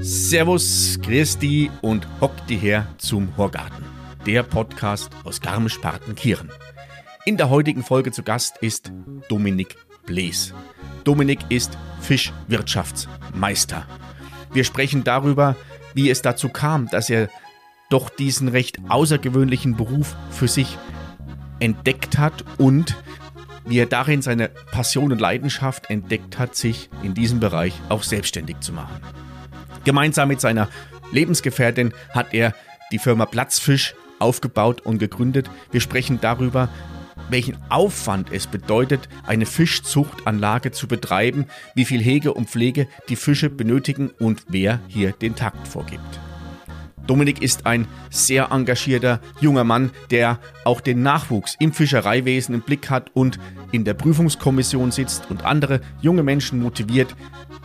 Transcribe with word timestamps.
Servus, 0.00 0.98
Christi 1.02 1.70
und 1.80 2.06
hockt 2.20 2.50
die 2.50 2.58
her 2.58 2.86
zum 2.98 3.34
Horgarten, 3.38 3.86
der 4.26 4.42
Podcast 4.42 5.12
aus 5.24 5.40
Garmisch-Partenkirchen. 5.40 6.50
In 7.24 7.38
der 7.38 7.48
heutigen 7.48 7.82
Folge 7.82 8.12
zu 8.12 8.22
Gast 8.22 8.58
ist 8.58 8.92
Dominik 9.30 9.76
Blees. 10.04 10.52
Dominik 11.04 11.38
ist 11.48 11.78
Fischwirtschaftsmeister. 12.02 13.86
Wir 14.52 14.64
sprechen 14.64 15.04
darüber, 15.04 15.56
wie 15.94 16.10
es 16.10 16.20
dazu 16.20 16.50
kam, 16.50 16.86
dass 16.88 17.08
er 17.08 17.30
doch 17.88 18.10
diesen 18.10 18.48
recht 18.48 18.78
außergewöhnlichen 18.88 19.76
Beruf 19.76 20.16
für 20.30 20.48
sich 20.48 20.76
entdeckt 21.60 22.18
hat 22.18 22.44
und 22.58 22.96
wie 23.64 23.78
er 23.78 23.86
darin 23.86 24.22
seine 24.22 24.48
Passion 24.70 25.12
und 25.12 25.20
Leidenschaft 25.20 25.90
entdeckt 25.90 26.38
hat, 26.38 26.56
sich 26.56 26.88
in 27.02 27.14
diesem 27.14 27.40
Bereich 27.40 27.74
auch 27.88 28.02
selbstständig 28.02 28.60
zu 28.60 28.72
machen. 28.72 29.00
Gemeinsam 29.84 30.28
mit 30.28 30.40
seiner 30.40 30.68
Lebensgefährtin 31.12 31.92
hat 32.10 32.32
er 32.34 32.54
die 32.92 32.98
Firma 32.98 33.26
Platzfisch 33.26 33.94
aufgebaut 34.18 34.80
und 34.82 34.98
gegründet. 34.98 35.50
Wir 35.70 35.80
sprechen 35.80 36.18
darüber, 36.20 36.68
welchen 37.30 37.58
Aufwand 37.68 38.32
es 38.32 38.46
bedeutet, 38.46 39.08
eine 39.26 39.46
Fischzuchtanlage 39.46 40.72
zu 40.72 40.88
betreiben, 40.88 41.46
wie 41.74 41.84
viel 41.84 42.00
Hege 42.00 42.32
und 42.32 42.48
Pflege 42.48 42.88
die 43.08 43.16
Fische 43.16 43.50
benötigen 43.50 44.10
und 44.18 44.44
wer 44.48 44.80
hier 44.88 45.12
den 45.12 45.34
Takt 45.34 45.68
vorgibt. 45.68 46.20
Dominik 47.08 47.42
ist 47.42 47.66
ein 47.66 47.88
sehr 48.10 48.52
engagierter 48.52 49.20
junger 49.40 49.64
Mann, 49.64 49.90
der 50.10 50.38
auch 50.64 50.80
den 50.80 51.02
Nachwuchs 51.02 51.56
im 51.58 51.72
Fischereiwesen 51.72 52.54
im 52.54 52.60
Blick 52.60 52.90
hat 52.90 53.10
und 53.14 53.40
in 53.72 53.84
der 53.84 53.94
Prüfungskommission 53.94 54.92
sitzt 54.92 55.30
und 55.30 55.44
andere 55.44 55.80
junge 56.02 56.22
Menschen 56.22 56.60
motiviert, 56.60 57.16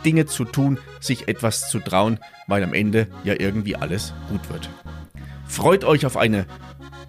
Dinge 0.04 0.26
zu 0.26 0.44
tun, 0.44 0.78
sich 0.98 1.28
etwas 1.28 1.70
zu 1.70 1.78
trauen, 1.78 2.18
weil 2.46 2.64
am 2.64 2.72
Ende 2.72 3.06
ja 3.22 3.34
irgendwie 3.38 3.76
alles 3.76 4.14
gut 4.30 4.48
wird. 4.50 4.70
Freut 5.46 5.84
euch 5.84 6.06
auf 6.06 6.16
eine 6.16 6.46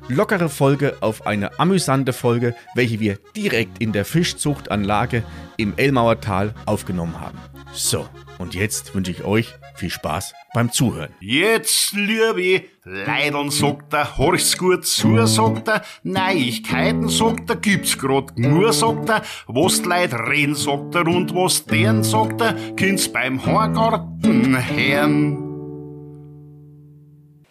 lockere 0.09 0.49
Folge, 0.49 0.97
auf 0.99 1.25
eine 1.25 1.57
amüsante 1.57 2.11
Folge, 2.11 2.53
welche 2.75 2.99
wir 2.99 3.17
direkt 3.35 3.81
in 3.81 3.93
der 3.93 4.03
Fischzuchtanlage 4.03 5.23
im 5.55 5.73
Elmauer 5.77 6.19
Tal 6.19 6.53
aufgenommen 6.65 7.19
haben. 7.19 7.39
So, 7.73 8.07
und 8.38 8.55
jetzt 8.55 8.93
wünsche 8.93 9.11
ich 9.11 9.23
euch 9.23 9.55
viel 9.75 9.89
Spaß 9.89 10.33
beim 10.53 10.71
Zuhören. 10.71 11.13
Jetzt, 11.19 11.93
liebe 11.93 12.65
Leidern, 12.83 13.51
sagt 13.51 13.93
er, 13.93 14.17
horch's 14.17 14.57
gut 14.57 14.85
zu, 14.85 15.25
sagt 15.25 15.67
er, 15.67 15.83
Neuigkeiten, 16.03 17.09
sagt 17.09 17.49
er, 17.49 17.55
gibt's 17.55 17.97
grad 17.97 18.37
nur, 18.37 18.73
sagt 18.73 19.09
er, 19.09 19.23
was 19.47 19.81
die 19.81 19.89
Leute 19.89 20.19
reden, 20.27 20.55
sagt 20.55 20.95
er, 20.95 21.07
und 21.07 21.33
was 21.33 21.65
deren, 21.65 22.03
sagt 22.03 22.41
er, 22.41 22.53
kind's 22.75 23.07
beim 23.11 23.45
Horgarten 23.45 24.57
hören. 24.75 25.45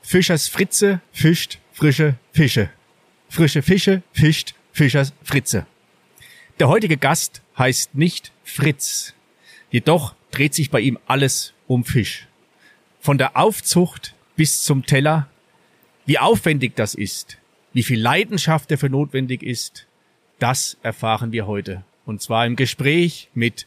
Fischers 0.02 0.48
Fritze 0.48 1.00
fischt 1.12 1.58
frische 1.72 2.16
Fische. 2.30 2.70
Frische 3.28 3.62
Fische 3.62 4.02
fischt 4.12 4.54
Fischers 4.70 5.12
Fritze. 5.22 5.66
Der 6.60 6.68
heutige 6.68 6.96
Gast 6.96 7.42
heißt 7.58 7.94
nicht 7.94 8.32
Fritz. 8.44 9.14
Jedoch 9.70 10.14
dreht 10.30 10.54
sich 10.54 10.70
bei 10.70 10.80
ihm 10.80 10.98
alles 11.06 11.53
um 11.66 11.84
Fisch. 11.84 12.26
Von 13.00 13.18
der 13.18 13.36
Aufzucht 13.36 14.14
bis 14.36 14.62
zum 14.62 14.86
Teller, 14.86 15.28
wie 16.06 16.18
aufwendig 16.18 16.74
das 16.76 16.94
ist, 16.94 17.38
wie 17.72 17.82
viel 17.82 18.00
Leidenschaft 18.00 18.70
dafür 18.70 18.88
notwendig 18.88 19.42
ist, 19.42 19.86
das 20.38 20.76
erfahren 20.82 21.32
wir 21.32 21.46
heute. 21.46 21.84
Und 22.06 22.22
zwar 22.22 22.46
im 22.46 22.56
Gespräch 22.56 23.28
mit 23.34 23.66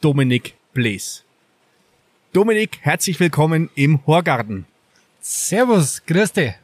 Dominik 0.00 0.54
Blees. 0.72 1.24
Dominik, 2.32 2.78
herzlich 2.82 3.20
willkommen 3.20 3.70
im 3.74 4.04
Horgarten. 4.06 4.66
Servus, 5.20 6.04
grüß 6.06 6.32
dich. 6.32 6.54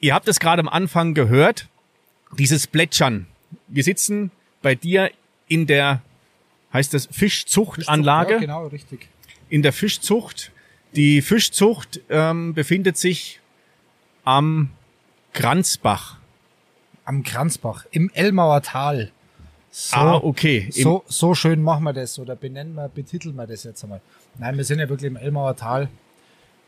Ihr 0.00 0.14
habt 0.14 0.28
es 0.28 0.40
gerade 0.40 0.60
am 0.60 0.68
Anfang 0.68 1.14
gehört, 1.14 1.68
dieses 2.38 2.66
Plätschern. 2.66 3.26
Wir 3.68 3.84
sitzen 3.84 4.30
bei 4.62 4.74
dir 4.74 5.10
in 5.48 5.66
der, 5.66 6.02
heißt 6.72 6.92
das, 6.94 7.06
Fischzuchtanlage. 7.10 8.34
Ja, 8.34 8.38
genau, 8.40 8.66
richtig 8.66 9.08
in 9.48 9.62
der 9.62 9.72
Fischzucht. 9.72 10.52
Die 10.94 11.22
Fischzucht 11.22 12.00
ähm, 12.08 12.54
befindet 12.54 12.96
sich 12.96 13.40
am 14.24 14.70
Kranzbach. 15.32 16.18
Am 17.04 17.22
Kranzbach, 17.22 17.86
im 17.90 18.10
Elmauer 18.14 18.62
Tal. 18.62 19.12
So, 19.70 19.96
ah, 19.96 20.14
okay. 20.16 20.68
so, 20.70 21.04
so 21.06 21.34
schön 21.34 21.62
machen 21.62 21.84
wir 21.84 21.92
das 21.92 22.18
oder 22.18 22.34
benennen 22.34 22.74
wir, 22.74 22.88
betiteln 22.88 23.36
wir 23.36 23.46
das 23.46 23.64
jetzt 23.64 23.84
einmal. 23.84 24.00
Nein, 24.38 24.56
wir 24.56 24.64
sind 24.64 24.78
ja 24.78 24.88
wirklich 24.88 25.10
im 25.10 25.16
Elmauer 25.16 25.54
Tal. 25.54 25.88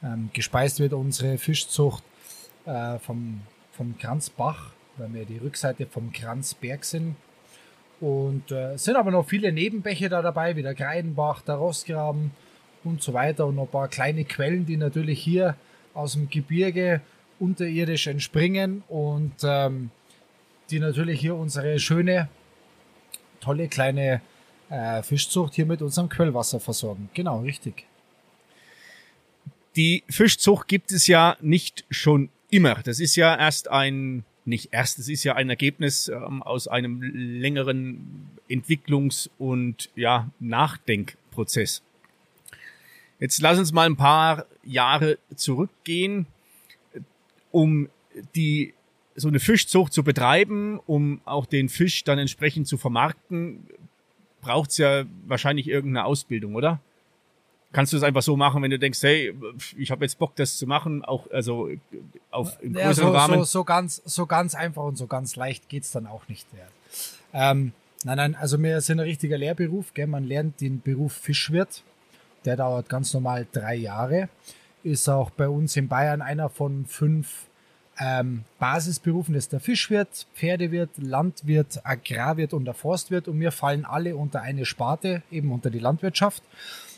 Ähm, 0.02 0.28
gespeist 0.32 0.78
wird 0.78 0.92
unsere 0.92 1.38
Fischzucht 1.38 2.04
äh, 2.66 2.98
vom, 2.98 3.40
vom 3.72 3.96
Kranzbach, 3.98 4.72
weil 4.98 5.14
wir 5.14 5.24
die 5.24 5.38
Rückseite 5.38 5.86
vom 5.86 6.12
Kranzberg 6.12 6.84
sind. 6.84 7.16
Und 8.00 8.52
äh, 8.52 8.76
sind 8.76 8.96
aber 8.96 9.10
noch 9.10 9.26
viele 9.26 9.52
Nebenbäche 9.52 10.08
da 10.08 10.22
dabei, 10.22 10.54
wie 10.54 10.62
der 10.62 10.74
Kreidenbach, 10.74 11.40
der 11.40 11.56
Rostgraben, 11.56 12.30
und 12.84 13.02
so 13.02 13.12
weiter 13.12 13.46
und 13.46 13.58
ein 13.58 13.66
paar 13.68 13.88
kleine 13.88 14.24
Quellen, 14.24 14.66
die 14.66 14.76
natürlich 14.76 15.20
hier 15.20 15.56
aus 15.94 16.12
dem 16.12 16.28
Gebirge 16.30 17.00
unterirdisch 17.38 18.06
entspringen 18.06 18.82
und 18.88 19.34
ähm, 19.42 19.90
die 20.70 20.80
natürlich 20.80 21.20
hier 21.20 21.34
unsere 21.34 21.78
schöne, 21.78 22.28
tolle 23.40 23.68
kleine 23.68 24.20
äh, 24.70 25.02
Fischzucht 25.02 25.54
hier 25.54 25.66
mit 25.66 25.82
unserem 25.82 26.08
Quellwasser 26.08 26.60
versorgen. 26.60 27.08
Genau, 27.14 27.40
richtig. 27.40 27.86
Die 29.76 30.04
Fischzucht 30.08 30.68
gibt 30.68 30.92
es 30.92 31.06
ja 31.06 31.36
nicht 31.40 31.84
schon 31.90 32.30
immer. 32.50 32.74
Das 32.82 33.00
ist 33.00 33.16
ja 33.16 33.36
erst 33.36 33.68
ein, 33.68 34.24
nicht 34.44 34.70
erst, 34.72 34.98
das 34.98 35.08
ist 35.08 35.24
ja 35.24 35.36
ein 35.36 35.50
Ergebnis 35.50 36.08
ähm, 36.08 36.42
aus 36.42 36.68
einem 36.68 37.02
längeren 37.02 38.30
Entwicklungs- 38.48 39.30
und 39.38 39.90
ja, 39.94 40.30
Nachdenkprozess. 40.40 41.82
Jetzt 43.20 43.40
lass 43.40 43.58
uns 43.58 43.72
mal 43.72 43.86
ein 43.86 43.96
paar 43.96 44.46
Jahre 44.62 45.18
zurückgehen, 45.34 46.26
um 47.50 47.88
die 48.34 48.74
so 49.16 49.28
eine 49.28 49.40
Fischzucht 49.40 49.92
zu 49.92 50.04
betreiben, 50.04 50.80
um 50.86 51.20
auch 51.24 51.46
den 51.46 51.68
Fisch 51.68 52.04
dann 52.04 52.18
entsprechend 52.18 52.68
zu 52.68 52.78
vermarkten, 52.78 53.66
braucht's 54.40 54.78
ja 54.78 55.04
wahrscheinlich 55.26 55.68
irgendeine 55.68 56.04
Ausbildung, 56.04 56.54
oder? 56.54 56.80
Kannst 57.72 57.92
du 57.92 57.96
das 57.96 58.04
einfach 58.04 58.22
so 58.22 58.36
machen, 58.36 58.62
wenn 58.62 58.70
du 58.70 58.78
denkst, 58.78 59.02
hey, 59.02 59.34
ich 59.76 59.90
habe 59.90 60.04
jetzt 60.04 60.18
Bock, 60.18 60.36
das 60.36 60.56
zu 60.56 60.66
machen, 60.66 61.04
auch 61.04 61.30
also 61.30 61.68
auf 62.30 62.56
im 62.62 62.74
ja, 62.74 62.86
größeren 62.86 63.12
so, 63.12 63.16
Rahmen? 63.16 63.38
So, 63.38 63.44
so 63.44 63.64
ganz, 63.64 64.02
so 64.04 64.26
ganz 64.26 64.54
einfach 64.54 64.84
und 64.84 64.96
so 64.96 65.06
ganz 65.06 65.36
leicht 65.36 65.68
geht's 65.68 65.90
dann 65.90 66.06
auch 66.06 66.26
nicht. 66.28 66.46
Ähm, 67.34 67.72
nein, 68.04 68.16
nein, 68.16 68.34
also 68.36 68.62
wir 68.62 68.80
sind 68.80 69.00
ein 69.00 69.04
richtiger 69.04 69.36
Lehrberuf, 69.36 69.92
gell? 69.92 70.06
man 70.06 70.24
lernt 70.24 70.60
den 70.60 70.80
Beruf 70.80 71.12
Fischwirt 71.12 71.82
der 72.48 72.56
dauert 72.56 72.88
ganz 72.88 73.12
normal 73.12 73.46
drei 73.52 73.74
Jahre. 73.74 74.30
Ist 74.82 75.06
auch 75.08 75.28
bei 75.28 75.50
uns 75.50 75.76
in 75.76 75.86
Bayern 75.86 76.22
einer 76.22 76.48
von 76.48 76.86
fünf 76.86 77.46
ähm, 78.00 78.44
Basisberufen. 78.58 79.34
Das 79.34 79.44
ist 79.44 79.52
der 79.52 79.60
Fischwirt, 79.60 80.26
Pferdewirt, 80.34 80.88
Landwirt, 80.96 81.84
Agrarwirt 81.84 82.54
und 82.54 82.64
der 82.64 82.72
Forstwirt. 82.72 83.28
Und 83.28 83.38
wir 83.38 83.52
fallen 83.52 83.84
alle 83.84 84.16
unter 84.16 84.40
eine 84.40 84.64
Sparte, 84.64 85.22
eben 85.30 85.52
unter 85.52 85.68
die 85.68 85.78
Landwirtschaft. 85.78 86.42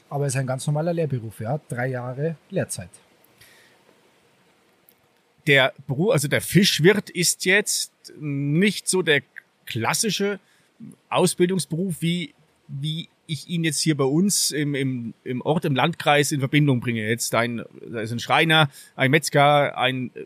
Aber 0.09 0.27
es 0.27 0.35
ist 0.35 0.41
ein 0.41 0.47
ganz 0.47 0.69
normaler 0.69 0.93
Lehrberuf, 0.93 1.41
ja. 1.41 1.59
Drei 1.69 1.89
Jahre 1.89 2.37
Lehrzeit. 2.51 2.91
Der 5.49 5.73
Beruf, 5.89 6.13
also 6.13 6.29
der 6.29 6.43
Fischwirt 6.43 7.11
ist 7.11 7.45
jetzt 7.45 8.13
nicht 8.21 8.89
so 8.89 9.03
der 9.03 9.23
klassische 9.67 10.39
Ausbildungsberuf, 11.09 11.97
wie, 12.01 12.35
wie 12.69 13.09
ich 13.31 13.49
ihn 13.49 13.65
jetzt 13.65 13.81
hier 13.81 13.97
bei 13.97 14.05
uns 14.05 14.51
im, 14.51 14.75
im, 14.75 15.15
im 15.25 15.41
Ort, 15.43 15.65
im 15.65 15.75
Landkreis 15.75 16.33
in 16.33 16.41
Verbindung 16.41 16.81
bringe. 16.81 17.09
Jetzt 17.09 17.35
ein, 17.35 17.63
da 17.91 18.01
ist 18.01 18.13
ein 18.13 18.19
Schreiner, 18.19 18.69
ein 18.97 19.11
Metzger, 19.11 19.79
ein 19.79 20.11
äh, 20.15 20.25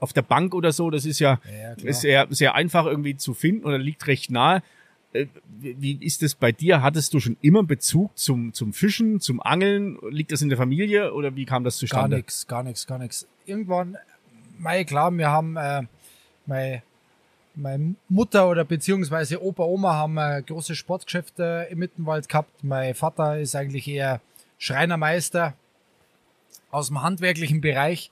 auf 0.00 0.12
der 0.12 0.22
Bank 0.22 0.54
oder 0.54 0.72
so, 0.72 0.90
das 0.90 1.04
ist 1.04 1.18
ja, 1.20 1.40
ja 1.50 1.72
ist 1.88 2.00
sehr, 2.00 2.26
sehr 2.30 2.54
einfach 2.54 2.86
irgendwie 2.86 3.16
zu 3.16 3.34
finden 3.34 3.64
oder 3.66 3.78
liegt 3.78 4.06
recht 4.06 4.30
nahe. 4.30 4.62
Äh, 5.12 5.26
wie 5.60 5.96
ist 6.00 6.22
das 6.22 6.34
bei 6.34 6.52
dir? 6.52 6.82
Hattest 6.82 7.14
du 7.14 7.20
schon 7.20 7.36
immer 7.40 7.62
Bezug 7.62 8.16
zum, 8.18 8.52
zum 8.52 8.72
Fischen, 8.72 9.20
zum 9.20 9.40
Angeln? 9.40 9.98
Liegt 10.10 10.32
das 10.32 10.42
in 10.42 10.48
der 10.48 10.58
Familie 10.58 11.14
oder 11.14 11.36
wie 11.36 11.44
kam 11.44 11.64
das 11.64 11.76
zustande? 11.76 12.10
Gar 12.10 12.16
nichts, 12.16 12.46
gar 12.46 12.62
nichts, 12.62 12.86
gar 12.86 12.98
nichts. 12.98 13.28
Irgendwann, 13.46 13.96
mei, 14.58 14.84
klar, 14.84 15.12
wir 15.12 15.28
haben, 15.28 15.56
äh, 15.56 15.82
mei, 16.46 16.82
meine 17.56 17.94
Mutter 18.08 18.48
oder 18.48 18.64
beziehungsweise 18.64 19.42
Opa, 19.42 19.64
Oma 19.64 19.94
haben 19.94 20.18
äh, 20.18 20.42
große 20.46 20.74
Sportgeschäfte 20.74 21.68
im 21.70 21.78
Mittenwald 21.78 22.28
gehabt. 22.28 22.64
Mein 22.64 22.94
Vater 22.94 23.38
ist 23.38 23.54
eigentlich 23.54 23.88
eher 23.88 24.20
Schreinermeister 24.58 25.54
aus 26.70 26.88
dem 26.88 27.02
handwerklichen 27.02 27.60
Bereich. 27.60 28.10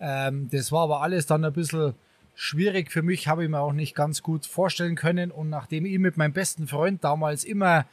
Ähm, 0.00 0.48
das 0.50 0.72
war 0.72 0.82
aber 0.84 1.02
alles 1.02 1.26
dann 1.26 1.44
ein 1.44 1.52
bisschen 1.52 1.94
schwierig 2.34 2.90
für 2.90 3.02
mich, 3.02 3.28
habe 3.28 3.44
ich 3.44 3.50
mir 3.50 3.60
auch 3.60 3.72
nicht 3.72 3.94
ganz 3.94 4.22
gut 4.22 4.46
vorstellen 4.46 4.96
können. 4.96 5.30
Und 5.30 5.50
nachdem 5.50 5.86
ich 5.86 5.98
mit 5.98 6.16
meinem 6.16 6.32
besten 6.32 6.66
Freund 6.66 7.04
damals 7.04 7.44
immer 7.44 7.86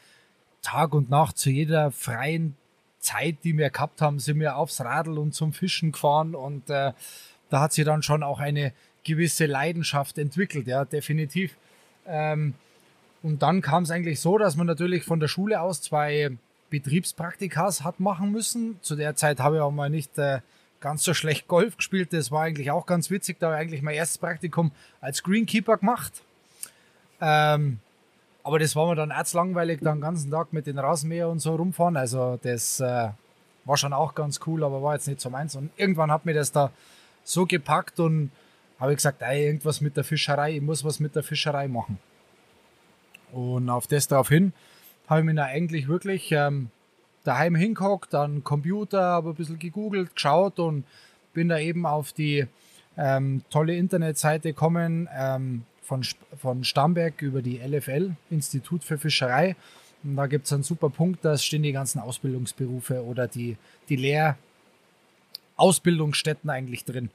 Tag 0.61 0.93
und 0.93 1.09
Nacht 1.09 1.37
zu 1.37 1.49
jeder 1.49 1.91
freien 1.91 2.55
Zeit, 2.99 3.37
die 3.43 3.57
wir 3.57 3.69
gehabt 3.69 4.01
haben, 4.01 4.19
sind 4.19 4.39
wir 4.39 4.57
aufs 4.57 4.81
Radl 4.81 5.17
und 5.17 5.33
zum 5.33 5.53
Fischen 5.53 5.91
gefahren 5.91 6.35
und 6.35 6.69
äh, 6.69 6.93
da 7.49 7.59
hat 7.59 7.73
sich 7.73 7.83
dann 7.83 8.03
schon 8.03 8.23
auch 8.23 8.39
eine 8.39 8.73
gewisse 9.03 9.45
Leidenschaft 9.45 10.17
entwickelt, 10.17 10.67
ja, 10.67 10.85
definitiv. 10.85 11.55
Ähm, 12.05 12.53
und 13.23 13.41
dann 13.41 13.61
kam 13.61 13.83
es 13.83 13.91
eigentlich 13.91 14.19
so, 14.19 14.37
dass 14.37 14.55
man 14.55 14.67
natürlich 14.67 15.03
von 15.03 15.19
der 15.19 15.27
Schule 15.27 15.61
aus 15.61 15.81
zwei 15.81 16.31
Betriebspraktikas 16.69 17.83
hat 17.83 17.99
machen 17.99 18.31
müssen. 18.31 18.79
Zu 18.81 18.95
der 18.95 19.15
Zeit 19.15 19.39
habe 19.39 19.57
ich 19.57 19.61
auch 19.61 19.71
mal 19.71 19.89
nicht 19.89 20.17
äh, 20.17 20.39
ganz 20.79 21.03
so 21.03 21.13
schlecht 21.13 21.47
Golf 21.47 21.77
gespielt. 21.77 22.13
Das 22.13 22.31
war 22.31 22.43
eigentlich 22.43 22.71
auch 22.71 22.85
ganz 22.85 23.11
witzig. 23.11 23.37
Da 23.39 23.47
habe 23.47 23.55
ich 23.57 23.61
eigentlich 23.61 23.81
mein 23.83 23.95
erstes 23.95 24.17
Praktikum 24.17 24.71
als 24.99 25.21
Greenkeeper 25.21 25.77
gemacht. 25.77 26.23
Ähm, 27.19 27.79
aber 28.43 28.57
das 28.57 28.75
war 28.75 28.87
mir 28.87 28.95
dann 28.95 29.11
erzlangweilig, 29.11 29.81
dann 29.81 29.97
den 29.97 30.01
ganzen 30.01 30.31
Tag 30.31 30.51
mit 30.51 30.65
den 30.65 30.79
Rasenmäher 30.79 31.29
und 31.29 31.39
so 31.39 31.55
rumfahren. 31.55 31.95
Also 31.95 32.39
das 32.41 32.79
äh, 32.79 33.09
war 33.65 33.77
schon 33.77 33.93
auch 33.93 34.15
ganz 34.15 34.39
cool, 34.47 34.63
aber 34.63 34.81
war 34.81 34.95
jetzt 34.95 35.07
nicht 35.07 35.21
so 35.21 35.29
meins. 35.29 35.55
Und 35.55 35.69
irgendwann 35.77 36.11
hat 36.11 36.25
mir 36.25 36.33
das 36.33 36.51
da 36.51 36.71
so 37.23 37.45
gepackt 37.45 37.99
und 37.99 38.31
habe 38.81 38.91
ich 38.93 38.97
gesagt, 38.97 39.21
ey, 39.21 39.45
irgendwas 39.45 39.79
mit 39.79 39.95
der 39.95 40.03
Fischerei, 40.03 40.55
ich 40.55 40.61
muss 40.61 40.83
was 40.83 40.99
mit 40.99 41.15
der 41.15 41.21
Fischerei 41.21 41.67
machen. 41.67 41.99
Und 43.31 43.69
auf 43.69 43.85
das 43.85 44.07
daraufhin 44.07 44.53
habe 45.07 45.21
ich 45.21 45.25
mir 45.25 45.35
da 45.35 45.45
eigentlich 45.45 45.87
wirklich 45.87 46.31
ähm, 46.31 46.71
daheim 47.23 47.53
hingehockt, 47.53 48.11
dann 48.13 48.43
Computer, 48.43 49.01
habe 49.01 49.29
ein 49.29 49.35
bisschen 49.35 49.59
gegoogelt, 49.59 50.15
geschaut 50.15 50.57
und 50.59 50.83
bin 51.33 51.47
da 51.47 51.59
eben 51.59 51.85
auf 51.85 52.11
die 52.11 52.47
ähm, 52.97 53.43
tolle 53.51 53.75
Internetseite 53.75 54.49
gekommen 54.49 55.07
ähm, 55.15 55.63
von, 55.83 56.03
von 56.37 56.63
Stamberg 56.63 57.21
über 57.21 57.43
die 57.43 57.59
LFL, 57.59 58.15
Institut 58.31 58.83
für 58.83 58.97
Fischerei. 58.97 59.55
Und 60.03 60.15
da 60.15 60.25
gibt 60.25 60.47
es 60.47 60.53
einen 60.53 60.63
super 60.63 60.89
Punkt, 60.89 61.23
da 61.23 61.37
stehen 61.37 61.61
die 61.61 61.71
ganzen 61.71 61.99
Ausbildungsberufe 61.99 63.05
oder 63.05 63.27
die, 63.27 63.57
die 63.89 64.35
Lehrausbildungsstätten 65.57 66.49
eigentlich 66.49 66.83
drin. 66.83 67.11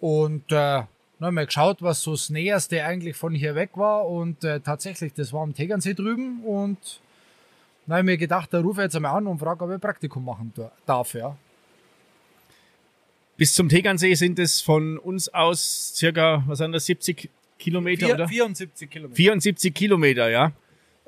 Und 0.00 0.44
äh, 0.52 0.82
dann 1.18 1.28
haben 1.28 1.34
wir 1.34 1.46
geschaut, 1.46 1.82
was 1.82 2.02
so 2.02 2.12
das 2.12 2.30
Näherste 2.30 2.84
eigentlich 2.84 3.16
von 3.16 3.34
hier 3.34 3.54
weg 3.54 3.70
war. 3.74 4.06
Und 4.06 4.44
äh, 4.44 4.60
tatsächlich, 4.60 5.14
das 5.14 5.32
war 5.32 5.42
am 5.42 5.54
Tegernsee 5.54 5.94
drüben. 5.94 6.42
Und 6.44 7.00
dann 7.86 7.98
habe 7.98 8.00
ich 8.00 8.06
mir 8.06 8.18
gedacht, 8.18 8.52
da 8.52 8.60
rufe 8.60 8.80
ich 8.80 8.84
jetzt 8.84 8.96
einmal 8.96 9.16
an 9.16 9.26
und 9.26 9.38
frage, 9.38 9.64
ob 9.64 9.70
ich 9.70 9.80
Praktikum 9.80 10.24
machen 10.24 10.52
darf. 10.84 11.14
Ja. 11.14 11.36
Bis 13.36 13.54
zum 13.54 13.68
Tegernsee 13.68 14.14
sind 14.14 14.38
es 14.38 14.60
von 14.60 14.98
uns 14.98 15.28
aus 15.28 15.94
circa, 15.94 16.42
was 16.46 16.58
sind 16.58 16.72
das, 16.72 16.86
70 16.86 17.30
Kilometer? 17.58 18.06
Vier, 18.06 18.14
oder? 18.14 18.28
74 18.28 18.90
Kilometer. 18.90 19.16
74 19.16 19.74
Kilometer, 19.74 20.28
ja. 20.28 20.52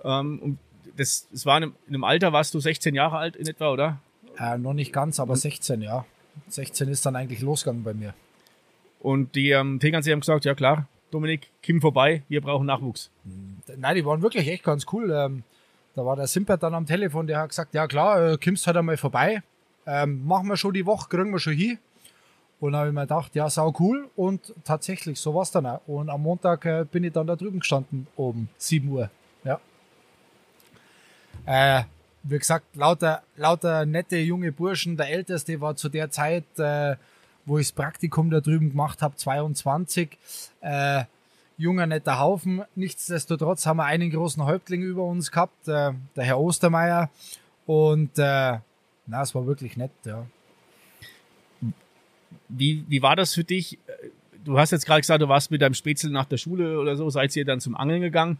Ähm, 0.05 0.39
und 0.39 0.59
das, 0.97 1.27
das 1.31 1.47
war 1.47 1.63
in 1.63 1.73
einem 1.89 2.05
Alter, 2.05 2.33
warst 2.33 2.55
du 2.55 2.61
16 2.61 2.95
Jahre 2.95 3.19
alt 3.19 3.37
in 3.37 3.47
etwa, 3.47 3.71
oder? 3.71 4.01
Äh, 4.39 4.59
noch 4.59 4.75
nicht 4.75 4.93
ganz, 4.93 5.21
aber 5.21 5.37
16, 5.37 5.83
ja. 5.83 6.05
16 6.49 6.89
ist 6.89 7.05
dann 7.05 7.17
eigentlich 7.17 7.41
losgegangen 7.41 7.83
bei 7.83 7.95
mir. 7.95 8.15
Und 9.01 9.35
die 9.35 9.51
ähm, 9.51 9.79
Tegernsee 9.81 10.13
haben 10.13 10.21
gesagt, 10.21 10.45
ja 10.45 10.55
klar, 10.55 10.89
Dominik, 11.11 11.51
komm 11.65 11.81
vorbei, 11.81 12.23
wir 12.29 12.41
brauchen 12.41 12.67
Nachwuchs. 12.67 13.11
Nein, 13.77 13.97
die 13.97 14.05
waren 14.05 14.23
wirklich 14.23 14.49
echt 14.49 14.65
ganz 14.65 14.87
cool. 14.93 15.11
Ähm, 15.11 15.43
da 15.95 16.05
war 16.05 16.17
der 16.17 16.27
Simpert 16.27 16.63
dann 16.63 16.75
am 16.75 16.87
Telefon, 16.87 17.27
der 17.27 17.39
hat 17.39 17.51
gesagt, 17.51 17.75
ja 17.75 17.87
klar, 17.87 18.33
äh, 18.33 18.39
kommst 18.43 18.67
halt 18.67 18.77
einmal 18.77 18.97
vorbei. 18.97 19.43
Ähm, 19.87 20.27
machen 20.27 20.49
wir 20.49 20.57
schon 20.57 20.75
die 20.75 20.85
Woche, 20.85 21.09
kriegen 21.09 21.33
wir 21.33 21.39
schon 21.39 21.55
hin. 21.55 21.79
Und 22.61 22.73
dann 22.73 22.81
habe 22.81 22.89
ich 22.91 22.95
mir 22.95 23.03
gedacht, 23.03 23.35
ja, 23.35 23.49
sau 23.49 23.73
cool. 23.79 24.11
Und 24.17 24.53
tatsächlich, 24.65 25.21
so 25.21 25.35
war 25.35 25.43
es 25.43 25.51
dann 25.51 25.65
auch. 25.65 25.81
Und 25.87 26.11
am 26.11 26.23
Montag 26.23 26.65
äh, 26.67 26.85
bin 26.91 27.05
ich 27.05 27.13
dann 27.13 27.27
da 27.27 27.37
drüben 27.37 27.61
gestanden, 27.61 28.07
oben, 28.17 28.49
7 28.59 28.89
Uhr. 28.89 29.11
Ja. 29.45 29.61
Äh, 31.47 31.85
wie 32.25 32.39
gesagt, 32.39 32.77
lauter, 32.77 33.23
lauter 33.37 33.87
nette 33.87 34.19
junge 34.19 34.53
Burschen. 34.53 34.97
Der 34.97 35.09
Älteste 35.09 35.61
war 35.61 35.77
zu 35.77 35.89
der 35.89 36.11
Zeit 36.11 36.45
äh, 36.59 36.97
wo 37.49 37.59
ich 37.59 37.69
das 37.69 37.73
Praktikum 37.73 38.31
da 38.31 38.41
drüben 38.41 38.71
gemacht 38.71 39.03
habe, 39.03 39.17
22. 39.17 40.17
Äh, 40.61 41.05
junger, 41.57 41.87
netter 41.87 42.19
Haufen. 42.19 42.63
Nichtsdestotrotz 42.75 43.67
haben 43.67 43.79
wir 43.79 43.85
einen 43.85 44.11
großen 44.11 44.45
Häuptling 44.45 44.83
über 44.83 45.05
uns 45.05 45.31
gehabt, 45.31 45.67
äh, 45.69 45.93
der 46.17 46.25
Herr 46.25 46.39
Ostermeier. 46.39 47.11
Und 47.67 48.19
äh, 48.19 48.59
na, 49.07 49.23
es 49.23 49.35
war 49.35 49.47
wirklich 49.47 49.77
nett, 49.77 49.91
ja. 50.05 50.27
Wie, 52.49 52.85
wie 52.89 53.03
war 53.03 53.17
das 53.17 53.35
für 53.35 53.45
dich? 53.45 53.79
Du 54.45 54.59
hast 54.59 54.71
jetzt 54.71 54.87
gerade 54.87 55.01
gesagt, 55.01 55.21
du 55.21 55.29
warst 55.29 55.51
mit 55.51 55.61
deinem 55.61 55.75
Spätzle 55.75 56.11
nach 56.11 56.25
der 56.25 56.39
Schule 56.39 56.79
oder 56.79 56.97
so, 56.97 57.11
seid 57.11 57.35
ihr 57.37 57.45
dann 57.45 57.61
zum 57.61 57.77
Angeln 57.77 58.01
gegangen. 58.01 58.39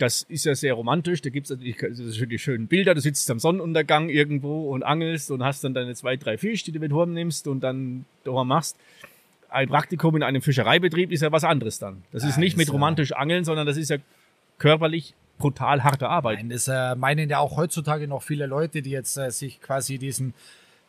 Das 0.00 0.22
ist 0.22 0.46
ja 0.46 0.54
sehr 0.54 0.72
romantisch. 0.72 1.20
Da 1.20 1.28
gibt 1.28 1.50
es 1.50 1.50
natürlich 1.50 1.76
die 1.76 2.38
schönen 2.38 2.68
Bilder. 2.68 2.94
Du 2.94 3.02
sitzt 3.02 3.30
am 3.30 3.38
Sonnenuntergang 3.38 4.08
irgendwo 4.08 4.70
und 4.72 4.82
angelst 4.82 5.30
und 5.30 5.44
hast 5.44 5.62
dann 5.62 5.74
deine 5.74 5.94
zwei, 5.94 6.16
drei 6.16 6.38
Fische, 6.38 6.64
die 6.64 6.72
du 6.72 6.80
mit 6.80 6.90
Horn 6.90 7.12
nimmst 7.12 7.46
und 7.46 7.60
dann 7.60 8.06
daheim 8.24 8.48
machst. 8.48 8.78
Ein 9.50 9.68
Praktikum 9.68 10.16
in 10.16 10.22
einem 10.22 10.40
Fischereibetrieb 10.40 11.12
ist 11.12 11.20
ja 11.20 11.32
was 11.32 11.44
anderes 11.44 11.78
dann. 11.78 12.02
Das 12.12 12.24
ist 12.24 12.38
nicht 12.38 12.56
mit 12.56 12.72
romantisch 12.72 13.12
Angeln, 13.12 13.44
sondern 13.44 13.66
das 13.66 13.76
ist 13.76 13.90
ja 13.90 13.98
körperlich 14.56 15.14
brutal 15.36 15.84
harte 15.84 16.08
Arbeit. 16.08 16.38
Nein, 16.38 16.48
das 16.48 16.68
äh, 16.68 16.94
meinen 16.94 17.28
ja 17.28 17.38
auch 17.38 17.58
heutzutage 17.58 18.08
noch 18.08 18.22
viele 18.22 18.46
Leute, 18.46 18.80
die 18.80 18.90
jetzt 18.90 19.18
äh, 19.18 19.30
sich 19.30 19.60
quasi 19.60 19.98
diesen 19.98 20.32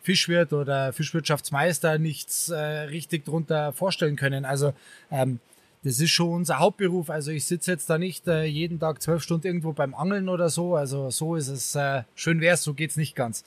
Fischwirt 0.01 0.53
oder 0.53 0.93
Fischwirtschaftsmeister 0.93 1.97
nichts 1.97 2.49
äh, 2.49 2.55
richtig 2.55 3.25
drunter 3.25 3.73
vorstellen 3.73 4.15
können. 4.15 4.45
Also 4.45 4.73
ähm, 5.11 5.39
das 5.83 5.99
ist 5.99 6.11
schon 6.11 6.29
unser 6.29 6.59
Hauptberuf. 6.59 7.09
Also 7.09 7.31
ich 7.31 7.45
sitze 7.45 7.71
jetzt 7.71 7.89
da 7.89 7.97
nicht 7.97 8.27
äh, 8.27 8.43
jeden 8.43 8.79
Tag 8.79 9.01
zwölf 9.01 9.23
Stunden 9.23 9.47
irgendwo 9.47 9.73
beim 9.73 9.95
Angeln 9.95 10.29
oder 10.29 10.49
so. 10.49 10.75
Also 10.75 11.09
so 11.09 11.35
ist 11.35 11.47
es. 11.47 11.75
Äh, 11.75 12.03
schön 12.15 12.39
wäre 12.39 12.53
es, 12.53 12.63
so 12.63 12.73
geht's 12.73 12.97
nicht 12.97 13.15
ganz. 13.15 13.43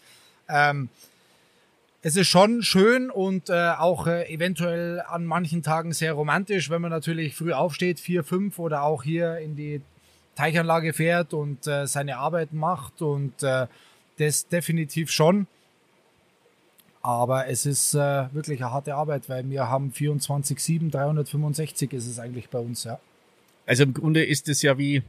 Ähm, 0.48 0.88
es 2.02 2.16
ist 2.16 2.28
schon 2.28 2.62
schön 2.62 3.10
und 3.10 3.48
äh, 3.48 3.70
auch 3.78 4.06
äh, 4.06 4.30
eventuell 4.30 5.00
an 5.00 5.24
manchen 5.24 5.62
Tagen 5.62 5.92
sehr 5.92 6.12
romantisch, 6.12 6.68
wenn 6.68 6.82
man 6.82 6.90
natürlich 6.90 7.34
früh 7.34 7.52
aufsteht, 7.52 7.98
vier, 7.98 8.24
fünf 8.24 8.58
oder 8.58 8.82
auch 8.82 9.04
hier 9.04 9.38
in 9.38 9.56
die 9.56 9.80
Teichanlage 10.34 10.92
fährt 10.92 11.32
und 11.32 11.66
äh, 11.66 11.86
seine 11.86 12.18
Arbeiten 12.18 12.58
macht 12.58 13.00
und 13.00 13.42
äh, 13.42 13.68
das 14.18 14.48
definitiv 14.48 15.10
schon. 15.10 15.46
Aber 17.04 17.48
es 17.48 17.66
ist 17.66 17.92
äh, 17.92 18.32
wirklich 18.32 18.64
eine 18.64 18.72
harte 18.72 18.94
Arbeit, 18.94 19.28
weil 19.28 19.50
wir 19.50 19.68
haben 19.68 19.92
24-7, 19.92 20.90
365 20.90 21.92
ist 21.92 22.06
es 22.06 22.18
eigentlich 22.18 22.48
bei 22.48 22.58
uns, 22.58 22.84
ja. 22.84 22.98
Also 23.66 23.82
im 23.82 23.92
Grunde 23.92 24.24
ist 24.24 24.48
es 24.48 24.62
ja 24.62 24.78
wie, 24.78 25.02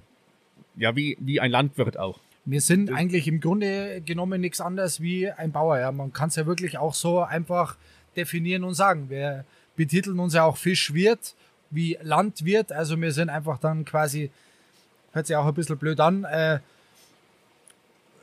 ja, 0.75 0.93
wie, 0.97 1.15
wie 1.21 1.39
ein 1.39 1.51
Landwirt 1.51 1.97
auch. 1.97 2.19
Wir 2.43 2.59
sind 2.59 2.91
eigentlich 2.91 3.29
im 3.29 3.39
Grunde 3.39 4.01
genommen 4.01 4.41
nichts 4.41 4.59
anderes 4.59 4.99
wie 4.99 5.31
ein 5.31 5.53
Bauer. 5.53 5.79
Ja. 5.79 5.93
Man 5.93 6.11
kann 6.11 6.27
es 6.27 6.35
ja 6.35 6.45
wirklich 6.45 6.77
auch 6.77 6.93
so 6.93 7.21
einfach 7.21 7.77
definieren 8.17 8.65
und 8.65 8.73
sagen. 8.73 9.09
Wir 9.09 9.45
betiteln 9.77 10.19
uns 10.19 10.33
ja 10.33 10.43
auch 10.43 10.57
Fischwirt 10.57 11.33
wie 11.69 11.97
Landwirt. 12.01 12.73
Also 12.73 12.99
wir 12.99 13.13
sind 13.13 13.29
einfach 13.29 13.57
dann 13.57 13.85
quasi, 13.85 14.31
hört 15.13 15.27
sich 15.27 15.35
auch 15.37 15.45
ein 15.45 15.53
bisschen 15.53 15.77
blöd 15.77 16.01
an, 16.01 16.25
äh, 16.25 16.59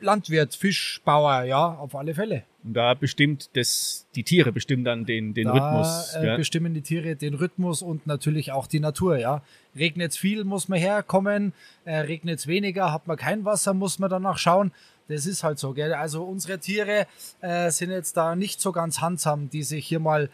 Landwirt, 0.02 0.54
Fischbauer, 0.54 1.44
ja, 1.44 1.74
auf 1.74 1.94
alle 1.94 2.14
Fälle. 2.14 2.44
Und 2.64 2.74
da 2.74 2.94
bestimmt 2.94 3.50
das, 3.54 4.06
die 4.14 4.22
Tiere 4.22 4.52
bestimmen 4.52 4.84
dann 4.84 5.04
den, 5.04 5.34
den 5.34 5.46
da, 5.46 5.52
Rhythmus. 5.52 6.14
Äh, 6.14 6.26
ja. 6.26 6.36
Bestimmen 6.36 6.74
die 6.74 6.82
Tiere 6.82 7.16
den 7.16 7.34
Rhythmus 7.34 7.82
und 7.82 8.06
natürlich 8.06 8.52
auch 8.52 8.66
die 8.66 8.80
Natur, 8.80 9.18
ja. 9.18 9.42
Regnet 9.76 10.12
es 10.12 10.18
viel, 10.18 10.44
muss 10.44 10.68
man 10.68 10.78
herkommen. 10.78 11.52
Äh, 11.84 11.96
Regnet 11.98 12.38
es 12.38 12.46
weniger, 12.46 12.92
hat 12.92 13.06
man 13.06 13.16
kein 13.16 13.44
Wasser, 13.44 13.74
muss 13.74 13.98
man 13.98 14.10
danach 14.10 14.38
schauen. 14.38 14.72
Das 15.08 15.26
ist 15.26 15.42
halt 15.42 15.58
so, 15.58 15.72
gell. 15.72 15.92
Also 15.92 16.22
unsere 16.22 16.58
Tiere 16.58 17.06
äh, 17.40 17.70
sind 17.70 17.90
jetzt 17.90 18.16
da 18.16 18.36
nicht 18.36 18.60
so 18.60 18.70
ganz 18.72 19.00
handsam, 19.00 19.50
die 19.50 19.62
sich 19.62 19.86
hier 19.86 20.00
mal 20.00 20.30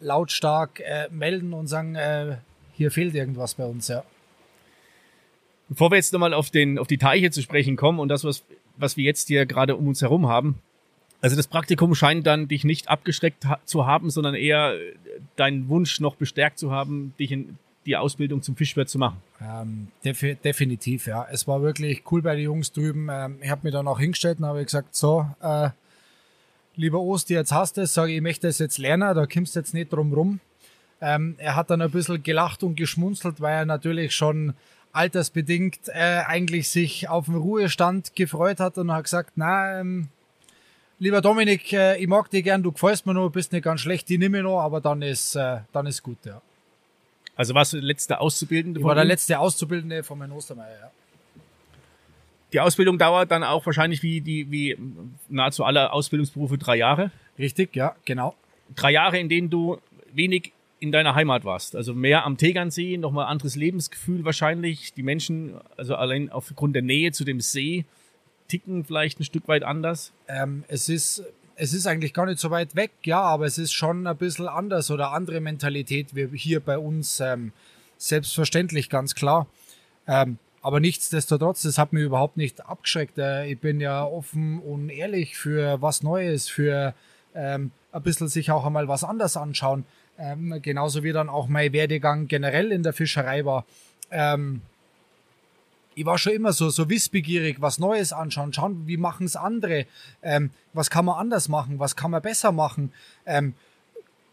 lautstark 0.00 0.80
äh, 0.80 1.08
melden 1.10 1.52
und 1.52 1.66
sagen, 1.66 1.94
äh, 1.94 2.38
hier 2.72 2.90
fehlt 2.90 3.14
irgendwas 3.14 3.54
bei 3.54 3.64
uns, 3.64 3.88
ja. 3.88 4.02
Bevor 5.68 5.90
wir 5.90 5.96
jetzt 5.96 6.12
nochmal 6.12 6.32
auf, 6.32 6.50
den, 6.50 6.78
auf 6.78 6.86
die 6.86 6.98
Teiche 6.98 7.30
zu 7.30 7.42
sprechen 7.42 7.76
kommen 7.76 7.98
und 7.98 8.08
das, 8.08 8.22
was, 8.24 8.44
was 8.76 8.96
wir 8.96 9.04
jetzt 9.04 9.28
hier 9.28 9.46
gerade 9.46 9.76
um 9.76 9.88
uns 9.88 10.02
herum 10.02 10.28
haben, 10.28 10.60
also 11.20 11.36
das 11.36 11.46
Praktikum 11.46 11.94
scheint 11.94 12.26
dann 12.26 12.48
dich 12.48 12.64
nicht 12.64 12.88
abgeschreckt 12.88 13.46
ha 13.46 13.58
zu 13.64 13.86
haben, 13.86 14.10
sondern 14.10 14.34
eher 14.34 14.74
äh, 14.74 14.94
deinen 15.36 15.68
Wunsch 15.68 16.00
noch 16.00 16.16
bestärkt 16.16 16.58
zu 16.58 16.70
haben, 16.70 17.14
dich 17.18 17.32
in 17.32 17.58
die 17.86 17.96
Ausbildung 17.96 18.42
zum 18.42 18.56
Fischwirt 18.56 18.88
zu 18.88 18.98
machen. 18.98 19.22
Ähm, 19.40 19.88
defi 20.04 20.34
definitiv, 20.34 21.06
ja. 21.06 21.26
Es 21.30 21.46
war 21.46 21.62
wirklich 21.62 22.02
cool 22.10 22.22
bei 22.22 22.34
den 22.34 22.44
Jungs 22.44 22.72
drüben. 22.72 23.08
Ähm, 23.10 23.38
ich 23.40 23.50
habe 23.50 23.62
mich 23.64 23.72
dann 23.72 23.88
auch 23.88 23.98
hingestellt 23.98 24.38
und 24.40 24.46
habe 24.46 24.64
gesagt, 24.64 24.94
so, 24.94 25.26
äh, 25.40 25.70
lieber 26.74 27.00
Osti, 27.00 27.34
jetzt 27.34 27.52
hast 27.52 27.76
du 27.76 27.82
es, 27.82 27.94
sage 27.94 28.10
ich, 28.10 28.16
ich 28.16 28.22
möchte 28.22 28.48
es 28.48 28.58
jetzt 28.58 28.78
lernen, 28.78 29.14
da 29.14 29.26
kommst 29.26 29.56
du 29.56 29.60
jetzt 29.60 29.72
nicht 29.72 29.92
drum 29.92 30.12
rum. 30.12 30.40
Ähm, 31.00 31.36
er 31.38 31.56
hat 31.56 31.70
dann 31.70 31.82
ein 31.82 31.90
bisschen 31.90 32.22
gelacht 32.22 32.62
und 32.62 32.76
geschmunzelt, 32.76 33.40
weil 33.40 33.58
er 33.58 33.66
natürlich 33.66 34.14
schon 34.14 34.54
altersbedingt 34.96 35.88
äh, 35.88 36.22
eigentlich 36.26 36.70
sich 36.70 37.08
auf 37.08 37.26
den 37.26 37.36
Ruhestand 37.36 38.16
gefreut 38.16 38.60
hat 38.60 38.78
und 38.78 38.90
hat 38.90 39.04
gesagt, 39.04 39.32
na, 39.36 39.80
ähm, 39.80 40.08
lieber 40.98 41.20
Dominik, 41.20 41.72
äh, 41.72 41.98
ich 41.98 42.08
mag 42.08 42.30
dich 42.30 42.44
gern, 42.44 42.62
du 42.62 42.72
gefällst 42.72 43.06
mir 43.06 43.14
noch, 43.14 43.28
bist 43.30 43.52
nicht 43.52 43.62
ganz 43.62 43.82
schlecht, 43.82 44.08
die 44.08 44.18
nehme 44.18 44.38
ich 44.38 44.44
noch, 44.44 44.60
aber 44.60 44.80
dann 44.80 45.02
ist, 45.02 45.36
äh, 45.36 45.58
dann 45.72 45.86
ist 45.86 46.02
gut, 46.02 46.18
ja. 46.24 46.40
Also 47.36 47.54
warst 47.54 47.74
du 47.74 47.76
der 47.76 47.86
letzte 47.86 48.18
Auszubildende? 48.18 48.80
Ich 48.80 48.86
war 48.86 48.94
der 48.94 49.04
letzte 49.04 49.38
Auszubildende 49.38 50.02
von 50.02 50.18
meinem 50.18 50.32
Ostermeier, 50.32 50.78
ja. 50.80 50.90
Die 52.52 52.60
Ausbildung 52.60 52.96
dauert 52.96 53.30
dann 53.30 53.44
auch 53.44 53.66
wahrscheinlich 53.66 54.02
wie 54.02 54.20
die, 54.20 54.50
wie 54.50 54.78
nahezu 55.28 55.64
alle 55.64 55.92
Ausbildungsberufe 55.92 56.56
drei 56.56 56.76
Jahre. 56.76 57.10
Richtig, 57.38 57.76
ja, 57.76 57.94
genau. 58.04 58.34
Drei 58.74 58.92
Jahre, 58.92 59.18
in 59.18 59.28
denen 59.28 59.50
du 59.50 59.78
wenig 60.12 60.52
in 60.78 60.92
deiner 60.92 61.14
Heimat 61.14 61.44
warst. 61.44 61.74
Also 61.74 61.94
mehr 61.94 62.24
am 62.24 62.36
Tegernsee, 62.36 62.96
nochmal 62.98 63.26
anderes 63.26 63.56
Lebensgefühl 63.56 64.24
wahrscheinlich. 64.24 64.92
Die 64.92 65.02
Menschen, 65.02 65.54
also 65.76 65.94
allein 65.94 66.30
aufgrund 66.30 66.74
der 66.74 66.82
Nähe 66.82 67.12
zu 67.12 67.24
dem 67.24 67.40
See, 67.40 67.84
ticken 68.48 68.84
vielleicht 68.84 69.20
ein 69.20 69.24
Stück 69.24 69.48
weit 69.48 69.62
anders. 69.62 70.12
Ähm, 70.28 70.64
es 70.68 70.88
ist, 70.88 71.24
es 71.56 71.72
ist 71.72 71.86
eigentlich 71.86 72.12
gar 72.12 72.26
nicht 72.26 72.38
so 72.38 72.50
weit 72.50 72.76
weg, 72.76 72.92
ja, 73.04 73.20
aber 73.20 73.46
es 73.46 73.58
ist 73.58 73.72
schon 73.72 74.06
ein 74.06 74.16
bisschen 74.16 74.48
anders 74.48 74.90
oder 74.90 75.12
andere 75.12 75.40
Mentalität 75.40 76.14
wie 76.14 76.36
hier 76.36 76.60
bei 76.60 76.78
uns. 76.78 77.20
Ähm, 77.20 77.52
selbstverständlich, 77.98 78.90
ganz 78.90 79.14
klar. 79.14 79.46
Ähm, 80.06 80.38
aber 80.60 80.80
nichtsdestotrotz, 80.80 81.62
das 81.62 81.78
hat 81.78 81.92
mich 81.92 82.02
überhaupt 82.02 82.36
nicht 82.36 82.66
abgeschreckt. 82.66 83.18
Äh, 83.18 83.46
ich 83.46 83.60
bin 83.60 83.80
ja 83.80 84.04
offen 84.04 84.60
und 84.60 84.90
ehrlich 84.90 85.36
für 85.36 85.80
was 85.80 86.02
Neues, 86.02 86.48
für 86.48 86.94
ähm, 87.36 87.70
ein 87.92 88.02
bisschen 88.02 88.28
sich 88.28 88.50
auch 88.50 88.64
einmal 88.64 88.88
was 88.88 89.04
anders 89.04 89.36
anschauen. 89.36 89.84
Ähm, 90.18 90.58
genauso 90.62 91.02
wie 91.02 91.12
dann 91.12 91.28
auch 91.28 91.46
mein 91.46 91.72
Werdegang 91.72 92.26
generell 92.26 92.72
in 92.72 92.82
der 92.82 92.92
Fischerei 92.92 93.44
war. 93.44 93.64
Ähm, 94.10 94.62
ich 95.94 96.04
war 96.04 96.18
schon 96.18 96.32
immer 96.32 96.52
so, 96.52 96.68
so 96.68 96.90
wissbegierig, 96.90 97.60
was 97.60 97.78
Neues 97.78 98.12
anschauen, 98.12 98.52
schauen, 98.52 98.86
wie 98.86 98.98
machen 98.98 99.24
es 99.24 99.34
andere, 99.34 99.86
ähm, 100.22 100.50
was 100.74 100.90
kann 100.90 101.06
man 101.06 101.18
anders 101.18 101.48
machen, 101.48 101.78
was 101.78 101.96
kann 101.96 102.10
man 102.10 102.20
besser 102.20 102.52
machen. 102.52 102.92
Ähm, 103.24 103.54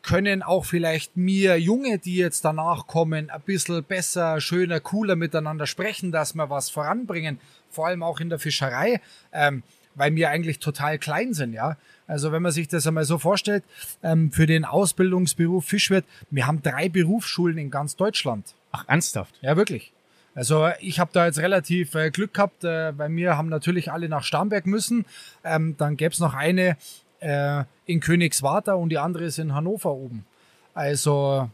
können 0.01 0.43
auch 0.43 0.65
vielleicht 0.65 1.15
mir 1.15 1.57
Junge, 1.57 1.97
die 1.97 2.17
jetzt 2.17 2.43
danach 2.43 2.87
kommen, 2.87 3.29
ein 3.29 3.41
bisschen 3.41 3.81
besser, 3.83 4.41
schöner, 4.41 4.81
cooler 4.81 5.15
miteinander 5.15 5.65
sprechen, 5.65 6.11
dass 6.11 6.33
wir 6.35 6.49
was 6.49 6.69
voranbringen, 6.69 7.39
vor 7.69 7.87
allem 7.87 8.03
auch 8.03 8.19
in 8.19 8.29
der 8.29 8.39
Fischerei, 8.39 8.99
ähm, 9.31 9.63
weil 9.95 10.15
wir 10.15 10.29
eigentlich 10.29 10.59
total 10.59 10.97
klein 10.97 11.33
sind, 11.33 11.53
ja. 11.53 11.77
Also 12.07 12.31
wenn 12.31 12.41
man 12.41 12.51
sich 12.51 12.67
das 12.67 12.85
einmal 12.85 13.05
so 13.05 13.17
vorstellt, 13.17 13.63
ähm, 14.03 14.31
für 14.31 14.45
den 14.45 14.65
Ausbildungsberuf 14.65 15.65
Fischwirt, 15.65 16.05
wir 16.29 16.47
haben 16.47 16.61
drei 16.61 16.89
Berufsschulen 16.89 17.57
in 17.57 17.71
ganz 17.71 17.95
Deutschland. 17.95 18.53
Ach, 18.71 18.85
ernsthaft? 18.87 19.35
Ja, 19.41 19.55
wirklich. 19.55 19.93
Also 20.35 20.69
ich 20.79 20.99
habe 20.99 21.11
da 21.13 21.25
jetzt 21.27 21.39
relativ 21.39 21.93
äh, 21.95 22.09
Glück 22.09 22.33
gehabt, 22.33 22.63
äh, 22.63 22.97
weil 22.97 23.15
wir 23.15 23.37
haben 23.37 23.49
natürlich 23.49 23.91
alle 23.91 24.09
nach 24.09 24.23
Starnberg 24.23 24.65
müssen. 24.65 25.05
Ähm, 25.43 25.75
dann 25.77 25.95
gäbe 25.95 26.11
es 26.11 26.19
noch 26.19 26.33
eine 26.33 26.75
äh, 27.19 27.63
in 27.85 27.99
Königswarter 27.99 28.77
und 28.77 28.89
die 28.89 28.97
andere 28.97 29.25
ist 29.25 29.37
in 29.37 29.53
Hannover 29.53 29.91
oben. 29.91 30.25
Also, 30.73 31.49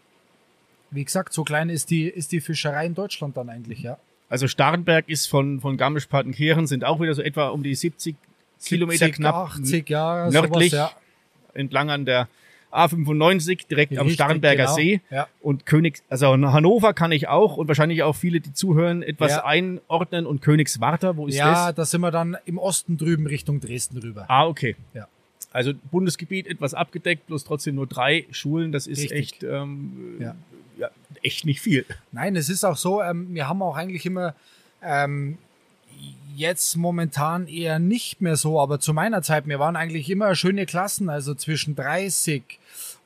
wie 0.91 1.03
gesagt, 1.03 1.33
so 1.33 1.43
klein 1.43 1.69
ist 1.69 1.89
die, 1.89 2.07
ist 2.07 2.31
die 2.31 2.39
Fischerei 2.39 2.85
in 2.85 2.95
Deutschland 2.95 3.35
dann 3.35 3.49
eigentlich, 3.49 3.81
ja. 3.81 3.97
Also 4.29 4.47
Starnberg 4.47 5.09
ist 5.09 5.25
von, 5.27 5.59
von 5.59 5.75
Garmisch-Partenkirchen 5.75 6.67
sind 6.67 6.85
auch 6.85 7.01
wieder 7.01 7.15
so 7.15 7.21
etwa 7.21 7.49
um 7.49 7.63
die 7.63 7.75
70 7.75 8.15
Kilometer 8.63 9.05
70, 9.05 9.15
knapp 9.15 9.35
80, 9.35 9.89
ja, 9.89 10.29
nördlich, 10.29 10.71
sowas, 10.71 10.95
entlang 11.53 11.89
an 11.89 12.05
der 12.05 12.27
A95, 12.71 13.67
direkt 13.67 13.93
am 13.97 14.05
Richtig, 14.05 14.13
Starnberger 14.15 14.63
genau, 14.65 14.75
See. 14.75 15.01
ja. 15.09 15.27
Und 15.41 15.65
Königs, 15.65 16.03
also 16.09 16.27
Hannover 16.27 16.93
kann 16.93 17.11
ich 17.11 17.27
auch 17.27 17.57
und 17.57 17.67
wahrscheinlich 17.67 18.03
auch 18.03 18.15
viele, 18.15 18.39
die 18.41 18.53
zuhören, 18.53 19.01
etwas 19.01 19.31
Ja. 19.31 19.45
einordnen 19.45 20.25
und 20.25 20.41
Königswarter, 20.41 21.17
wo 21.17 21.27
ist 21.27 21.35
Ja, 21.35 21.67
das? 21.67 21.75
da 21.75 21.85
sind 21.85 22.01
wir 22.01 22.11
dann 22.11 22.37
im 22.45 22.57
Osten 22.57 22.97
drüben 22.97 23.25
Richtung 23.25 23.59
Dresden 23.59 23.97
rüber. 23.97 24.25
Ah, 24.27 24.45
okay. 24.45 24.75
Ja. 24.93 25.07
Also 25.51 25.73
Bundesgebiet 25.89 26.45
etwas 26.45 26.75
abgedeckt, 26.75 27.25
bloß 27.25 27.43
trotzdem 27.43 27.73
nur 27.75 27.87
drei 27.87 28.25
Schulen, 28.29 28.71
das 28.71 28.85
ist 28.85 28.99
Richtig. 28.99 29.19
echt, 29.19 29.43
ähm, 29.43 30.17
Ja. 30.19 30.35
ja, 30.77 30.89
echt 31.23 31.45
nicht 31.45 31.61
viel. 31.61 31.85
Nein, 32.11 32.35
es 32.35 32.49
ist 32.49 32.63
auch 32.63 32.77
so, 32.77 33.01
ähm, 33.01 33.33
wir 33.33 33.47
haben 33.49 33.61
auch 33.63 33.75
eigentlich 33.77 34.05
immer 34.05 34.35
ähm, 34.83 35.39
jetzt 36.35 36.77
momentan 36.77 37.47
eher 37.47 37.79
nicht 37.79 38.21
mehr 38.21 38.37
so, 38.37 38.59
aber 38.61 38.79
zu 38.79 38.93
meiner 38.93 39.21
Zeit, 39.21 39.45
wir 39.47 39.59
waren 39.59 39.75
eigentlich 39.75 40.09
immer 40.09 40.33
schöne 40.35 40.65
Klassen, 40.65 41.09
also 41.09 41.35
zwischen 41.35 41.75
30 41.75 42.43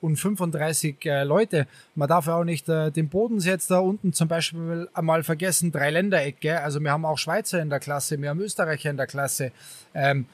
und 0.02 0.18
35 0.18 1.06
äh, 1.06 1.24
Leute. 1.24 1.66
Man 1.96 2.08
darf 2.08 2.28
ja 2.28 2.36
auch 2.36 2.44
nicht 2.44 2.70
äh, 2.70 2.92
den 2.92 3.10
Bodensee 3.10 3.50
jetzt 3.50 3.72
da 3.72 3.80
unten 3.80 4.14
zum 4.14 4.28
Beispiel 4.28 4.88
einmal 4.94 5.24
vergessen, 5.24 5.72
drei 5.72 5.90
Ländereck, 5.90 6.42
gell? 6.42 6.58
also 6.58 6.80
wir 6.80 6.92
haben 6.92 7.06
auch 7.06 7.18
Schweizer 7.18 7.62
in 7.62 7.70
der 7.70 7.80
Klasse, 7.80 8.22
wir 8.22 8.30
haben 8.30 8.40
Österreicher 8.40 8.92
in 8.92 8.98
der 8.98 9.08
Klasse. 9.08 9.52
Ähm, 9.94 10.26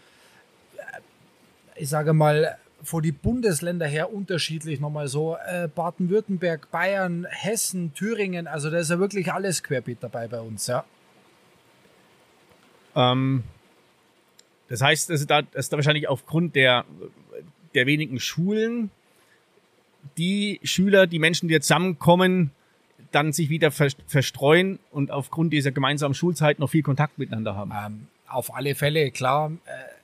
ich 1.75 1.87
sage 1.87 2.13
mal, 2.13 2.57
vor 2.83 3.01
die 3.01 3.11
Bundesländer 3.11 3.85
her 3.85 4.13
unterschiedlich 4.13 4.79
nochmal 4.79 5.07
so. 5.07 5.37
Äh, 5.47 5.69
Baden-Württemberg, 5.73 6.69
Bayern, 6.71 7.25
Hessen, 7.29 7.93
Thüringen, 7.93 8.47
also 8.47 8.69
da 8.69 8.79
ist 8.79 8.89
ja 8.89 8.99
wirklich 8.99 9.31
alles 9.31 9.63
querbeet 9.63 9.99
dabei 10.01 10.27
bei 10.27 10.41
uns, 10.41 10.67
ja. 10.67 10.83
Ähm, 12.95 13.43
das 14.67 14.81
heißt, 14.81 15.09
dass 15.09 15.25
da, 15.25 15.41
dass 15.41 15.69
da 15.69 15.77
wahrscheinlich 15.77 16.07
aufgrund 16.07 16.55
der, 16.55 16.85
der 17.73 17.85
wenigen 17.85 18.19
Schulen 18.19 18.91
die 20.17 20.59
Schüler, 20.63 21.07
die 21.07 21.19
Menschen, 21.19 21.49
die 21.49 21.59
zusammenkommen, 21.59 22.51
dann 23.11 23.33
sich 23.33 23.49
wieder 23.49 23.71
ver 23.71 23.89
verstreuen 24.07 24.79
und 24.91 25.11
aufgrund 25.11 25.51
dieser 25.51 25.71
gemeinsamen 25.71 26.13
Schulzeit 26.13 26.59
noch 26.59 26.69
viel 26.69 26.83
Kontakt 26.83 27.17
miteinander 27.17 27.55
haben. 27.55 27.71
Ähm, 27.71 28.07
auf 28.27 28.53
alle 28.53 28.75
Fälle, 28.75 29.11
klar. 29.11 29.51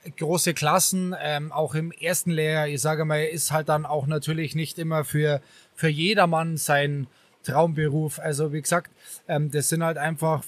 Äh, 0.04 0.10
große 0.10 0.54
Klassen, 0.54 1.14
ähm, 1.20 1.52
auch 1.52 1.74
im 1.74 1.92
ersten 1.92 2.30
Lehrjahr, 2.30 2.68
ich 2.68 2.80
sage 2.80 3.04
mal, 3.04 3.22
ist 3.22 3.52
halt 3.52 3.68
dann 3.68 3.86
auch 3.86 4.06
natürlich 4.06 4.54
nicht 4.54 4.78
immer 4.78 5.04
für, 5.04 5.40
für 5.74 5.88
jedermann 5.88 6.56
sein 6.56 7.06
Traumberuf. 7.44 8.18
Also 8.18 8.52
wie 8.52 8.62
gesagt, 8.62 8.90
ähm, 9.28 9.50
das 9.50 9.68
sind 9.68 9.84
halt 9.84 9.98
einfach, 9.98 10.42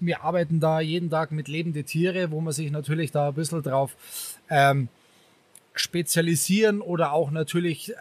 wir 0.00 0.22
arbeiten 0.22 0.60
da 0.60 0.80
jeden 0.80 1.10
Tag 1.10 1.32
mit 1.32 1.48
lebenden 1.48 1.84
Tiere, 1.84 2.30
wo 2.30 2.40
man 2.40 2.52
sich 2.52 2.70
natürlich 2.70 3.10
da 3.10 3.28
ein 3.28 3.34
bisschen 3.34 3.62
drauf 3.62 3.96
ähm, 4.48 4.88
spezialisieren 5.74 6.80
oder 6.80 7.12
auch 7.12 7.30
natürlich 7.30 7.90
äh, 7.90 7.94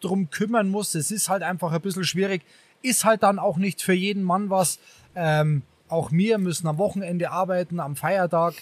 drum 0.00 0.30
kümmern 0.30 0.68
muss. 0.68 0.94
Es 0.94 1.10
ist 1.10 1.28
halt 1.28 1.42
einfach 1.42 1.72
ein 1.72 1.80
bisschen 1.80 2.04
schwierig. 2.04 2.42
Ist 2.82 3.04
halt 3.04 3.22
dann 3.22 3.38
auch 3.38 3.56
nicht 3.56 3.82
für 3.82 3.92
jeden 3.92 4.22
Mann 4.22 4.50
was. 4.50 4.78
Ähm, 5.14 5.62
auch 5.88 6.12
wir 6.12 6.38
müssen 6.38 6.66
am 6.66 6.78
Wochenende 6.78 7.30
arbeiten, 7.30 7.80
am 7.80 7.96
Feiertag. 7.96 8.54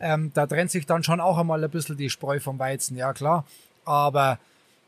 Ähm, 0.00 0.30
da 0.34 0.46
trennt 0.46 0.70
sich 0.70 0.86
dann 0.86 1.02
schon 1.02 1.20
auch 1.20 1.38
einmal 1.38 1.62
ein 1.64 1.70
bisschen 1.70 1.96
die 1.96 2.10
Spreu 2.10 2.40
vom 2.40 2.58
Weizen, 2.58 2.96
ja 2.96 3.12
klar. 3.12 3.46
Aber 3.84 4.38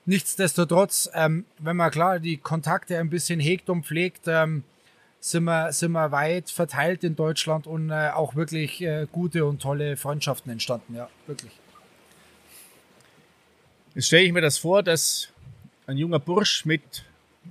nichtsdestotrotz, 0.04 1.10
ähm, 1.14 1.44
wenn 1.58 1.76
man 1.76 1.90
klar 1.90 2.20
die 2.20 2.36
Kontakte 2.36 2.98
ein 2.98 3.10
bisschen 3.10 3.40
hegt 3.40 3.70
und 3.70 3.84
pflegt, 3.86 4.26
ähm, 4.26 4.62
sind, 5.26 5.42
wir, 5.42 5.72
sind 5.72 5.90
wir 5.90 6.12
weit 6.12 6.50
verteilt 6.50 7.02
in 7.02 7.16
Deutschland 7.16 7.66
und 7.66 7.90
äh, 7.90 8.10
auch 8.10 8.36
wirklich 8.36 8.80
äh, 8.80 9.08
gute 9.10 9.44
und 9.44 9.60
tolle 9.60 9.96
Freundschaften 9.96 10.52
entstanden, 10.52 10.94
ja, 10.94 11.08
wirklich. 11.26 11.50
Jetzt 13.96 14.06
stelle 14.06 14.22
ich 14.22 14.32
mir 14.32 14.40
das 14.40 14.56
vor, 14.56 14.84
dass 14.84 15.30
ein 15.88 15.96
junger 15.96 16.20
Bursch 16.20 16.64
mit, 16.64 17.04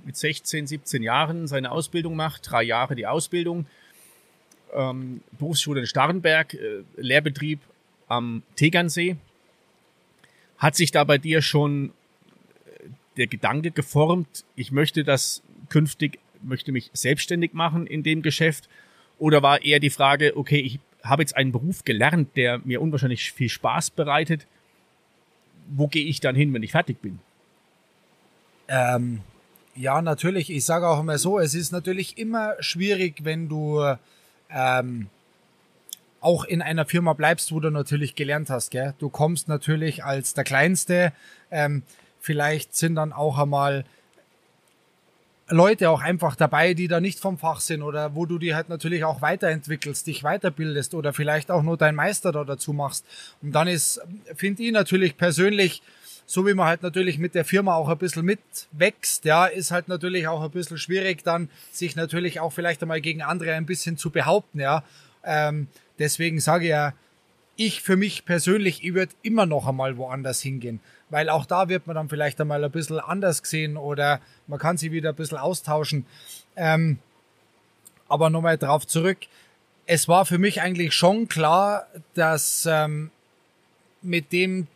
mit 0.06 0.16
16, 0.16 0.66
17 0.66 1.02
Jahren 1.02 1.46
seine 1.48 1.70
Ausbildung 1.70 2.16
macht, 2.16 2.50
drei 2.50 2.62
Jahre 2.62 2.94
die 2.94 3.06
Ausbildung, 3.06 3.66
ähm, 4.72 5.20
Berufsschule 5.32 5.80
in 5.80 5.86
Starnberg, 5.86 6.54
äh, 6.54 6.82
Lehrbetrieb 6.96 7.60
am 8.08 8.42
Tegernsee. 8.56 9.16
Hat 10.56 10.76
sich 10.76 10.92
da 10.92 11.04
bei 11.04 11.18
dir 11.18 11.42
schon 11.42 11.90
äh, 11.90 12.88
der 13.18 13.26
Gedanke 13.26 13.70
geformt, 13.70 14.46
ich 14.54 14.72
möchte 14.72 15.04
das 15.04 15.42
künftig, 15.68 16.20
möchte 16.46 16.72
mich 16.72 16.90
selbstständig 16.92 17.52
machen 17.52 17.86
in 17.86 18.02
dem 18.02 18.22
Geschäft? 18.22 18.68
Oder 19.18 19.42
war 19.42 19.62
eher 19.62 19.80
die 19.80 19.90
Frage, 19.90 20.36
okay, 20.36 20.60
ich 20.60 20.78
habe 21.02 21.22
jetzt 21.22 21.36
einen 21.36 21.52
Beruf 21.52 21.84
gelernt, 21.84 22.36
der 22.36 22.58
mir 22.64 22.80
unwahrscheinlich 22.80 23.32
viel 23.32 23.48
Spaß 23.48 23.90
bereitet. 23.90 24.46
Wo 25.68 25.88
gehe 25.88 26.04
ich 26.04 26.20
dann 26.20 26.34
hin, 26.34 26.52
wenn 26.52 26.62
ich 26.62 26.72
fertig 26.72 27.00
bin? 27.00 27.18
Ähm, 28.68 29.20
ja, 29.74 30.02
natürlich. 30.02 30.50
Ich 30.50 30.64
sage 30.64 30.88
auch 30.88 31.00
immer 31.00 31.18
so, 31.18 31.38
es 31.38 31.54
ist 31.54 31.72
natürlich 31.72 32.18
immer 32.18 32.54
schwierig, 32.60 33.24
wenn 33.24 33.48
du 33.48 33.96
ähm, 34.50 35.08
auch 36.20 36.44
in 36.44 36.62
einer 36.62 36.86
Firma 36.86 37.12
bleibst, 37.12 37.52
wo 37.52 37.60
du 37.60 37.70
natürlich 37.70 38.14
gelernt 38.14 38.50
hast. 38.50 38.70
Gell? 38.70 38.94
Du 38.98 39.08
kommst 39.08 39.48
natürlich 39.48 40.04
als 40.04 40.34
der 40.34 40.44
Kleinste. 40.44 41.12
Ähm, 41.50 41.82
vielleicht 42.20 42.74
sind 42.74 42.96
dann 42.96 43.12
auch 43.12 43.38
einmal 43.38 43.84
Leute 45.48 45.90
auch 45.90 46.02
einfach 46.02 46.34
dabei, 46.34 46.74
die 46.74 46.88
da 46.88 47.00
nicht 47.00 47.20
vom 47.20 47.38
Fach 47.38 47.60
sind 47.60 47.82
oder 47.82 48.16
wo 48.16 48.26
du 48.26 48.38
die 48.38 48.54
halt 48.54 48.68
natürlich 48.68 49.04
auch 49.04 49.22
weiterentwickelst, 49.22 50.06
dich 50.06 50.22
weiterbildest 50.22 50.94
oder 50.94 51.12
vielleicht 51.12 51.52
auch 51.52 51.62
nur 51.62 51.76
dein 51.76 51.94
Meister 51.94 52.32
da 52.32 52.42
dazu 52.42 52.72
machst. 52.72 53.04
Und 53.42 53.52
dann 53.52 53.68
ist, 53.68 54.00
finde 54.34 54.64
ich 54.64 54.72
natürlich 54.72 55.16
persönlich, 55.16 55.82
so 56.26 56.44
wie 56.46 56.54
man 56.54 56.66
halt 56.66 56.82
natürlich 56.82 57.18
mit 57.18 57.36
der 57.36 57.44
Firma 57.44 57.76
auch 57.76 57.88
ein 57.88 57.98
bisschen 57.98 58.24
mitwächst, 58.24 59.24
ja, 59.24 59.46
ist 59.46 59.70
halt 59.70 59.86
natürlich 59.86 60.26
auch 60.26 60.42
ein 60.42 60.50
bisschen 60.50 60.78
schwierig, 60.78 61.22
dann 61.22 61.48
sich 61.70 61.94
natürlich 61.94 62.40
auch 62.40 62.52
vielleicht 62.52 62.82
einmal 62.82 63.00
gegen 63.00 63.22
andere 63.22 63.54
ein 63.54 63.66
bisschen 63.66 63.96
zu 63.96 64.10
behaupten, 64.10 64.58
ja. 64.58 64.82
Ähm, 65.22 65.68
deswegen 66.00 66.40
sage 66.40 66.64
ich 66.64 66.70
ja, 66.70 66.92
ich 67.54 67.82
für 67.82 67.96
mich 67.96 68.24
persönlich, 68.24 68.84
ich 68.84 68.94
würde 68.94 69.14
immer 69.22 69.46
noch 69.46 69.66
einmal 69.68 69.96
woanders 69.96 70.40
hingehen, 70.42 70.80
weil 71.10 71.28
auch 71.28 71.46
da 71.46 71.68
wird 71.68 71.86
man 71.86 71.96
dann 71.96 72.08
vielleicht 72.08 72.40
einmal 72.40 72.64
ein 72.64 72.70
bisschen 72.70 72.98
anders 72.98 73.42
gesehen 73.42 73.76
oder 73.76 74.20
man 74.46 74.58
kann 74.58 74.76
sie 74.76 74.92
wieder 74.92 75.10
ein 75.10 75.14
bisschen 75.14 75.38
austauschen. 75.38 76.06
Ähm, 76.56 76.98
aber 78.08 78.30
nochmal 78.30 78.58
drauf 78.58 78.86
zurück. 78.86 79.18
Es 79.86 80.08
war 80.08 80.26
für 80.26 80.38
mich 80.38 80.60
eigentlich 80.60 80.94
schon 80.94 81.28
klar, 81.28 81.86
dass 82.14 82.66
ähm, 82.68 83.10
mit 84.02 84.32
dem 84.32 84.66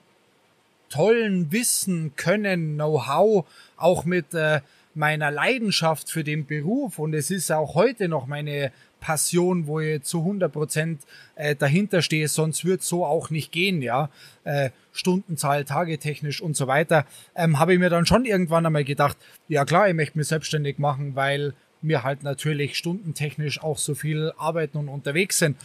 tollen 0.89 1.53
Wissen, 1.53 2.15
Können, 2.17 2.75
Know-how, 2.75 3.47
auch 3.77 4.05
mit 4.05 4.35
äh, 4.35 4.61
meiner 4.95 5.31
Leidenschaft 5.31 6.11
für 6.11 6.25
den 6.25 6.47
Beruf 6.47 6.99
und 6.99 7.15
es 7.15 7.31
ist 7.31 7.51
auch 7.51 7.75
heute 7.75 8.09
noch 8.09 8.27
meine 8.27 8.73
Passion, 9.01 9.67
wo 9.67 9.81
ich 9.81 10.03
zu 10.03 10.19
100 10.19 10.53
Prozent 10.53 11.03
äh, 11.35 11.57
dahinter 11.57 12.03
stehe, 12.03 12.29
sonst 12.29 12.65
wird 12.65 12.83
so 12.83 13.05
auch 13.05 13.31
nicht 13.31 13.51
gehen, 13.51 13.83
ja. 13.83 14.11
Äh, 14.45 14.71
Stundenzahl, 14.93 15.65
tagetechnisch 15.65 16.41
und 16.41 16.57
so 16.57 16.67
weiter, 16.67 17.07
ähm, 17.35 17.59
habe 17.59 17.73
ich 17.73 17.79
mir 17.79 17.91
dann 17.91 18.07
schon 18.07 18.25
irgendwann 18.25 18.67
einmal 18.67 18.85
gedacht, 18.85 19.17
ja 19.49 19.65
klar, 19.65 19.89
ich 19.89 19.95
möchte 19.95 20.19
mich 20.19 20.29
selbstständig 20.29 20.79
machen, 20.79 21.15
weil 21.15 21.55
wir 21.83 22.03
halt 22.03 22.23
natürlich 22.23 22.77
stundentechnisch 22.77 23.63
auch 23.63 23.79
so 23.79 23.95
viel 23.95 24.33
arbeiten 24.37 24.79
und 24.79 24.89
unterwegs 24.89 25.39
sind. 25.39 25.57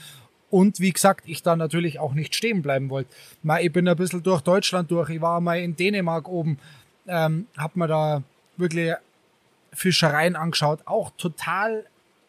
Und 0.49 0.79
wie 0.79 0.93
gesagt, 0.93 1.25
ich 1.27 1.43
da 1.43 1.55
natürlich 1.55 1.99
auch 1.99 2.13
nicht 2.13 2.35
stehen 2.35 2.61
bleiben 2.61 2.89
wollte. 2.89 3.09
Ich 3.59 3.73
bin 3.73 3.87
ein 3.87 3.95
bisschen 3.97 4.23
durch 4.23 4.41
Deutschland 4.41 4.91
durch. 4.91 5.09
Ich 5.09 5.21
war 5.21 5.41
mal 5.41 5.59
in 5.59 5.75
Dänemark 5.75 6.29
oben, 6.29 6.59
ähm, 7.07 7.47
habe 7.57 7.79
mir 7.79 7.87
da 7.87 8.23
wirklich 8.55 8.93
Fischereien 9.73 10.35
angeschaut. 10.35 10.79
Auch 10.85 11.11
total 11.17 11.85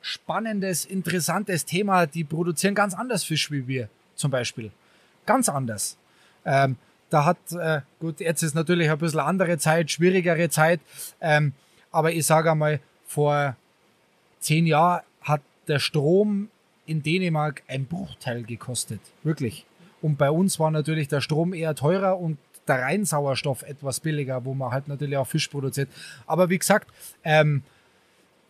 spannendes, 0.06 0.84
interessantes 0.84 1.64
Thema. 1.64 2.06
Die 2.06 2.22
produzieren 2.22 2.76
ganz 2.76 2.94
anders 2.94 3.24
Fisch 3.24 3.50
wie 3.50 3.66
wir 3.66 3.88
zum 4.14 4.30
Beispiel. 4.30 4.70
Ganz 5.26 5.48
anders. 5.48 5.96
Ähm, 6.44 6.76
da 7.10 7.24
hat, 7.24 7.38
äh, 7.52 7.80
gut, 7.98 8.20
jetzt 8.20 8.42
ist 8.42 8.54
natürlich 8.54 8.88
ein 8.88 8.98
bisschen 8.98 9.20
andere 9.20 9.58
Zeit, 9.58 9.90
schwierigere 9.90 10.48
Zeit. 10.48 10.80
Ähm, 11.20 11.52
aber 11.90 12.12
ich 12.12 12.24
sage 12.24 12.52
einmal, 12.52 12.78
vor 13.06 13.56
zehn 14.38 14.66
Jahren 14.66 15.02
hat 15.22 15.42
der 15.66 15.80
Strom 15.80 16.50
in 16.86 17.02
Dänemark 17.02 17.64
ein 17.66 17.86
Bruchteil 17.86 18.44
gekostet. 18.44 19.00
Wirklich. 19.24 19.66
Und 20.02 20.18
bei 20.18 20.30
uns 20.30 20.60
war 20.60 20.70
natürlich 20.70 21.08
der 21.08 21.20
Strom 21.20 21.52
eher 21.52 21.74
teurer 21.74 22.18
und 22.18 22.38
der 22.68 22.82
Reinsauerstoff 22.82 23.62
etwas 23.62 23.98
billiger, 23.98 24.44
wo 24.44 24.54
man 24.54 24.70
halt 24.70 24.86
natürlich 24.86 25.16
auch 25.16 25.26
Fisch 25.26 25.48
produziert. 25.48 25.88
Aber 26.26 26.48
wie 26.48 26.58
gesagt, 26.58 26.88
ähm, 27.24 27.64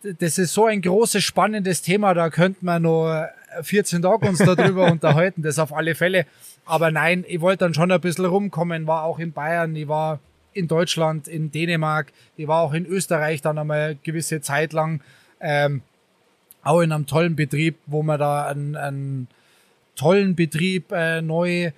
das 0.03 0.37
ist 0.37 0.53
so 0.53 0.65
ein 0.65 0.81
großes, 0.81 1.23
spannendes 1.23 1.81
Thema, 1.81 2.13
da 2.13 2.29
könnte 2.29 2.63
man 2.63 2.83
nur 2.83 3.29
14 3.61 4.01
Tage 4.01 4.27
uns 4.27 4.39
darüber 4.39 4.85
unterhalten, 4.91 5.41
das 5.41 5.59
auf 5.59 5.73
alle 5.73 5.95
Fälle. 5.95 6.25
Aber 6.65 6.91
nein, 6.91 7.25
ich 7.27 7.41
wollte 7.41 7.65
dann 7.65 7.73
schon 7.73 7.91
ein 7.91 8.01
bisschen 8.01 8.25
rumkommen, 8.25 8.87
war 8.87 9.03
auch 9.03 9.19
in 9.19 9.31
Bayern, 9.31 9.75
ich 9.75 9.87
war 9.87 10.19
in 10.53 10.67
Deutschland, 10.67 11.27
in 11.27 11.51
Dänemark, 11.51 12.11
ich 12.35 12.47
war 12.47 12.61
auch 12.61 12.73
in 12.73 12.85
Österreich 12.85 13.41
dann 13.41 13.57
einmal 13.57 13.79
eine 13.79 13.95
gewisse 13.95 14.41
Zeit 14.41 14.73
lang, 14.73 15.01
ähm, 15.39 15.81
auch 16.63 16.81
in 16.81 16.91
einem 16.91 17.05
tollen 17.05 17.35
Betrieb, 17.35 17.77
wo 17.85 18.03
wir 18.03 18.17
da 18.17 18.47
einen, 18.47 18.75
einen 18.75 19.27
tollen 19.95 20.35
Betrieb 20.35 20.91
äh, 20.91 21.21
neu 21.21 21.71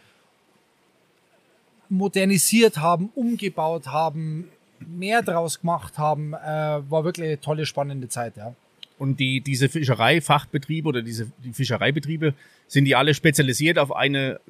modernisiert 1.90 2.78
haben, 2.78 3.10
umgebaut 3.16 3.88
haben, 3.88 4.50
mehr 4.88 5.22
draus 5.22 5.62
gemacht 5.62 5.98
haben, 5.98 6.34
äh, 6.34 6.38
war 6.38 7.04
wirklich 7.04 7.28
eine 7.28 7.42
tolle, 7.42 7.66
spannende 7.66 8.10
Zeit, 8.10 8.38
ja. 8.38 8.54
Und 8.98 9.20
die, 9.20 9.40
diese 9.40 9.70
Fischereifachbetriebe 9.70 10.90
oder 10.90 11.02
diese 11.02 11.32
die 11.44 11.54
Fischereibetriebe, 11.54 12.34
sind 12.68 12.86
die 12.86 12.96
alle 12.96 13.14
spezialisiert 13.14 13.80
auf 13.80 13.96
eine 13.96 14.42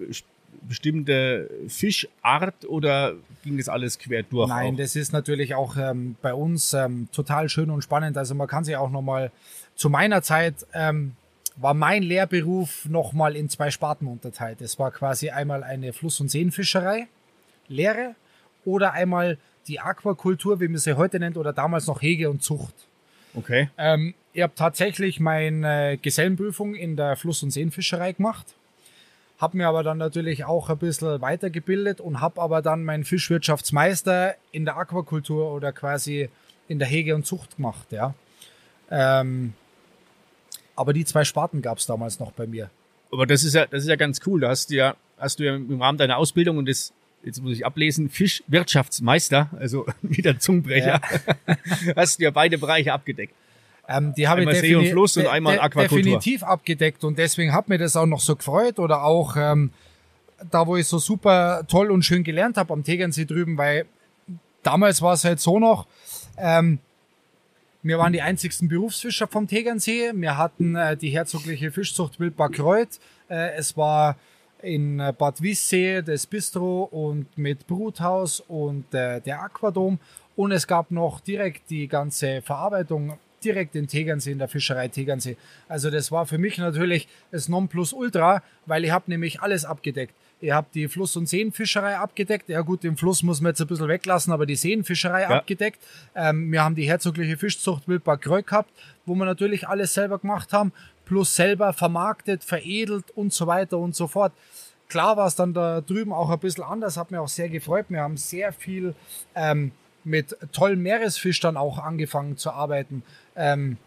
bestimmte 0.67 1.49
Fischart 1.67 2.65
oder 2.67 3.13
ging 3.43 3.57
das 3.57 3.69
alles 3.69 3.99
quer 3.99 4.23
durch? 4.23 4.49
Nein, 4.49 4.73
auch? 4.73 4.77
das 4.77 4.95
ist 4.95 5.13
natürlich 5.13 5.53
auch 5.53 5.77
ähm, 5.77 6.15
bei 6.21 6.33
uns 6.33 6.73
ähm, 6.73 7.07
total 7.11 7.47
schön 7.47 7.69
und 7.69 7.83
spannend. 7.83 8.17
Also 8.17 8.33
man 8.33 8.47
kann 8.47 8.63
sich 8.63 8.75
auch 8.75 8.89
nochmal, 8.89 9.31
zu 9.75 9.89
meiner 9.89 10.23
Zeit 10.23 10.65
ähm, 10.73 11.13
war 11.55 11.73
mein 11.73 12.03
Lehrberuf 12.03 12.87
nochmal 12.89 13.35
in 13.35 13.49
zwei 13.49 13.69
Sparten 13.69 14.07
unterteilt. 14.07 14.61
Es 14.61 14.79
war 14.79 14.91
quasi 14.91 15.29
einmal 15.29 15.63
eine 15.63 15.93
Fluss- 15.93 16.19
und 16.19 16.29
Seenfischerei, 16.29 17.07
Lehre, 17.67 18.15
oder 18.65 18.93
einmal 18.93 19.37
die 19.67 19.79
Aquakultur, 19.79 20.59
wie 20.59 20.67
man 20.67 20.77
sie 20.77 20.97
heute 20.97 21.19
nennt, 21.19 21.37
oder 21.37 21.53
damals 21.53 21.87
noch 21.87 22.01
Hege 22.01 22.29
und 22.29 22.43
Zucht. 22.43 22.73
Okay. 23.33 23.69
Ähm, 23.77 24.13
ich 24.33 24.41
habe 24.41 24.53
tatsächlich 24.55 25.19
meine 25.19 25.97
Gesellenprüfung 25.97 26.75
in 26.75 26.95
der 26.95 27.15
Fluss- 27.15 27.43
und 27.43 27.51
Seenfischerei 27.51 28.13
gemacht, 28.13 28.45
habe 29.37 29.57
mir 29.57 29.67
aber 29.67 29.83
dann 29.83 29.97
natürlich 29.97 30.45
auch 30.45 30.69
ein 30.69 30.77
bisschen 30.77 31.21
weitergebildet 31.21 32.01
und 32.01 32.21
habe 32.21 32.41
aber 32.41 32.61
dann 32.61 32.83
meinen 32.83 33.05
Fischwirtschaftsmeister 33.05 34.35
in 34.51 34.65
der 34.65 34.77
Aquakultur 34.77 35.53
oder 35.53 35.71
quasi 35.71 36.29
in 36.67 36.79
der 36.79 36.87
Hege 36.87 37.15
und 37.15 37.25
Zucht 37.25 37.55
gemacht, 37.57 37.91
ja. 37.91 38.13
Ähm, 38.91 39.53
aber 40.75 40.93
die 40.93 41.05
zwei 41.05 41.23
Sparten 41.23 41.61
gab 41.61 41.77
es 41.77 41.85
damals 41.85 42.19
noch 42.19 42.31
bei 42.31 42.47
mir. 42.47 42.69
Aber 43.11 43.25
das 43.25 43.43
ist 43.43 43.53
ja, 43.53 43.65
das 43.65 43.83
ist 43.83 43.89
ja 43.89 43.95
ganz 43.95 44.21
cool. 44.25 44.41
Da 44.41 44.49
hast 44.49 44.69
du 44.69 44.75
ja, 44.75 44.95
hast 45.17 45.39
du 45.39 45.43
ja 45.43 45.55
im 45.55 45.81
Rahmen 45.81 45.97
deiner 45.97 46.17
Ausbildung 46.17 46.57
und 46.57 46.69
das 46.69 46.93
jetzt 47.23 47.41
muss 47.41 47.53
ich 47.53 47.65
ablesen, 47.65 48.09
Fischwirtschaftsmeister, 48.09 49.49
also 49.59 49.85
wieder 50.01 50.39
Zungenbrecher, 50.39 51.01
ja. 51.47 51.55
hast 51.95 52.19
du 52.19 52.23
ja 52.23 52.31
beide 52.31 52.57
Bereiche 52.57 52.93
abgedeckt. 52.93 53.33
Ähm, 53.87 54.13
die 54.15 54.27
habe 54.27 54.41
einmal 54.41 54.53
ich 54.55 54.61
See 54.61 54.75
und 54.75 54.87
Fluss 54.87 55.17
und 55.17 55.27
einmal 55.27 55.59
Aquakultur. 55.59 55.97
definitiv 55.97 56.43
abgedeckt 56.43 57.03
und 57.03 57.17
deswegen 57.17 57.53
hat 57.53 57.69
mir 57.69 57.79
das 57.79 57.95
auch 57.95 58.05
noch 58.05 58.19
so 58.19 58.35
gefreut 58.35 58.77
oder 58.77 59.03
auch 59.03 59.35
ähm, 59.35 59.71
da, 60.51 60.67
wo 60.67 60.77
ich 60.77 60.87
so 60.87 60.99
super 60.99 61.63
toll 61.67 61.91
und 61.91 62.03
schön 62.03 62.23
gelernt 62.23 62.57
habe 62.57 62.71
am 62.73 62.83
Tegernsee 62.83 63.25
drüben, 63.25 63.57
weil 63.57 63.85
damals 64.63 65.01
war 65.01 65.13
es 65.13 65.25
halt 65.25 65.39
so 65.39 65.59
noch, 65.59 65.87
ähm, 66.37 66.79
wir 67.81 67.97
waren 67.97 68.11
die 68.11 68.21
einzigsten 68.21 68.67
Berufsfischer 68.67 69.27
vom 69.27 69.47
Tegernsee. 69.47 70.11
Wir 70.13 70.37
hatten 70.37 70.75
äh, 70.75 70.97
die 70.97 71.09
herzogliche 71.09 71.71
Fischzucht 71.71 72.19
Wildbar 72.19 72.49
Kreuth. 72.51 72.99
Äh, 73.29 73.53
es 73.55 73.77
war 73.77 74.17
in 74.61 74.99
äh, 74.99 75.13
Bad 75.17 75.41
Wissee 75.41 76.01
das 76.01 76.25
Bistro 76.25 76.83
und 76.83 77.37
mit 77.37 77.67
Bruthaus 77.67 78.39
und 78.41 78.93
äh, 78.93 79.21
der 79.21 79.41
Aquadom. 79.41 79.99
Und 80.35 80.51
es 80.51 80.67
gab 80.67 80.91
noch 80.91 81.19
direkt 81.19 81.69
die 81.69 81.87
ganze 81.87 82.41
Verarbeitung 82.41 83.17
direkt 83.43 83.75
in 83.75 83.87
Tegernsee, 83.87 84.31
in 84.31 84.39
der 84.39 84.47
Fischerei 84.47 84.87
Tegernsee. 84.87 85.37
Also 85.67 85.89
das 85.89 86.11
war 86.11 86.25
für 86.25 86.37
mich 86.37 86.57
natürlich 86.57 87.07
das 87.31 87.49
Nonplusultra, 87.49 88.43
weil 88.65 88.85
ich 88.85 88.91
habe 88.91 89.05
nämlich 89.07 89.41
alles 89.41 89.65
abgedeckt. 89.65 90.13
Ihr 90.41 90.55
habt 90.55 90.73
die 90.73 90.87
Fluss- 90.87 91.17
und 91.17 91.27
Seenfischerei 91.27 91.97
abgedeckt. 91.97 92.47
Ja 92.47 92.61
gut, 92.61 92.83
den 92.83 92.95
Fluss 92.95 93.23
muss 93.23 93.41
man 93.41 93.51
jetzt 93.51 93.61
ein 93.61 93.67
bisschen 93.67 93.89
weglassen, 93.89 94.31
aber 94.31 94.45
die 94.45 94.55
Seenfischerei 94.55 95.23
ja. 95.23 95.29
abgedeckt. 95.29 95.79
Ähm, 96.15 96.51
wir 96.51 96.63
haben 96.63 96.75
die 96.75 96.87
herzogliche 96.87 97.35
Fischzucht 97.35 97.87
Wildpark 97.89 98.21
Kreu 98.21 98.41
gehabt, 98.41 98.71
wo 99.05 99.15
wir 99.15 99.25
natürlich 99.25 99.67
alles 99.67 99.93
selber 99.93 100.19
gemacht 100.19 100.53
haben 100.53 100.71
plus 101.09 101.35
selber 101.35 101.73
vermarktet, 101.73 102.43
veredelt 102.43 103.09
und 103.15 103.33
so 103.33 103.47
weiter 103.47 103.79
und 103.79 103.95
so 103.95 104.05
fort. 104.05 104.31
Klar 104.89 105.17
war 105.17 105.25
es 105.25 105.33
dann 105.33 105.55
da 105.55 105.81
drüben 105.81 106.13
auch 106.13 106.29
ein 106.29 106.37
bisschen 106.37 106.63
anders, 106.63 106.97
hat 106.97 107.09
mir 107.09 107.19
auch 107.19 107.27
sehr 107.27 107.49
gefreut. 107.49 107.87
Wir 107.89 108.01
haben 108.01 108.15
sehr 108.15 108.53
viel 108.53 108.93
ähm, 109.33 109.71
mit 110.03 110.37
tollen 110.51 110.79
Meeresfisch 110.79 111.39
dann 111.39 111.57
auch 111.57 111.79
angefangen 111.79 112.37
zu 112.37 112.51
arbeiten. 112.51 113.01
Ähm, 113.35 113.77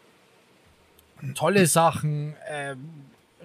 tolle 1.36 1.66
Sachen, 1.66 2.34
ähm, 2.50 2.90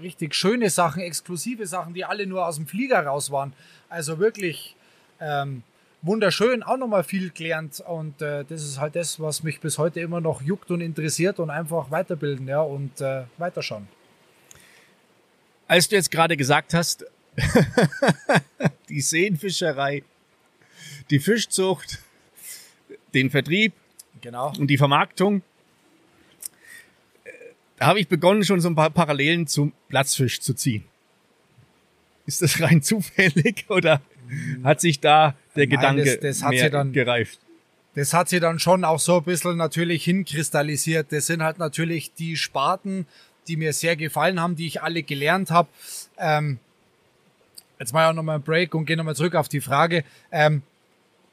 richtig 0.02 0.34
schöne 0.34 0.72
Sachen, 0.72 1.04
exklusive 1.04 1.68
Sachen, 1.68 1.94
die 1.94 2.04
alle 2.04 2.26
nur 2.26 2.48
aus 2.48 2.56
dem 2.56 2.66
Flieger 2.66 3.06
raus 3.06 3.30
waren. 3.30 3.54
Also 3.90 4.18
wirklich 4.18 4.76
ähm, 5.20 5.62
wunderschön, 6.02 6.64
auch 6.64 6.78
nochmal 6.78 7.04
viel 7.04 7.32
gelernt 7.32 7.84
und 7.86 8.22
äh, 8.22 8.46
das 8.46 8.64
ist 8.64 8.80
halt 8.80 8.96
das, 8.96 9.20
was 9.20 9.44
mich 9.44 9.60
bis 9.60 9.78
heute 9.78 10.00
immer 10.00 10.22
noch 10.22 10.42
juckt 10.42 10.72
und 10.72 10.82
interessiert 10.82 11.40
und 11.40 11.50
einfach 11.50 11.92
weiterbilden, 11.92 12.48
ja, 12.48 12.62
und 12.62 13.02
äh, 13.02 13.24
weiterschauen. 13.38 13.88
Als 15.68 15.90
du 15.90 15.96
jetzt 15.96 16.12
gerade 16.12 16.38
gesagt 16.38 16.74
hast, 16.74 17.06
die 18.90 19.02
Seenfischerei, 19.02 20.04
die 21.10 21.20
Fischzucht, 21.20 22.00
den 23.14 23.30
Vertrieb 23.30 23.74
genau. 24.22 24.54
und 24.58 24.68
die 24.68 24.78
Vermarktung, 24.78 25.42
da 27.78 27.88
habe 27.88 28.00
ich 28.00 28.08
begonnen, 28.08 28.44
schon 28.44 28.60
so 28.60 28.70
ein 28.70 28.76
paar 28.76 28.90
Parallelen 28.90 29.46
zum 29.46 29.72
Platzfisch 29.88 30.42
zu 30.42 30.54
ziehen. 30.54 30.84
Ist 32.26 32.42
das 32.42 32.60
rein 32.60 32.82
zufällig 32.82 33.66
oder 33.70 34.02
hat 34.64 34.82
sich 34.82 35.00
da 35.00 35.36
der 35.56 35.68
Nein, 35.68 35.70
Gedanke 35.70 36.06
das, 36.06 36.20
das 36.20 36.44
hat 36.44 36.52
mehr 36.52 36.70
dann, 36.70 36.94
gereift? 36.94 37.40
Das 37.96 38.14
hat 38.14 38.30
sie 38.30 38.40
dann 38.40 38.60
schon 38.60 38.84
auch 38.84 39.00
so 39.00 39.18
ein 39.18 39.24
bisschen 39.24 39.58
natürlich 39.58 40.04
hinkristallisiert. 40.04 41.08
Das 41.12 41.28
sind 41.28 41.42
halt 41.42 41.58
natürlich 41.58 42.14
die 42.14 42.38
Sparten, 42.38 43.08
die 43.48 43.58
mir 43.58 43.74
sehr 43.74 43.96
gefallen 43.96 44.40
haben, 44.40 44.56
die 44.56 44.68
ich 44.68 44.84
alle 44.84 45.02
gelernt 45.02 45.50
habe. 45.50 45.70
Ähm, 46.20 46.60
jetzt 47.80 47.94
mal 47.94 48.10
auch 48.10 48.14
nochmal 48.14 48.36
einen 48.36 48.44
Break 48.44 48.76
und 48.76 48.86
gehe 48.86 48.98
nochmal 48.98 49.16
zurück 49.16 49.36
auf 49.36 49.50
die 49.50 49.62
Frage. 49.62 50.04
Ähm, 50.32 50.62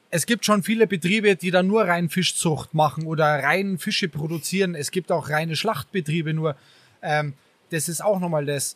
es 0.09 0.25
gibt 0.25 0.45
schon 0.45 0.63
viele 0.63 0.87
Betriebe, 0.87 1.35
die 1.35 1.51
dann 1.51 1.67
nur 1.67 1.83
rein 1.83 2.09
Fischzucht 2.09 2.73
machen 2.73 3.05
oder 3.05 3.25
rein 3.25 3.77
Fische 3.77 4.07
produzieren. 4.07 4.73
Es 4.73 4.91
gibt 4.91 5.11
auch 5.11 5.29
reine 5.29 5.55
Schlachtbetriebe 5.55 6.33
nur. 6.33 6.55
Ähm, 7.01 7.33
das 7.69 7.89
ist 7.89 8.03
auch 8.03 8.19
nochmal 8.19 8.45
das. 8.45 8.75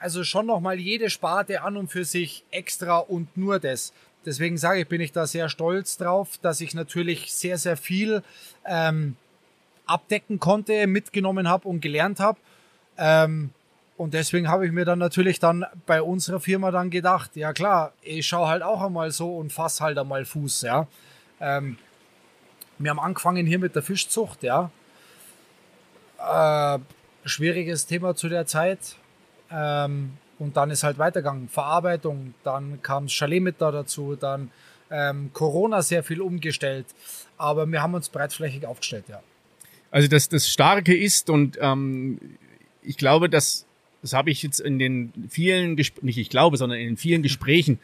Also 0.00 0.24
schon 0.24 0.46
nochmal 0.46 0.78
jede 0.78 1.10
Sparte 1.10 1.62
an 1.62 1.76
und 1.76 1.88
für 1.88 2.04
sich 2.04 2.44
extra 2.50 2.98
und 2.98 3.36
nur 3.36 3.60
das. 3.60 3.92
Deswegen 4.24 4.58
sage 4.58 4.80
ich, 4.80 4.88
bin 4.88 5.00
ich 5.00 5.12
da 5.12 5.26
sehr 5.26 5.48
stolz 5.48 5.96
drauf, 5.96 6.38
dass 6.42 6.60
ich 6.60 6.74
natürlich 6.74 7.32
sehr, 7.32 7.58
sehr 7.58 7.76
viel 7.76 8.22
ähm, 8.66 9.16
abdecken 9.86 10.40
konnte, 10.40 10.86
mitgenommen 10.86 11.48
habe 11.48 11.68
und 11.68 11.80
gelernt 11.80 12.20
habe. 12.20 12.38
Ähm, 12.98 13.50
und 13.96 14.14
deswegen 14.14 14.48
habe 14.48 14.66
ich 14.66 14.72
mir 14.72 14.84
dann 14.84 14.98
natürlich 14.98 15.38
dann 15.38 15.66
bei 15.84 16.00
unserer 16.00 16.40
Firma 16.40 16.70
dann 16.70 16.90
gedacht, 16.90 17.36
ja 17.36 17.52
klar, 17.52 17.92
ich 18.02 18.26
schaue 18.26 18.48
halt 18.48 18.62
auch 18.62 18.82
einmal 18.82 19.10
so 19.10 19.36
und 19.36 19.52
fasse 19.52 19.84
halt 19.84 19.98
einmal 19.98 20.24
Fuß, 20.24 20.62
ja. 20.62 20.86
Ähm, 21.40 21.78
wir 22.78 22.90
haben 22.90 23.00
angefangen 23.00 23.46
hier 23.46 23.58
mit 23.58 23.74
der 23.74 23.82
Fischzucht, 23.82 24.42
ja. 24.42 24.70
Äh, 26.18 26.78
schwieriges 27.24 27.86
Thema 27.86 28.14
zu 28.14 28.30
der 28.30 28.46
Zeit. 28.46 28.96
Ähm, 29.52 30.12
und 30.38 30.56
dann 30.56 30.70
ist 30.70 30.82
halt 30.82 30.98
weitergegangen. 30.98 31.48
Verarbeitung, 31.48 32.34
dann 32.44 32.82
kam 32.82 33.08
Chalet 33.08 33.42
mit 33.42 33.60
da 33.60 33.70
dazu, 33.70 34.16
dann 34.16 34.50
ähm, 34.90 35.30
Corona 35.32 35.82
sehr 35.82 36.02
viel 36.02 36.20
umgestellt. 36.20 36.86
Aber 37.36 37.66
wir 37.66 37.82
haben 37.82 37.94
uns 37.94 38.08
breitflächig 38.08 38.66
aufgestellt, 38.66 39.04
ja. 39.08 39.22
Also 39.90 40.08
das, 40.08 40.28
das 40.28 40.48
Starke 40.48 40.96
ist 40.96 41.30
und 41.30 41.58
ähm, 41.60 42.20
ich 42.82 42.96
glaube, 42.96 43.28
dass 43.28 43.66
das 44.02 44.12
habe 44.12 44.30
ich 44.30 44.42
jetzt 44.42 44.60
in 44.60 44.78
den 44.78 45.12
vielen, 45.28 45.76
Gespr 45.76 46.04
nicht 46.04 46.18
ich 46.18 46.30
glaube, 46.30 46.56
sondern 46.56 46.78
in 46.78 46.86
den 46.86 46.96
vielen 46.96 47.22
Gesprächen, 47.22 47.78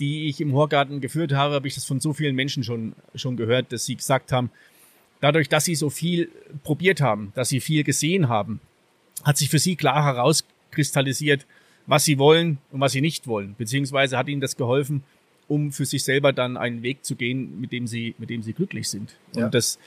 die 0.00 0.28
ich 0.28 0.40
im 0.40 0.52
Horgarten 0.52 1.00
geführt 1.00 1.32
habe, 1.32 1.54
habe 1.54 1.68
ich 1.68 1.74
das 1.74 1.84
von 1.84 2.00
so 2.00 2.12
vielen 2.12 2.34
Menschen 2.34 2.64
schon, 2.64 2.94
schon 3.14 3.36
gehört, 3.36 3.72
dass 3.72 3.86
sie 3.86 3.96
gesagt 3.96 4.32
haben, 4.32 4.50
dadurch, 5.20 5.48
dass 5.48 5.64
sie 5.64 5.74
so 5.74 5.90
viel 5.90 6.30
probiert 6.64 7.00
haben, 7.00 7.32
dass 7.34 7.48
sie 7.48 7.60
viel 7.60 7.84
gesehen 7.84 8.28
haben, 8.28 8.60
hat 9.24 9.36
sich 9.36 9.48
für 9.48 9.58
sie 9.58 9.76
klar 9.76 10.02
herauskristallisiert, 10.78 11.46
was 11.86 12.04
sie 12.04 12.18
wollen 12.18 12.58
und 12.70 12.80
was 12.80 12.92
sie 12.92 13.00
nicht 13.00 13.26
wollen. 13.26 13.54
Beziehungsweise 13.58 14.16
hat 14.16 14.28
ihnen 14.28 14.40
das 14.40 14.56
geholfen, 14.56 15.02
um 15.48 15.72
für 15.72 15.86
sich 15.86 16.04
selber 16.04 16.32
dann 16.32 16.56
einen 16.56 16.82
Weg 16.82 17.04
zu 17.04 17.16
gehen, 17.16 17.60
mit 17.60 17.72
dem 17.72 17.86
sie, 17.86 18.14
mit 18.18 18.30
dem 18.30 18.42
sie 18.42 18.52
glücklich 18.52 18.88
sind. 18.88 19.16
Ja. 19.34 19.46
Und 19.46 19.54
das, 19.54 19.78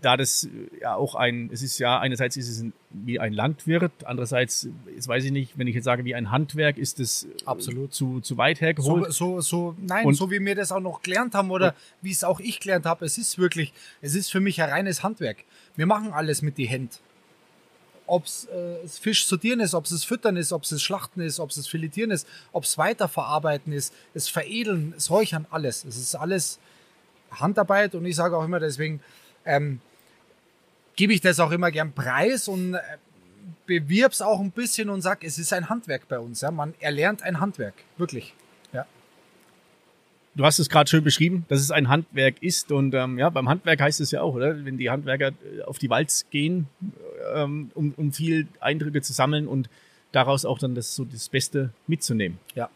da 0.00 0.16
das 0.16 0.48
ja 0.80 0.94
auch 0.94 1.14
ein, 1.14 1.50
es 1.52 1.62
ist 1.62 1.78
ja 1.78 1.98
einerseits 1.98 2.36
ist 2.36 2.48
es 2.48 2.62
ein, 2.62 2.72
wie 2.90 3.20
ein 3.20 3.34
Landwirt, 3.34 3.92
andererseits, 4.04 4.68
jetzt 4.94 5.08
weiß 5.08 5.24
ich 5.24 5.32
nicht, 5.32 5.58
wenn 5.58 5.66
ich 5.66 5.74
jetzt 5.74 5.84
sage 5.84 6.04
wie 6.04 6.14
ein 6.14 6.30
Handwerk, 6.30 6.78
ist 6.78 7.00
es 7.00 7.26
absolut 7.44 7.92
zu, 7.92 8.20
zu 8.20 8.38
weit 8.38 8.62
hergeholt. 8.62 9.12
So, 9.12 9.40
so, 9.40 9.40
so 9.40 9.76
nein, 9.80 10.06
und, 10.06 10.14
so 10.14 10.30
wie 10.30 10.40
wir 10.40 10.54
das 10.54 10.72
auch 10.72 10.80
noch 10.80 11.02
gelernt 11.02 11.34
haben 11.34 11.50
oder 11.50 11.74
wie 12.00 12.10
es 12.10 12.24
auch 12.24 12.40
ich 12.40 12.60
gelernt 12.60 12.86
habe, 12.86 13.04
es 13.04 13.18
ist 13.18 13.38
wirklich, 13.38 13.72
es 14.00 14.14
ist 14.14 14.30
für 14.30 14.40
mich 14.40 14.62
ein 14.62 14.70
reines 14.70 15.02
Handwerk. 15.02 15.44
Wir 15.76 15.86
machen 15.86 16.12
alles 16.12 16.40
mit 16.40 16.56
die 16.56 16.66
Hände. 16.66 16.94
Ob 18.06 18.26
es 18.26 18.46
äh, 18.46 18.86
Fisch 18.86 19.26
sortieren 19.26 19.60
ist, 19.60 19.74
ob 19.74 19.86
es 19.86 20.04
Füttern 20.04 20.36
ist, 20.36 20.52
ob 20.52 20.62
es 20.62 20.82
Schlachten 20.82 21.20
ist, 21.20 21.40
ob 21.40 21.50
es 21.50 21.66
Filetieren 21.66 22.10
ist, 22.10 22.26
ob 22.52 22.64
es 22.64 22.76
Weiterverarbeiten 22.76 23.72
ist, 23.72 23.94
es 24.12 24.28
Veredeln, 24.28 24.94
es 24.96 25.10
Räuchern, 25.10 25.46
alles. 25.50 25.84
Es 25.84 25.96
ist 25.96 26.14
alles 26.14 26.58
Handarbeit 27.30 27.94
und 27.94 28.04
ich 28.04 28.16
sage 28.16 28.36
auch 28.36 28.44
immer 28.44 28.60
deswegen, 28.60 29.00
ähm, 29.44 29.80
gebe 30.96 31.12
ich 31.12 31.20
das 31.20 31.40
auch 31.40 31.50
immer 31.50 31.70
gern 31.70 31.92
preis 31.92 32.48
und 32.48 32.74
äh, 32.74 32.80
bewirb's 33.66 34.20
auch 34.20 34.40
ein 34.40 34.50
bisschen 34.50 34.90
und 34.90 35.02
sag, 35.02 35.24
es 35.24 35.38
ist 35.38 35.52
ein 35.52 35.68
Handwerk 35.68 36.08
bei 36.08 36.18
uns. 36.18 36.40
Ja? 36.40 36.50
Man 36.50 36.74
erlernt 36.80 37.22
ein 37.22 37.40
Handwerk, 37.40 37.74
wirklich. 37.96 38.34
Du 40.36 40.44
hast 40.44 40.58
es 40.58 40.68
gerade 40.68 40.90
schön 40.90 41.04
beschrieben, 41.04 41.44
dass 41.48 41.60
es 41.60 41.70
ein 41.70 41.88
Handwerk 41.88 42.42
ist 42.42 42.72
und 42.72 42.92
ähm, 42.94 43.18
ja, 43.18 43.30
beim 43.30 43.48
Handwerk 43.48 43.80
heißt 43.80 44.00
es 44.00 44.10
ja 44.10 44.20
auch, 44.22 44.34
oder? 44.34 44.64
Wenn 44.64 44.78
die 44.78 44.90
Handwerker 44.90 45.28
äh, 45.28 45.62
auf 45.62 45.78
die 45.78 45.88
Walz 45.90 46.26
gehen, 46.30 46.66
ähm, 47.34 47.70
um, 47.74 47.94
um 47.96 48.12
viel 48.12 48.48
Eindrücke 48.60 49.00
zu 49.00 49.12
sammeln 49.12 49.46
und 49.46 49.68
daraus 50.10 50.44
auch 50.44 50.58
dann 50.58 50.74
das 50.74 50.94
so 50.96 51.04
das 51.04 51.28
Beste 51.28 51.70
mitzunehmen. 51.86 52.38
Ja. 52.54 52.68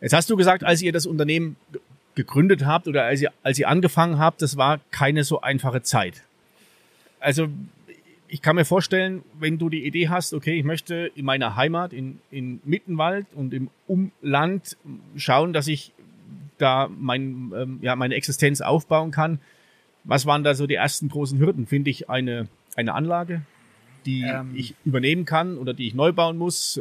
Jetzt 0.00 0.12
hast 0.12 0.28
du 0.30 0.36
gesagt, 0.36 0.64
als 0.64 0.82
ihr 0.82 0.92
das 0.92 1.06
Unternehmen 1.06 1.56
gegründet 2.14 2.64
habt 2.64 2.88
oder 2.88 3.04
als 3.04 3.22
ihr, 3.22 3.32
als 3.42 3.58
ihr 3.58 3.68
angefangen 3.68 4.18
habt, 4.18 4.42
das 4.42 4.56
war 4.56 4.80
keine 4.90 5.24
so 5.24 5.40
einfache 5.40 5.82
Zeit. 5.82 6.22
Also 7.20 7.48
ich 8.28 8.42
kann 8.42 8.56
mir 8.56 8.64
vorstellen, 8.64 9.22
wenn 9.38 9.58
du 9.58 9.68
die 9.68 9.86
Idee 9.86 10.08
hast, 10.08 10.34
okay, 10.34 10.58
ich 10.58 10.64
möchte 10.64 11.10
in 11.14 11.24
meiner 11.24 11.54
Heimat, 11.54 11.92
in, 11.92 12.18
in 12.30 12.60
Mittenwald 12.64 13.26
und 13.34 13.54
im 13.54 13.70
Umland 13.86 14.76
schauen, 15.16 15.52
dass 15.52 15.68
ich 15.68 15.92
da 16.58 16.88
mein, 16.88 17.52
ähm, 17.56 17.78
ja, 17.82 17.96
meine 17.96 18.14
Existenz 18.14 18.60
aufbauen 18.60 19.10
kann. 19.10 19.40
Was 20.04 20.26
waren 20.26 20.44
da 20.44 20.54
so 20.54 20.66
die 20.66 20.74
ersten 20.74 21.08
großen 21.08 21.38
Hürden? 21.38 21.66
Finde 21.66 21.90
ich 21.90 22.10
eine, 22.10 22.48
eine 22.76 22.94
Anlage, 22.94 23.42
die 24.04 24.22
ähm, 24.22 24.52
ich 24.54 24.74
übernehmen 24.84 25.24
kann 25.24 25.56
oder 25.56 25.72
die 25.72 25.86
ich 25.86 25.94
neu 25.94 26.12
bauen 26.12 26.36
muss? 26.36 26.80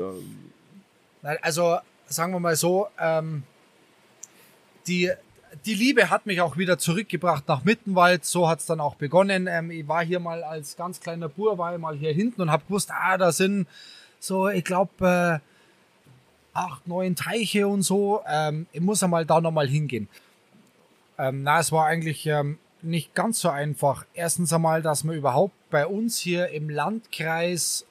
Also 1.22 1.78
sagen 2.06 2.34
wir 2.34 2.40
mal 2.40 2.56
so, 2.56 2.88
ähm, 3.00 3.44
die, 4.88 5.12
die 5.66 5.74
Liebe 5.74 6.10
hat 6.10 6.26
mich 6.26 6.42
auch 6.42 6.58
wieder 6.58 6.78
zurückgebracht 6.78 7.48
nach 7.48 7.64
Mittenwald. 7.64 8.26
So 8.26 8.50
hat's 8.50 8.66
dann 8.66 8.80
auch 8.80 8.96
begonnen. 8.96 9.48
Ähm, 9.48 9.72
ich 9.72 9.88
war 9.88 10.04
hier 10.04 10.20
mal 10.20 10.44
als 10.44 10.76
ganz 10.76 11.00
kleiner 11.00 11.30
Bur, 11.30 11.58
war 11.58 11.74
ich 11.74 11.80
mal 11.80 11.96
hier 11.96 12.14
hinten 12.14 12.42
und 12.42 12.52
habe 12.52 12.64
gewusst, 12.68 12.92
ah, 12.92 13.18
da 13.18 13.32
sind 13.32 13.68
so, 14.20 14.50
ich 14.50 14.64
glaube, 14.64 15.42
äh, 15.42 15.53
acht, 16.54 16.88
neun 16.88 17.16
Teiche 17.16 17.68
und 17.68 17.82
so. 17.82 18.22
Ähm, 18.28 18.68
ich 18.72 18.82
muss 18.82 19.04
einmal 19.04 19.26
da 19.26 19.42
nochmal 19.42 19.68
hingehen. 19.68 20.08
Ähm, 21.18 21.44
na, 21.44 21.60
es 21.60 21.72
war 21.72 21.86
eigentlich 21.86 22.26
ähm, 22.26 22.58
nicht 22.82 23.14
ganz 23.16 23.40
so 23.40 23.50
einfach. 23.50 24.06
Erstens 24.14 24.54
einmal, 24.54 24.82
dass 24.82 25.04
man 25.04 25.16
überhaupt 25.16 25.54
bei 25.70 25.88
uns 25.88 26.20
hier 26.20 26.50
im 26.50 26.70
Landkreis 26.70 27.86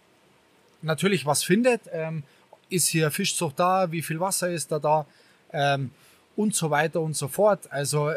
natürlich 0.83 1.27
was 1.27 1.45
findet. 1.45 1.83
Ähm, 1.93 2.23
ist 2.69 2.89
hier 2.89 3.11
Fischzucht 3.11 3.59
da? 3.59 3.91
Wie 3.93 4.03
viel 4.03 4.21
Wasser 4.21 4.51
ist 4.51 4.73
da 4.73 4.79
da? 4.79 5.07
Ähm, 5.53 5.91
und 6.37 6.55
so 6.55 6.71
weiter 6.71 7.01
und 7.01 7.15
so 7.15 7.29
fort. 7.29 7.71
Also 7.71 8.13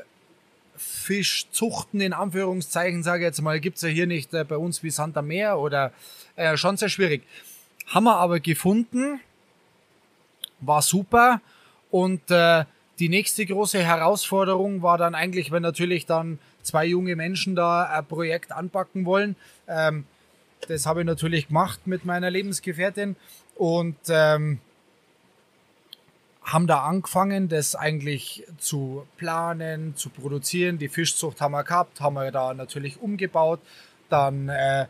Fischzuchten 0.77 2.01
in 2.01 2.13
Anführungszeichen, 2.13 3.03
sage 3.03 3.23
ich 3.23 3.27
jetzt 3.27 3.41
mal, 3.41 3.59
gibt's 3.59 3.81
ja 3.81 3.89
hier 3.89 4.07
nicht 4.07 4.33
äh, 4.33 4.43
bei 4.43 4.57
uns 4.57 4.83
wie 4.83 4.89
Sand 4.89 5.17
am 5.17 5.27
Meer 5.27 5.59
oder 5.59 5.91
äh, 6.35 6.57
schon 6.57 6.77
sehr 6.77 6.89
schwierig. 6.89 7.23
Haben 7.87 8.05
wir 8.05 8.15
aber 8.15 8.39
gefunden, 8.39 9.19
war 10.59 10.81
super 10.81 11.41
und 11.91 12.29
äh, 12.31 12.65
die 12.99 13.09
nächste 13.09 13.45
große 13.45 13.79
Herausforderung 13.83 14.81
war 14.81 14.97
dann 14.97 15.15
eigentlich, 15.15 15.51
wenn 15.51 15.63
natürlich 15.63 16.05
dann 16.05 16.39
zwei 16.61 16.85
junge 16.85 17.15
Menschen 17.15 17.55
da 17.55 17.83
ein 17.83 18.05
Projekt 18.05 18.51
anpacken 18.51 19.05
wollen. 19.05 19.35
Ähm, 19.67 20.05
das 20.67 20.85
habe 20.85 21.01
ich 21.01 21.05
natürlich 21.05 21.47
gemacht 21.47 21.87
mit 21.87 22.05
meiner 22.05 22.31
Lebensgefährtin 22.31 23.15
und 23.55 23.97
ähm, 24.09 24.59
haben 26.43 26.67
da 26.67 26.83
angefangen, 26.83 27.49
das 27.49 27.75
eigentlich 27.75 28.45
zu 28.57 29.07
planen, 29.17 29.95
zu 29.95 30.09
produzieren. 30.09 30.77
Die 30.77 30.89
Fischzucht 30.89 31.41
haben 31.41 31.53
wir 31.53 31.63
gehabt, 31.63 31.99
haben 32.01 32.15
wir 32.15 32.31
da 32.31 32.53
natürlich 32.53 33.01
umgebaut. 33.01 33.59
Dann 34.09 34.49
äh, 34.49 34.85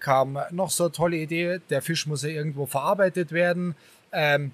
kam 0.00 0.38
noch 0.50 0.70
so 0.70 0.84
eine 0.84 0.92
tolle 0.92 1.16
Idee, 1.16 1.60
der 1.70 1.82
Fisch 1.82 2.06
muss 2.06 2.22
ja 2.22 2.30
irgendwo 2.30 2.66
verarbeitet 2.66 3.32
werden. 3.32 3.74
Ähm, 4.12 4.52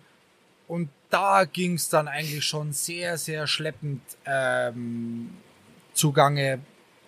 und 0.69 0.89
da 1.11 1.45
ging 1.45 1.75
es 1.75 1.89
dann 1.89 2.09
eigentlich 2.09 2.45
schon 2.45 2.73
sehr, 2.73 3.19
sehr 3.19 3.47
schleppend 3.47 4.01
ähm, 4.25 5.31
zugange. 5.93 6.61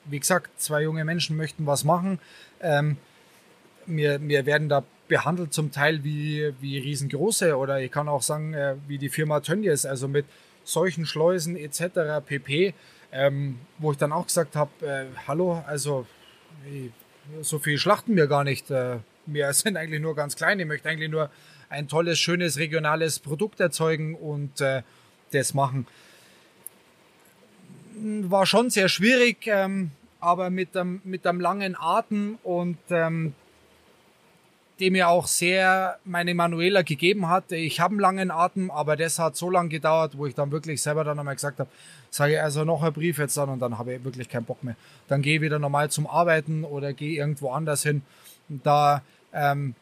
Wie 0.04 0.20
gesagt, 0.20 0.60
zwei 0.60 0.82
junge 0.82 1.04
Menschen 1.04 1.36
möchten 1.36 1.66
was 1.66 1.84
machen. 1.84 2.18
Ähm, 2.60 2.98
wir, 3.86 4.20
wir 4.20 4.46
werden 4.46 4.68
da 4.68 4.84
behandelt 5.08 5.52
zum 5.52 5.72
Teil 5.72 6.04
wie, 6.04 6.52
wie 6.60 6.78
riesengroße 6.78 7.56
oder 7.56 7.80
ich 7.80 7.90
kann 7.90 8.08
auch 8.08 8.22
sagen, 8.22 8.54
äh, 8.54 8.76
wie 8.86 8.98
die 8.98 9.08
Firma 9.08 9.40
Tönnies, 9.40 9.86
also 9.86 10.08
mit 10.08 10.26
solchen 10.64 11.06
Schleusen 11.06 11.56
etc. 11.56 12.24
pp. 12.24 12.74
Ähm, 13.12 13.60
wo 13.78 13.92
ich 13.92 13.98
dann 13.98 14.12
auch 14.12 14.26
gesagt 14.26 14.56
habe, 14.56 14.70
äh, 14.84 15.04
hallo, 15.28 15.62
also 15.66 16.04
so 17.42 17.58
viel 17.58 17.78
schlachten 17.78 18.16
wir 18.16 18.26
gar 18.26 18.44
nicht. 18.44 18.70
Äh, 18.70 18.98
wir 19.26 19.52
sind 19.54 19.76
eigentlich 19.76 20.00
nur 20.00 20.14
ganz 20.14 20.36
klein. 20.36 20.58
Ich 20.60 20.66
möchte 20.66 20.88
eigentlich 20.88 21.10
nur 21.10 21.30
ein 21.68 21.88
tolles, 21.88 22.18
schönes, 22.18 22.58
regionales 22.58 23.18
Produkt 23.18 23.60
erzeugen 23.60 24.14
und 24.14 24.60
äh, 24.60 24.82
das 25.32 25.54
machen. 25.54 25.86
War 27.96 28.46
schon 28.46 28.70
sehr 28.70 28.88
schwierig, 28.88 29.46
ähm, 29.46 29.90
aber 30.20 30.50
mit 30.50 30.76
einem, 30.76 31.00
mit 31.04 31.26
einem 31.26 31.40
langen 31.40 31.76
Atem 31.78 32.38
und 32.42 32.78
ähm, 32.90 33.34
die 34.78 34.90
mir 34.90 35.08
auch 35.08 35.26
sehr 35.26 35.98
meine 36.04 36.34
Manuela 36.34 36.82
gegeben 36.82 37.28
hat. 37.28 37.52
Ich 37.52 37.78
habe 37.78 37.92
einen 37.92 38.00
langen 38.00 38.30
Atem, 38.30 38.70
aber 38.70 38.96
das 38.96 39.18
hat 39.18 39.36
so 39.36 39.48
lange 39.48 39.68
gedauert, 39.68 40.18
wo 40.18 40.26
ich 40.26 40.34
dann 40.34 40.50
wirklich 40.50 40.82
selber 40.82 41.04
dann 41.04 41.18
einmal 41.18 41.36
gesagt 41.36 41.60
habe, 41.60 41.70
sage 42.10 42.34
ich 42.34 42.40
also 42.40 42.64
noch 42.64 42.82
ein 42.82 42.92
Brief 42.92 43.18
jetzt 43.18 43.36
dann 43.36 43.48
und 43.48 43.60
dann 43.60 43.78
habe 43.78 43.94
ich 43.94 44.04
wirklich 44.04 44.28
keinen 44.28 44.44
Bock 44.44 44.64
mehr. 44.64 44.74
Dann 45.06 45.22
gehe 45.22 45.36
ich 45.36 45.40
wieder 45.40 45.58
normal 45.58 45.90
zum 45.90 46.06
Arbeiten 46.06 46.64
oder 46.64 46.92
gehe 46.92 47.16
irgendwo 47.16 47.50
anders 47.50 47.82
hin. 47.82 48.02
Da 48.48 49.02
ähm, 49.32 49.74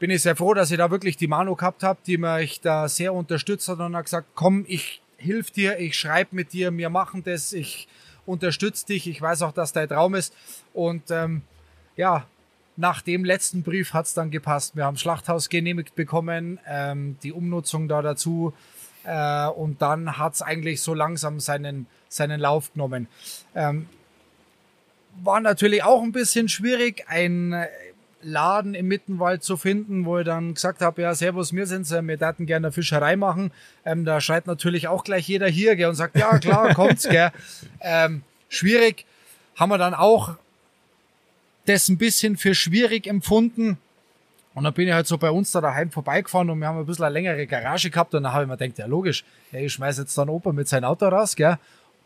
bin 0.00 0.10
ich 0.10 0.22
sehr 0.22 0.34
froh, 0.34 0.54
dass 0.54 0.70
ich 0.70 0.78
da 0.78 0.90
wirklich 0.90 1.18
die 1.18 1.28
Manu 1.28 1.54
gehabt 1.54 1.82
habe, 1.82 2.00
die 2.04 2.16
mich 2.16 2.60
da 2.62 2.88
sehr 2.88 3.12
unterstützt 3.12 3.68
hat 3.68 3.78
und 3.78 3.94
hat 3.94 4.06
gesagt, 4.06 4.28
komm, 4.34 4.64
ich 4.66 5.02
hilf 5.18 5.50
dir, 5.50 5.78
ich 5.78 5.96
schreibe 5.96 6.34
mit 6.34 6.54
dir, 6.54 6.76
wir 6.76 6.88
machen 6.88 7.22
das, 7.22 7.52
ich 7.52 7.86
unterstütze 8.24 8.86
dich, 8.86 9.06
ich 9.06 9.20
weiß 9.20 9.42
auch, 9.42 9.52
dass 9.52 9.74
dein 9.74 9.88
Traum 9.88 10.14
ist. 10.14 10.34
Und 10.72 11.10
ähm, 11.10 11.42
ja, 11.96 12.26
nach 12.76 13.02
dem 13.02 13.26
letzten 13.26 13.62
Brief 13.62 13.92
hat's 13.92 14.14
dann 14.14 14.30
gepasst. 14.30 14.74
Wir 14.74 14.86
haben 14.86 14.96
Schlachthaus 14.96 15.50
genehmigt 15.50 15.94
bekommen, 15.94 16.58
ähm, 16.66 17.18
die 17.22 17.32
Umnutzung 17.32 17.86
da 17.86 18.00
dazu. 18.00 18.54
Äh, 19.04 19.48
und 19.48 19.82
dann 19.82 20.16
hat's 20.16 20.40
eigentlich 20.40 20.80
so 20.80 20.94
langsam 20.94 21.40
seinen, 21.40 21.86
seinen 22.08 22.40
Lauf 22.40 22.72
genommen. 22.72 23.06
Ähm, 23.54 23.86
war 25.22 25.40
natürlich 25.40 25.82
auch 25.82 26.02
ein 26.02 26.12
bisschen 26.12 26.48
schwierig, 26.48 27.04
ein 27.08 27.66
Laden 28.22 28.74
im 28.74 28.86
Mittenwald 28.86 29.42
zu 29.42 29.56
finden, 29.56 30.04
wo 30.04 30.18
ich 30.18 30.26
dann 30.26 30.54
gesagt 30.54 30.82
habe, 30.82 31.02
ja, 31.02 31.14
servus, 31.14 31.52
wir 31.52 31.66
sind's, 31.66 31.90
wir 31.90 32.16
daten 32.16 32.46
gerne 32.46 32.72
Fischerei 32.72 33.16
machen. 33.16 33.50
Ähm, 33.84 34.04
da 34.04 34.20
schreit 34.20 34.46
natürlich 34.46 34.88
auch 34.88 35.04
gleich 35.04 35.26
jeder 35.28 35.48
hier 35.48 35.76
gell, 35.76 35.88
und 35.88 35.94
sagt, 35.94 36.16
ja, 36.16 36.38
klar, 36.38 36.74
kommt's. 36.74 37.08
gell. 37.08 37.30
Ähm, 37.80 38.22
schwierig. 38.48 39.06
Haben 39.56 39.70
wir 39.70 39.78
dann 39.78 39.94
auch 39.94 40.36
das 41.66 41.88
ein 41.88 41.98
bisschen 41.98 42.36
für 42.36 42.54
schwierig 42.54 43.06
empfunden. 43.06 43.78
Und 44.54 44.64
dann 44.64 44.74
bin 44.74 44.88
ich 44.88 44.94
halt 44.94 45.06
so 45.06 45.16
bei 45.16 45.30
uns 45.30 45.52
da 45.52 45.60
daheim 45.60 45.90
vorbeigefahren 45.90 46.50
und 46.50 46.58
wir 46.58 46.66
haben 46.66 46.78
ein 46.78 46.86
bisschen 46.86 47.04
eine 47.04 47.14
längere 47.14 47.46
Garage 47.46 47.88
gehabt 47.88 48.14
und 48.14 48.24
dann 48.24 48.32
habe 48.32 48.44
ich 48.44 48.48
mir 48.48 48.56
gedacht, 48.56 48.78
ja 48.78 48.86
logisch, 48.86 49.24
ja, 49.52 49.60
ich 49.60 49.72
schmeiß 49.72 49.98
jetzt 49.98 50.18
dann 50.18 50.28
Opa 50.28 50.52
mit 50.52 50.66
seinem 50.66 50.84
Auto 50.84 51.06
raus, 51.06 51.36
gell, 51.36 51.56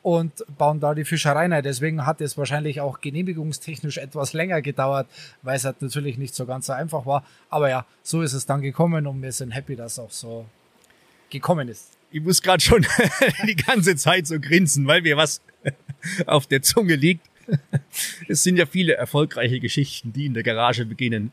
und 0.04 0.44
bauen 0.58 0.80
da 0.80 0.94
die 0.94 1.06
Fischerei 1.06 1.46
rein. 1.46 1.62
Deswegen 1.62 2.04
hat 2.04 2.20
es 2.20 2.36
wahrscheinlich 2.36 2.82
auch 2.82 3.00
genehmigungstechnisch 3.00 3.96
etwas 3.96 4.34
länger 4.34 4.60
gedauert, 4.60 5.08
weil 5.40 5.56
es 5.56 5.64
halt 5.64 5.80
natürlich 5.80 6.18
nicht 6.18 6.34
so 6.34 6.44
ganz 6.44 6.66
so 6.66 6.74
einfach 6.74 7.06
war. 7.06 7.24
Aber 7.48 7.70
ja, 7.70 7.86
so 8.02 8.20
ist 8.20 8.34
es 8.34 8.44
dann 8.44 8.60
gekommen 8.60 9.06
und 9.06 9.22
wir 9.22 9.32
sind 9.32 9.52
happy, 9.52 9.76
dass 9.76 9.98
auch 9.98 10.10
so 10.10 10.44
gekommen 11.30 11.68
ist. 11.68 11.96
Ich 12.10 12.22
muss 12.22 12.42
gerade 12.42 12.62
schon 12.62 12.86
die 13.46 13.56
ganze 13.56 13.96
Zeit 13.96 14.26
so 14.26 14.38
grinsen, 14.38 14.86
weil 14.86 15.00
mir 15.00 15.16
was 15.16 15.40
auf 16.26 16.46
der 16.46 16.60
Zunge 16.60 16.96
liegt. 16.96 17.26
Es 18.28 18.42
sind 18.42 18.58
ja 18.58 18.66
viele 18.66 18.96
erfolgreiche 18.96 19.58
Geschichten, 19.58 20.12
die 20.12 20.26
in 20.26 20.34
der 20.34 20.42
Garage 20.42 20.84
beginnen 20.84 21.32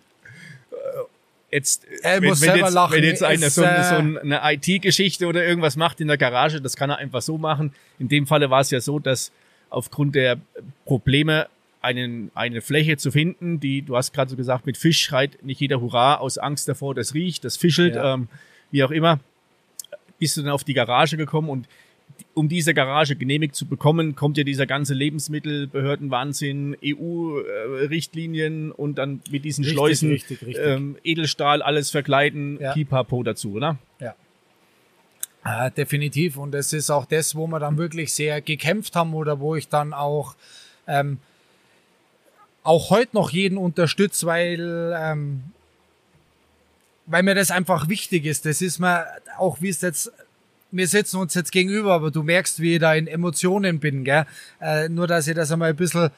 jetzt, 1.51 1.85
er 2.01 2.21
wenn, 2.21 2.29
muss 2.29 2.41
wenn, 2.41 2.55
jetzt 2.55 2.73
lachen. 2.73 2.95
wenn 2.95 3.03
jetzt 3.03 3.23
einer 3.23 3.47
ist, 3.47 3.55
so, 3.55 3.63
äh, 3.63 3.83
so 3.83 3.95
eine 3.95 4.41
IT-Geschichte 4.43 5.27
oder 5.27 5.45
irgendwas 5.45 5.75
macht 5.75 6.01
in 6.01 6.07
der 6.07 6.17
Garage, 6.17 6.61
das 6.61 6.75
kann 6.75 6.89
er 6.89 6.97
einfach 6.97 7.21
so 7.21 7.37
machen. 7.37 7.73
In 7.99 8.07
dem 8.07 8.27
Falle 8.27 8.49
war 8.49 8.61
es 8.61 8.71
ja 8.71 8.81
so, 8.81 8.99
dass 8.99 9.31
aufgrund 9.69 10.15
der 10.15 10.37
Probleme 10.85 11.47
einen, 11.81 12.31
eine 12.35 12.61
Fläche 12.61 12.97
zu 12.97 13.11
finden, 13.11 13.59
die, 13.59 13.81
du 13.81 13.97
hast 13.97 14.13
gerade 14.13 14.29
so 14.29 14.37
gesagt, 14.37 14.65
mit 14.65 14.77
Fisch 14.77 15.01
schreit 15.01 15.43
nicht 15.43 15.59
jeder 15.59 15.81
Hurra 15.81 16.15
aus 16.15 16.37
Angst 16.37 16.67
davor, 16.67 16.93
das 16.93 17.13
riecht, 17.13 17.43
das 17.43 17.57
fischelt, 17.57 17.95
ja. 17.95 18.13
ähm, 18.13 18.27
wie 18.69 18.83
auch 18.83 18.91
immer, 18.91 19.19
bist 20.19 20.37
du 20.37 20.43
dann 20.43 20.51
auf 20.51 20.63
die 20.63 20.75
Garage 20.75 21.17
gekommen 21.17 21.49
und 21.49 21.67
um 22.33 22.49
diese 22.49 22.73
Garage 22.73 23.15
genehmigt 23.15 23.55
zu 23.55 23.65
bekommen, 23.65 24.15
kommt 24.15 24.37
ja 24.37 24.43
dieser 24.43 24.65
ganze 24.65 24.93
Lebensmittelbehördenwahnsinn, 24.93 26.77
EU-Richtlinien 26.83 28.71
und 28.71 28.97
dann 28.97 29.21
mit 29.29 29.45
diesen 29.45 29.63
richtig, 29.63 29.77
Schleusen 29.77 30.09
richtig, 30.09 30.41
richtig. 30.41 30.65
Ähm, 30.65 30.97
Edelstahl, 31.03 31.61
alles 31.61 31.91
verkleiden, 31.91 32.59
ja. 32.59 32.73
Pipapo 32.73 33.23
dazu, 33.23 33.53
oder? 33.53 33.77
Ja. 33.99 34.15
Äh, 35.43 35.71
definitiv. 35.71 36.37
Und 36.37 36.53
es 36.55 36.73
ist 36.73 36.89
auch 36.89 37.05
das, 37.05 37.35
wo 37.35 37.47
wir 37.47 37.59
dann 37.59 37.77
wirklich 37.77 38.13
sehr 38.13 38.41
gekämpft 38.41 38.95
haben 38.95 39.13
oder 39.13 39.39
wo 39.39 39.55
ich 39.55 39.67
dann 39.67 39.93
auch 39.93 40.35
ähm, 40.87 41.17
auch 42.63 42.91
heute 42.91 43.15
noch 43.15 43.31
jeden 43.31 43.57
unterstütze, 43.57 44.25
weil 44.27 44.93
ähm, 44.95 45.43
weil 47.07 47.23
mir 47.23 47.35
das 47.35 47.51
einfach 47.51 47.89
wichtig 47.89 48.25
ist. 48.25 48.45
Das 48.45 48.61
ist 48.61 48.79
mir 48.79 49.05
auch, 49.37 49.61
wie 49.61 49.69
es 49.69 49.81
jetzt 49.81 50.11
wir 50.71 50.87
sitzen 50.87 51.17
uns 51.17 51.33
jetzt 51.33 51.51
gegenüber, 51.51 51.93
aber 51.93 52.11
du 52.11 52.23
merkst, 52.23 52.59
wie 52.59 52.75
ich 52.75 52.79
da 52.79 52.93
in 52.93 53.07
Emotionen 53.07 53.79
bin, 53.79 54.03
gell? 54.03 54.25
Äh, 54.59 54.89
nur, 54.89 55.07
dass 55.07 55.27
ich 55.27 55.35
das 55.35 55.51
einmal 55.51 55.71
ein 55.71 55.75
bisschen 55.75 56.09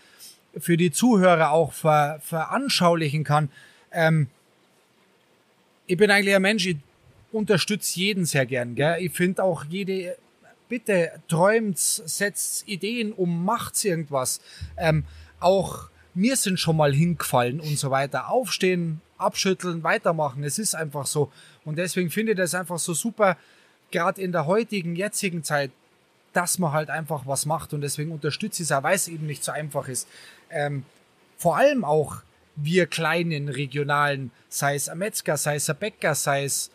für 0.57 0.77
die 0.77 0.91
Zuhörer 0.91 1.51
auch 1.51 1.73
ver, 1.73 2.19
veranschaulichen 2.23 3.23
kann. 3.23 3.49
Ähm, 3.91 4.27
ich 5.87 5.97
bin 5.97 6.11
eigentlich 6.11 6.35
ein 6.35 6.41
Mensch, 6.41 6.65
ich 6.67 6.77
unterstütze 7.31 7.99
jeden 7.99 8.25
sehr 8.25 8.45
gern, 8.45 8.75
gell? 8.75 8.97
Ich 8.99 9.11
finde 9.11 9.43
auch 9.43 9.65
jede, 9.65 10.15
bitte 10.69 11.11
träumt, 11.27 11.77
setzt 11.77 12.67
Ideen 12.67 13.11
um, 13.11 13.43
macht's 13.43 13.83
irgendwas. 13.83 14.39
Ähm, 14.77 15.03
auch 15.39 15.89
mir 16.13 16.35
sind 16.35 16.59
schon 16.59 16.77
mal 16.77 16.93
hingefallen 16.93 17.59
und 17.59 17.77
so 17.77 17.89
weiter. 17.89 18.29
Aufstehen, 18.29 19.01
abschütteln, 19.17 19.83
weitermachen. 19.83 20.43
Es 20.43 20.59
ist 20.59 20.75
einfach 20.75 21.07
so. 21.07 21.31
Und 21.65 21.77
deswegen 21.77 22.09
finde 22.09 22.33
ich 22.33 22.37
das 22.37 22.53
einfach 22.53 22.77
so 22.77 22.93
super, 22.93 23.37
gerade 23.93 24.21
in 24.21 24.33
der 24.33 24.45
heutigen, 24.45 24.97
jetzigen 24.97 25.43
Zeit, 25.43 25.71
dass 26.33 26.59
man 26.59 26.73
halt 26.73 26.89
einfach 26.89 27.25
was 27.25 27.45
macht 27.45 27.73
und 27.73 27.79
deswegen 27.81 28.11
unterstütze 28.11 28.63
ich 28.63 28.67
es 28.67 28.71
auch, 28.73 28.83
weil 28.83 28.95
es 28.95 29.07
eben 29.07 29.25
nicht 29.25 29.43
so 29.43 29.53
einfach 29.53 29.87
ist. 29.87 30.07
Ähm, 30.49 30.83
vor 31.37 31.55
allem 31.55 31.85
auch 31.85 32.17
wir 32.55 32.87
kleinen 32.87 33.47
regionalen, 33.47 34.31
sei 34.49 34.75
es 34.75 34.89
ein 34.89 34.97
Metzger, 34.97 35.37
sei 35.37 35.55
es 35.55 35.69
ein 35.69 35.77
Bäcker, 35.77 36.15
sei 36.15 36.43
es 36.43 36.69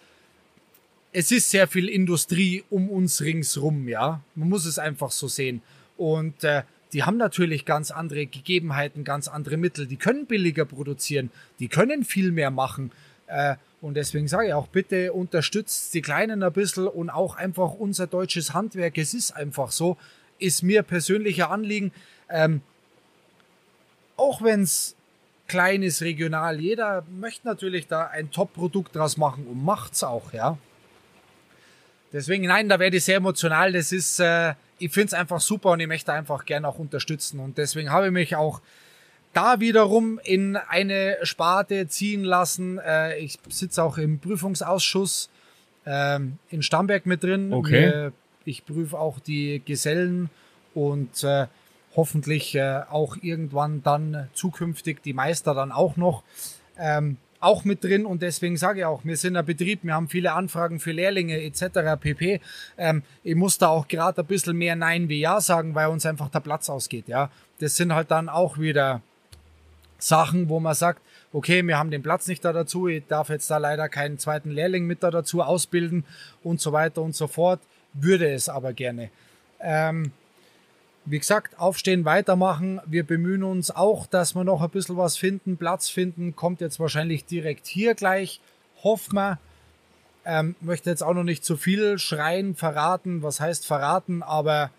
es 1.13 1.33
ist 1.33 1.51
sehr 1.51 1.67
viel 1.67 1.89
Industrie 1.89 2.65
um 2.71 2.91
uns 2.91 3.23
ringsrum, 3.23 3.89
ja. 3.89 4.23
Man 4.35 4.49
muss 4.49 4.67
es 4.67 4.79
einfach 4.79 5.11
so 5.11 5.27
sehen. 5.27 5.63
Und 5.97 6.45
äh, 6.45 6.63
die 6.93 7.03
haben 7.03 7.17
natürlich 7.17 7.65
ganz 7.65 7.91
andere 7.91 8.27
Gegebenheiten, 8.27 9.05
ganz 9.05 9.27
andere 9.27 9.57
Mittel. 9.57 9.87
Die 9.87 9.97
können 9.97 10.27
billiger 10.27 10.65
produzieren, 10.65 11.31
die 11.59 11.69
können 11.69 12.05
viel 12.05 12.31
mehr 12.31 12.51
machen. 12.51 12.93
Äh, 13.27 13.57
und 13.81 13.95
deswegen 13.95 14.27
sage 14.27 14.49
ich 14.49 14.55
auch, 14.55 14.67
bitte 14.67 15.13
unterstützt 15.13 15.95
die 15.95 16.03
Kleinen 16.03 16.43
ein 16.43 16.53
bisschen 16.53 16.89
und 16.89 17.11
auch 17.11 17.37
einfach 17.37 17.75
unser 17.75 18.07
deutsches 18.07 18.53
Handwerk. 18.53 18.99
Es 18.99 19.15
ist 19.15 19.33
einfach 19.33 19.71
so, 19.71 19.97
ist 20.39 20.63
mir 20.63 20.83
persönlicher 20.83 21.51
Anliegen. 21.51 21.93
Ähm, 22.29 22.61
auch 24.17 24.43
wenn 24.43 24.63
es 24.63 24.97
klein 25.47 25.83
ist, 25.83 26.03
regional, 26.03 26.61
jeder 26.61 27.05
möchte 27.11 27.47
natürlich 27.47 27.87
da 27.87 28.07
ein 28.07 28.31
Top-Produkt 28.31 28.97
draus 28.97 29.17
machen 29.17 29.47
und 29.47 29.65
macht 29.65 29.95
es 29.95 30.03
auch, 30.03 30.33
ja. 30.33 30.59
Deswegen, 32.13 32.47
nein, 32.47 32.69
da 32.69 32.79
werde 32.79 32.97
ich 32.97 33.05
sehr 33.05 33.17
emotional. 33.17 33.73
Das 33.73 33.93
ist, 33.93 34.19
äh, 34.19 34.55
ich 34.79 34.93
finde 34.93 35.09
es 35.09 35.15
einfach 35.15 35.41
super 35.41 35.71
und 35.71 35.81
ich 35.81 35.87
möchte 35.87 36.13
einfach 36.13 36.47
gerne 36.47 36.67
auch 36.67 36.79
unterstützen. 36.79 37.39
Und 37.39 37.59
deswegen 37.59 37.91
habe 37.91 38.07
ich 38.07 38.13
mich 38.13 38.35
auch 38.35 38.61
da 39.33 39.61
wiederum 39.61 40.21
in 40.23 40.57
eine 40.57 41.17
Sparte 41.23 41.89
ziehen 41.89 42.25
lassen. 42.25 42.79
Äh, 42.79 43.19
ich 43.19 43.39
sitze 43.49 43.83
auch 43.83 43.99
im 43.99 44.19
Prüfungsausschuss 44.19 45.31
ähm, 45.87 46.39
in 46.51 46.63
Stamberg 46.63 47.07
mit 47.07 47.23
drin. 47.23 47.53
Okay. 47.53 47.85
Äh, 47.85 48.11
ich 48.45 48.65
prüfe 48.65 48.99
auch 48.99 49.21
die 49.21 49.63
Gesellen 49.65 50.31
und 50.75 51.23
äh, 51.25 51.47
hoffentlich 51.97 52.55
äh, 52.55 52.83
auch 52.89 53.17
irgendwann 53.21 53.83
dann 53.83 54.29
zukünftig 54.33 55.03
die 55.03 55.13
Meister 55.13 55.55
dann 55.55 55.73
auch 55.73 55.97
noch. 55.97 56.23
Ähm, 56.79 57.17
auch 57.41 57.65
mit 57.65 57.85
drin 57.85 58.05
und 58.05 58.23
deswegen 58.23 58.57
sage 58.57 58.81
ich 58.81 58.85
auch, 58.85 59.05
wir 59.05 59.17
sind 59.17 59.37
ein 59.37 59.45
Betrieb, 59.45 59.85
wir 59.85 59.95
haben 59.95 60.09
viele 60.09 60.33
Anfragen 60.33 60.81
für 60.81 60.91
Lehrlinge 60.93 61.41
etc. 61.41 62.01
pp. 62.01 62.41
Ähm, 62.77 63.03
ich 63.23 63.37
muss 63.37 63.59
da 63.59 63.69
auch 63.69 63.87
gerade 63.87 64.23
ein 64.23 64.27
bisschen 64.27 64.57
mehr 64.57 64.75
Nein 64.75 65.09
wie 65.09 65.21
Ja 65.21 65.41
sagen, 65.41 65.75
weil 65.75 65.89
uns 65.89 66.05
einfach 66.05 66.31
der 66.31 66.41
Platz 66.41 66.69
ausgeht. 66.69 67.07
Ja, 67.07 67.31
das 67.61 67.77
sind 67.77 67.95
halt 67.95 68.11
dann 68.11 68.29
auch 68.29 68.59
wieder 68.59 69.03
Sachen, 69.99 70.49
wo 70.49 70.61
man 70.61 70.75
sagt, 70.75 71.03
okay, 71.33 71.63
wir 71.63 71.79
haben 71.79 71.91
den 71.91 72.03
Platz 72.03 72.27
nicht 72.29 72.45
da 72.45 72.53
dazu, 72.53 72.89
ich 72.89 73.07
darf 73.07 73.29
jetzt 73.29 73.51
da 73.51 73.59
leider 73.59 73.89
keinen 73.89 74.19
zweiten 74.19 74.51
Lehrling 74.51 74.87
mit 74.87 75.03
da 75.03 75.11
dazu 75.11 75.43
ausbilden 75.43 76.05
und 76.43 76.61
so 76.61 76.73
weiter 76.73 77.03
und 77.03 77.15
so 77.15 77.27
fort, 77.27 77.61
würde 77.93 78.33
es 78.33 78.49
aber 78.49 78.73
gerne. 78.73 79.11
Ähm, 79.61 80.13
wie 81.11 81.19
gesagt, 81.19 81.59
aufstehen, 81.59 82.05
weitermachen. 82.05 82.81
Wir 82.85 83.03
bemühen 83.03 83.43
uns 83.43 83.71
auch, 83.71 84.07
dass 84.07 84.35
wir 84.35 84.45
noch 84.45 84.63
ein 84.63 84.71
bisschen 84.71 84.97
was 84.99 85.17
finden, 85.17 85.57
Platz 85.57 85.89
finden. 85.89 86.37
Kommt 86.37 86.61
jetzt 86.61 86.79
wahrscheinlich 86.81 87.25
direkt 87.25 87.67
hier 87.67 87.95
gleich. 87.95 88.41
Hoffen 88.83 89.15
wir. 89.15 89.39
Ähm, 90.27 90.55
möchte 90.61 90.91
jetzt 90.91 91.03
auch 91.03 91.15
noch 91.15 91.25
nicht 91.25 91.45
zu 91.45 91.57
viel 91.57 91.99
schreien, 91.99 92.55
verraten. 92.55 93.23
Was 93.23 93.41
heißt 93.41 93.67
verraten? 93.67 94.23
Aber 94.23 94.71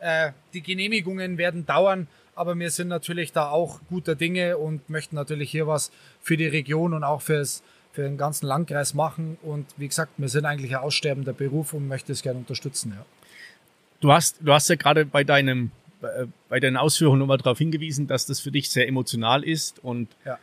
äh, 0.00 0.30
die 0.54 0.62
Genehmigungen 0.62 1.36
werden 1.36 1.66
dauern 1.66 2.08
aber 2.34 2.58
wir 2.58 2.70
sind 2.70 2.88
natürlich 2.88 3.32
da 3.32 3.50
auch 3.50 3.80
guter 3.88 4.14
Dinge 4.14 4.58
und 4.58 4.88
möchten 4.88 5.16
natürlich 5.16 5.50
hier 5.50 5.66
was 5.66 5.90
für 6.20 6.36
die 6.36 6.46
Region 6.46 6.94
und 6.94 7.04
auch 7.04 7.22
fürs, 7.22 7.62
für 7.92 8.02
den 8.02 8.16
ganzen 8.16 8.46
Landkreis 8.46 8.94
machen. 8.94 9.38
Und 9.42 9.66
wie 9.76 9.88
gesagt, 9.88 10.12
wir 10.16 10.28
sind 10.28 10.44
eigentlich 10.44 10.76
ein 10.76 10.82
aussterbender 10.82 11.32
Beruf 11.32 11.72
und 11.72 11.88
möchten 11.88 12.12
es 12.12 12.22
gerne 12.22 12.38
unterstützen. 12.38 12.94
Ja. 12.96 13.04
Du 14.00 14.12
hast, 14.12 14.38
du 14.40 14.52
hast 14.52 14.68
ja 14.68 14.74
gerade 14.74 15.06
bei 15.06 15.24
deinem, 15.24 15.70
äh, 16.02 16.26
bei 16.48 16.60
deinen 16.60 16.76
Ausführungen 16.76 17.20
nochmal 17.20 17.38
darauf 17.38 17.58
hingewiesen, 17.58 18.06
dass 18.06 18.26
das 18.26 18.40
für 18.40 18.50
dich 18.50 18.70
sehr 18.70 18.88
emotional 18.88 19.44
ist 19.44 19.82
und 19.82 20.08
ja. 20.24 20.38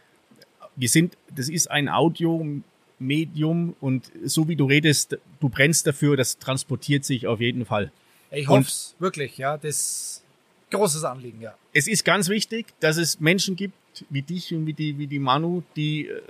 wir 0.76 0.90
sind, 0.90 1.18
das 1.36 1.50
ist 1.50 1.70
ein 1.70 1.90
Audio-Medium 1.90 3.76
und 3.82 4.12
so 4.24 4.48
wie 4.48 4.56
du 4.56 4.66
redest, 4.66 5.18
du 5.40 5.50
brennst 5.50 5.86
dafür, 5.88 6.18
das 6.18 6.40
transportiert 6.40 7.06
sich 7.06 7.28
auf 7.28 7.40
jeden 7.40 7.66
Fall. 7.66 7.92
Ich 8.32 8.48
hoffe 8.48 8.62
es 8.62 8.96
wirklich, 8.98 9.38
ja. 9.38 9.58
Das 9.58 10.24
großes 10.72 11.04
Anliegen, 11.04 11.42
ja. 11.42 11.54
Es 11.74 11.88
ist 11.88 12.04
ganz 12.04 12.30
wichtig, 12.30 12.68
dass 12.80 12.98
es 12.98 13.20
Menschen 13.20 13.56
gibt 13.56 13.76
wie 14.10 14.22
dich 14.22 14.54
und 14.54 14.66
wie 14.66 14.74
die, 14.74 14.98
wie 14.98 15.08
die 15.08 15.20
Manu, 15.20 15.64
die 15.76 16.08
äh, 16.08 16.22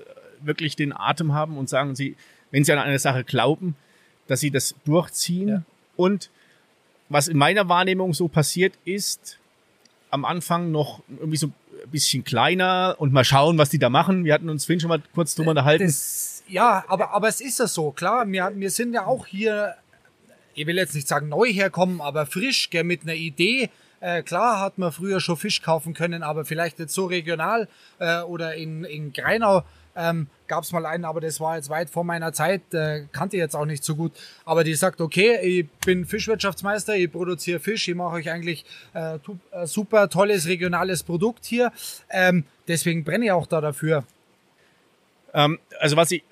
wirklich 0.41 0.75
den 0.75 0.93
Atem 0.93 1.33
haben 1.33 1.57
und 1.57 1.69
sagen, 1.69 1.95
sie, 1.95 2.15
wenn 2.51 2.63
sie 2.63 2.73
an 2.73 2.79
eine 2.79 2.99
Sache 2.99 3.23
glauben, 3.23 3.75
dass 4.27 4.39
sie 4.39 4.51
das 4.51 4.75
durchziehen. 4.85 5.47
Ja. 5.47 5.63
Und 5.95 6.29
was 7.09 7.27
in 7.27 7.37
meiner 7.37 7.69
Wahrnehmung 7.69 8.13
so 8.13 8.27
passiert 8.27 8.73
ist, 8.85 9.37
am 10.09 10.25
Anfang 10.25 10.71
noch 10.71 11.01
irgendwie 11.09 11.37
so 11.37 11.47
ein 11.47 11.89
bisschen 11.89 12.23
kleiner 12.23 12.95
und 12.99 13.13
mal 13.13 13.23
schauen, 13.23 13.57
was 13.57 13.69
die 13.69 13.79
da 13.79 13.89
machen. 13.89 14.25
Wir 14.25 14.33
hatten 14.33 14.49
uns 14.49 14.65
vorhin 14.65 14.79
schon 14.79 14.89
mal 14.89 15.01
kurz 15.13 15.35
drüber 15.35 15.51
unterhalten. 15.51 15.85
Das, 15.85 16.43
ja, 16.47 16.83
aber, 16.87 17.11
aber 17.11 17.27
es 17.27 17.41
ist 17.41 17.59
ja 17.59 17.67
so, 17.67 17.91
klar. 17.91 18.29
Wir, 18.29 18.51
wir 18.55 18.69
sind 18.69 18.93
ja 18.93 19.05
auch 19.05 19.25
hier, 19.25 19.75
ich 20.53 20.67
will 20.67 20.77
jetzt 20.77 20.95
nicht 20.95 21.07
sagen 21.07 21.29
neu 21.29 21.51
herkommen, 21.51 22.01
aber 22.01 22.25
frisch, 22.25 22.69
gell, 22.69 22.83
mit 22.83 23.03
einer 23.03 23.15
Idee. 23.15 23.69
Äh, 24.01 24.23
klar 24.23 24.59
hat 24.59 24.77
man 24.77 24.91
früher 24.91 25.21
schon 25.21 25.37
Fisch 25.37 25.61
kaufen 25.61 25.93
können, 25.93 26.23
aber 26.23 26.43
vielleicht 26.43 26.79
nicht 26.79 26.91
so 26.91 27.05
regional 27.05 27.67
äh, 27.99 28.21
oder 28.21 28.55
in, 28.55 28.83
in 28.83 29.13
Greinau 29.13 29.63
ähm, 29.95 30.27
gab 30.47 30.63
es 30.63 30.71
mal 30.71 30.85
einen, 30.85 31.05
aber 31.05 31.21
das 31.21 31.39
war 31.39 31.55
jetzt 31.55 31.69
weit 31.69 31.89
vor 31.89 32.03
meiner 32.03 32.33
Zeit, 32.33 32.61
äh, 32.73 33.05
kannte 33.11 33.37
ich 33.37 33.41
jetzt 33.41 33.55
auch 33.55 33.65
nicht 33.65 33.83
so 33.83 33.95
gut. 33.95 34.13
Aber 34.45 34.63
die 34.63 34.73
sagt, 34.73 35.01
okay, 35.01 35.39
ich 35.41 35.69
bin 35.85 36.05
Fischwirtschaftsmeister, 36.05 36.95
ich 36.95 37.11
produziere 37.11 37.59
Fisch, 37.59 37.87
ich 37.87 37.95
mache 37.95 38.15
euch 38.15 38.29
eigentlich 38.29 38.65
äh, 38.93 39.15
äh, 39.15 39.65
super 39.65 40.09
tolles 40.09 40.47
regionales 40.47 41.03
Produkt 41.03 41.45
hier. 41.45 41.71
Ähm, 42.09 42.45
deswegen 42.67 43.03
brenne 43.03 43.25
ich 43.25 43.31
auch 43.31 43.47
da 43.47 43.61
dafür. 43.61 44.03
Ähm, 45.33 45.59
also 45.79 45.95
was 45.95 46.11
ich, 46.11 46.23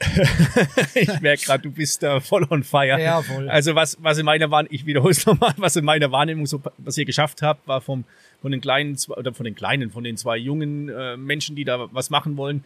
ich 0.93 1.21
merke 1.21 1.45
gerade, 1.45 1.63
du 1.63 1.71
bist 1.71 2.03
da 2.03 2.19
voll 2.19 2.45
on 2.49 2.63
fire. 2.63 2.99
Ja, 2.99 3.21
voll. 3.21 3.49
Also 3.49 3.75
was, 3.75 3.97
was 4.01 4.17
in 4.17 4.25
meiner 4.25 4.51
Wahrnehmung, 4.51 4.75
ich 4.75 4.85
wiederhole 4.85 5.11
es 5.11 5.25
nochmal, 5.25 5.53
was 5.57 5.75
in 5.75 5.85
meiner 5.85 6.11
Wahrnehmung 6.11 6.45
so, 6.45 6.61
was 6.77 6.97
ihr 6.97 7.05
geschafft 7.05 7.41
habt, 7.41 7.67
war 7.67 7.81
vom, 7.81 8.03
von 8.41 8.51
den 8.51 8.61
kleinen, 8.61 8.97
oder 9.09 9.33
von 9.33 9.45
den 9.45 9.55
kleinen, 9.55 9.91
von 9.91 10.03
den 10.03 10.17
zwei 10.17 10.37
jungen 10.37 10.89
äh, 10.89 11.17
Menschen, 11.17 11.55
die 11.55 11.63
da 11.63 11.87
was 11.93 12.09
machen 12.09 12.37
wollen, 12.37 12.63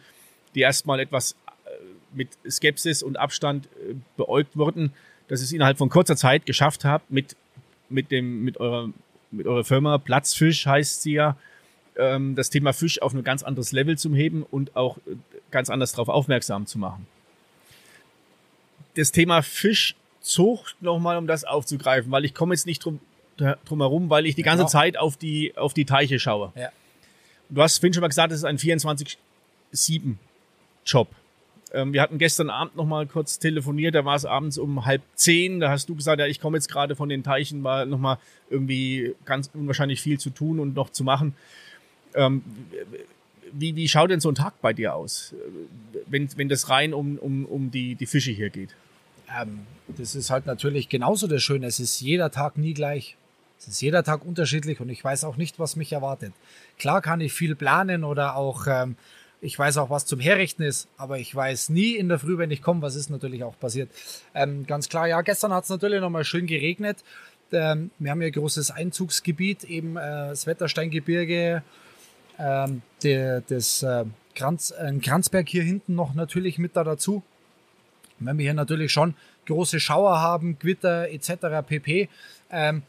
die 0.54 0.60
erstmal 0.60 1.00
etwas 1.00 1.36
äh, 1.66 1.70
mit 2.12 2.28
Skepsis 2.48 3.02
und 3.02 3.16
Abstand 3.16 3.66
äh, 3.66 3.94
beäugt 4.16 4.56
wurden, 4.56 4.92
dass 5.28 5.40
es 5.40 5.52
innerhalb 5.52 5.78
von 5.78 5.88
kurzer 5.88 6.16
Zeit 6.16 6.46
geschafft 6.46 6.84
habt, 6.84 7.10
mit, 7.10 7.36
mit 7.88 8.10
dem, 8.10 8.42
mit 8.44 8.58
eurer, 8.58 8.90
mit 9.30 9.46
eurer 9.46 9.64
Firma 9.64 9.98
Platzfisch 9.98 10.66
heißt 10.66 11.02
sie 11.02 11.14
ja, 11.14 11.36
ähm, 11.96 12.34
das 12.34 12.50
Thema 12.50 12.72
Fisch 12.72 13.00
auf 13.00 13.14
ein 13.14 13.24
ganz 13.24 13.42
anderes 13.42 13.72
Level 13.72 13.96
zu 13.98 14.14
heben 14.14 14.42
und 14.42 14.76
auch 14.76 14.98
äh, 14.98 15.16
ganz 15.50 15.70
anders 15.70 15.92
darauf 15.92 16.08
aufmerksam 16.08 16.66
zu 16.66 16.78
machen. 16.78 17.06
Das 18.94 19.12
Thema 19.12 19.42
Fischzucht 19.42 20.80
nochmal, 20.80 21.16
um 21.16 21.26
das 21.26 21.44
aufzugreifen, 21.44 22.10
weil 22.12 22.24
ich 22.24 22.34
komme 22.34 22.54
jetzt 22.54 22.66
nicht 22.66 22.84
drum, 22.84 23.00
drum 23.36 23.80
herum, 23.80 24.10
weil 24.10 24.26
ich 24.26 24.34
die 24.34 24.42
ganze 24.42 24.62
genau. 24.62 24.70
Zeit 24.70 24.96
auf 24.96 25.16
die, 25.16 25.56
auf 25.56 25.74
die 25.74 25.84
Teiche 25.84 26.18
schaue. 26.18 26.52
Ja. 26.54 26.70
Du 27.48 27.62
hast 27.62 27.78
vorhin 27.78 27.92
schon 27.94 28.00
mal 28.00 28.08
gesagt, 28.08 28.32
es 28.32 28.38
ist 28.38 28.44
ein 28.44 28.58
24-7 28.58 29.16
Job. 30.86 31.08
Ähm, 31.72 31.92
wir 31.92 32.00
hatten 32.00 32.18
gestern 32.18 32.50
Abend 32.50 32.76
noch 32.76 32.86
mal 32.86 33.06
kurz 33.06 33.38
telefoniert, 33.38 33.94
da 33.94 34.04
war 34.04 34.14
es 34.14 34.24
abends 34.24 34.58
um 34.58 34.84
halb 34.86 35.02
zehn. 35.14 35.60
Da 35.60 35.70
hast 35.70 35.88
du 35.88 35.94
gesagt, 35.94 36.20
ja, 36.20 36.26
ich 36.26 36.40
komme 36.40 36.56
jetzt 36.56 36.68
gerade 36.68 36.94
von 36.94 37.08
den 37.08 37.22
Teichen, 37.22 37.64
war 37.64 37.84
noch 37.84 37.98
mal 37.98 38.18
irgendwie 38.48 39.14
ganz 39.24 39.50
unwahrscheinlich 39.52 40.00
viel 40.00 40.18
zu 40.18 40.30
tun 40.30 40.60
und 40.60 40.74
noch 40.74 40.90
zu 40.90 41.04
machen. 41.04 41.34
Ähm, 42.14 42.42
wie, 43.52 43.76
wie 43.76 43.88
schaut 43.88 44.10
denn 44.10 44.20
so 44.20 44.30
ein 44.30 44.34
Tag 44.34 44.60
bei 44.60 44.72
dir 44.72 44.94
aus, 44.94 45.34
wenn, 46.06 46.28
wenn 46.36 46.48
das 46.48 46.68
rein 46.68 46.92
um, 46.92 47.18
um, 47.18 47.44
um 47.44 47.70
die, 47.70 47.94
die 47.94 48.06
Fische 48.06 48.30
hier 48.30 48.50
geht? 48.50 48.70
Ähm, 49.40 49.60
das 49.96 50.14
ist 50.14 50.30
halt 50.30 50.46
natürlich 50.46 50.88
genauso 50.88 51.26
das 51.26 51.42
Schöne. 51.42 51.66
Es 51.66 51.78
ist 51.78 52.00
jeder 52.00 52.30
Tag 52.30 52.58
nie 52.58 52.74
gleich. 52.74 53.16
Es 53.58 53.68
ist 53.68 53.80
jeder 53.80 54.02
Tag 54.02 54.24
unterschiedlich 54.24 54.80
und 54.80 54.88
ich 54.88 55.02
weiß 55.02 55.24
auch 55.24 55.36
nicht, 55.36 55.58
was 55.58 55.76
mich 55.76 55.92
erwartet. 55.92 56.32
Klar 56.78 57.00
kann 57.00 57.20
ich 57.20 57.32
viel 57.32 57.54
planen 57.54 58.04
oder 58.04 58.36
auch 58.36 58.66
ähm, 58.66 58.96
ich 59.44 59.58
weiß 59.58 59.76
auch, 59.76 59.90
was 59.90 60.06
zum 60.06 60.20
Herrichten 60.20 60.62
ist, 60.62 60.88
aber 60.96 61.18
ich 61.18 61.34
weiß 61.34 61.68
nie 61.68 61.96
in 61.96 62.08
der 62.08 62.18
Früh, 62.18 62.38
wenn 62.38 62.50
ich 62.50 62.62
komme, 62.62 62.80
was 62.80 62.94
ist 62.94 63.10
natürlich 63.10 63.44
auch 63.44 63.58
passiert. 63.58 63.90
Ähm, 64.34 64.66
ganz 64.66 64.88
klar, 64.88 65.06
ja, 65.06 65.20
gestern 65.20 65.52
hat 65.52 65.64
es 65.64 65.70
natürlich 65.70 66.00
nochmal 66.00 66.24
schön 66.24 66.46
geregnet. 66.46 67.04
Ähm, 67.52 67.90
wir 67.98 68.10
haben 68.10 68.20
hier 68.20 68.28
ein 68.28 68.32
großes 68.32 68.70
Einzugsgebiet, 68.70 69.64
eben 69.64 69.96
äh, 69.96 70.00
das 70.00 70.46
Wettersteingebirge, 70.46 71.62
ähm, 72.38 72.82
der, 73.02 73.40
das 73.42 73.82
äh, 73.82 74.04
Kranz, 74.34 74.72
äh, 74.76 74.92
Kranzberg 74.98 75.48
hier 75.48 75.62
hinten 75.62 75.94
noch 75.94 76.14
natürlich 76.14 76.58
mit 76.58 76.76
da 76.76 76.84
dazu. 76.84 77.22
wenn 78.18 78.38
wir 78.38 78.44
hier 78.44 78.54
natürlich 78.54 78.92
schon 78.92 79.14
große 79.46 79.80
Schauer 79.80 80.20
haben, 80.20 80.58
Gewitter 80.58 81.10
etc. 81.10 81.66
pp. 81.66 82.08
Ähm, 82.50 82.82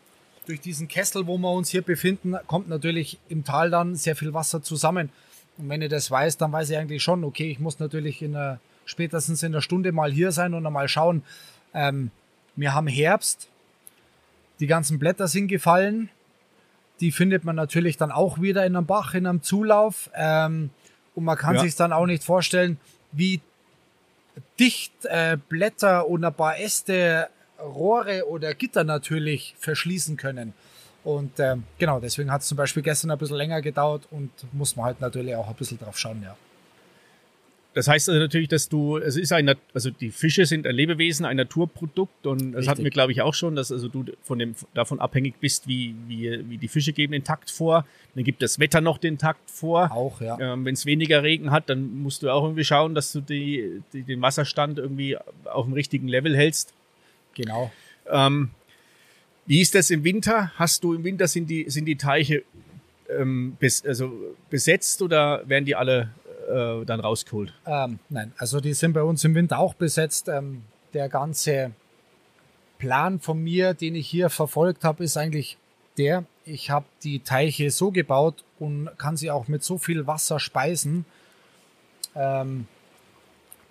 durch 0.45 0.61
diesen 0.61 0.87
Kessel, 0.87 1.27
wo 1.27 1.37
wir 1.37 1.51
uns 1.51 1.69
hier 1.69 1.81
befinden, 1.81 2.35
kommt 2.47 2.69
natürlich 2.69 3.19
im 3.29 3.43
Tal 3.43 3.69
dann 3.69 3.95
sehr 3.95 4.15
viel 4.15 4.33
Wasser 4.33 4.61
zusammen. 4.61 5.09
Und 5.57 5.69
wenn 5.69 5.81
ich 5.81 5.89
das 5.89 6.11
weiß, 6.11 6.37
dann 6.37 6.51
weiß 6.51 6.69
ich 6.69 6.77
eigentlich 6.77 7.03
schon, 7.03 7.23
okay, 7.23 7.49
ich 7.49 7.59
muss 7.59 7.79
natürlich 7.79 8.21
in 8.21 8.33
der, 8.33 8.59
spätestens 8.85 9.41
in 9.43 9.51
der 9.51 9.61
Stunde 9.61 9.91
mal 9.91 10.11
hier 10.11 10.31
sein 10.31 10.53
und 10.53 10.65
einmal 10.65 10.87
schauen. 10.87 11.23
Ähm, 11.73 12.11
wir 12.55 12.73
haben 12.73 12.87
Herbst, 12.87 13.49
die 14.59 14.67
ganzen 14.67 14.99
Blätter 14.99 15.27
sind 15.27 15.47
gefallen. 15.47 16.09
Die 16.99 17.11
findet 17.11 17.43
man 17.43 17.55
natürlich 17.55 17.97
dann 17.97 18.11
auch 18.11 18.41
wieder 18.41 18.65
in 18.65 18.75
einem 18.75 18.85
Bach, 18.85 19.13
in 19.13 19.27
einem 19.27 19.41
Zulauf. 19.41 20.09
Ähm, 20.15 20.69
und 21.13 21.23
man 21.23 21.37
kann 21.37 21.55
ja. 21.55 21.61
sich 21.61 21.75
dann 21.75 21.93
auch 21.93 22.05
nicht 22.05 22.23
vorstellen, 22.23 22.77
wie 23.11 23.41
dicht 24.59 24.93
äh, 25.05 25.37
Blätter 25.49 26.07
und 26.07 26.23
ein 26.23 26.33
paar 26.33 26.59
Äste, 26.59 27.29
Rohre 27.59 28.27
oder 28.27 28.53
Gitter 28.53 28.83
natürlich 28.83 29.55
verschließen 29.59 30.17
können. 30.17 30.53
Und 31.03 31.39
äh, 31.39 31.55
genau, 31.77 31.99
deswegen 31.99 32.31
hat 32.31 32.41
es 32.41 32.47
zum 32.47 32.57
Beispiel 32.57 32.83
gestern 32.83 33.11
ein 33.11 33.17
bisschen 33.17 33.37
länger 33.37 33.61
gedauert 33.61 34.07
und 34.11 34.31
muss 34.53 34.75
man 34.75 34.87
halt 34.87 35.01
natürlich 35.01 35.35
auch 35.35 35.47
ein 35.47 35.55
bisschen 35.55 35.77
drauf 35.77 35.97
schauen, 35.97 36.21
ja. 36.23 36.35
Das 37.75 37.89
heißt 37.89 38.07
also 38.07 38.21
natürlich, 38.21 38.47
dass 38.47 38.69
du, 38.69 38.95
es 38.95 39.17
ist 39.17 39.33
ein, 39.33 39.53
also 39.73 39.91
die 39.91 40.09
Fische 40.09 40.45
sind 40.45 40.65
ein 40.65 40.73
Lebewesen, 40.73 41.25
ein 41.25 41.35
Naturprodukt 41.35 42.25
und 42.25 42.53
das 42.53 42.59
Richtig. 42.59 42.69
hatten 42.69 42.83
wir, 42.85 42.89
glaube 42.89 43.11
ich, 43.11 43.21
auch 43.21 43.33
schon, 43.33 43.57
dass 43.57 43.69
also 43.69 43.89
du 43.89 44.05
von 44.23 44.39
dem, 44.39 44.55
davon 44.73 45.01
abhängig 45.01 45.35
bist, 45.41 45.67
wie, 45.67 45.93
wie, 46.07 46.49
wie 46.49 46.57
die 46.57 46.69
Fische 46.69 46.93
geben 46.93 47.11
den 47.11 47.25
Takt 47.25 47.51
vor. 47.51 47.85
Dann 48.15 48.23
gibt 48.23 48.41
das 48.41 48.59
Wetter 48.59 48.79
noch 48.79 48.97
den 48.97 49.17
Takt 49.17 49.51
vor. 49.51 49.91
Auch, 49.91 50.21
ja. 50.21 50.39
Ähm, 50.39 50.63
Wenn 50.63 50.73
es 50.73 50.85
weniger 50.85 51.21
Regen 51.21 51.51
hat, 51.51 51.69
dann 51.69 52.01
musst 52.01 52.23
du 52.23 52.29
auch 52.29 52.45
irgendwie 52.45 52.63
schauen, 52.63 52.95
dass 52.95 53.11
du 53.11 53.19
die, 53.19 53.81
die 53.91 54.03
den 54.03 54.21
Wasserstand 54.21 54.79
irgendwie 54.79 55.17
auf 55.43 55.65
dem 55.65 55.73
richtigen 55.73 56.07
Level 56.07 56.33
hältst. 56.33 56.73
Genau. 57.33 57.73
Ähm, 58.09 58.51
wie 59.47 59.59
ist 59.59 59.75
das 59.75 59.89
im 59.89 60.05
Winter? 60.05 60.53
Hast 60.55 60.81
du 60.85 60.93
im 60.93 61.03
Winter 61.03 61.27
sind 61.27 61.49
die, 61.49 61.69
sind 61.69 61.83
die 61.83 61.97
Teiche 61.97 62.43
ähm, 63.09 63.57
bes, 63.59 63.85
also 63.85 64.13
besetzt 64.49 65.01
oder 65.01 65.43
werden 65.45 65.65
die 65.65 65.75
alle 65.75 66.11
äh, 66.47 66.85
dann 66.85 66.99
rausgeholt? 66.99 67.53
Ähm, 67.65 67.99
nein, 68.09 68.33
also 68.37 68.59
die 68.59 68.73
sind 68.73 68.93
bei 68.93 69.03
uns 69.03 69.23
im 69.23 69.35
Winter 69.35 69.59
auch 69.59 69.73
besetzt. 69.73 70.27
Ähm, 70.27 70.63
der 70.93 71.09
ganze 71.09 71.71
Plan 72.77 73.19
von 73.19 73.41
mir, 73.43 73.73
den 73.73 73.95
ich 73.95 74.07
hier 74.07 74.29
verfolgt 74.29 74.83
habe, 74.83 75.03
ist 75.03 75.17
eigentlich 75.17 75.57
der, 75.97 76.25
ich 76.45 76.69
habe 76.69 76.85
die 77.03 77.19
Teiche 77.19 77.71
so 77.71 77.91
gebaut 77.91 78.43
und 78.59 78.89
kann 78.97 79.17
sie 79.17 79.31
auch 79.31 79.47
mit 79.47 79.63
so 79.63 79.77
viel 79.77 80.07
Wasser 80.07 80.39
speisen, 80.39 81.05
ähm, 82.15 82.67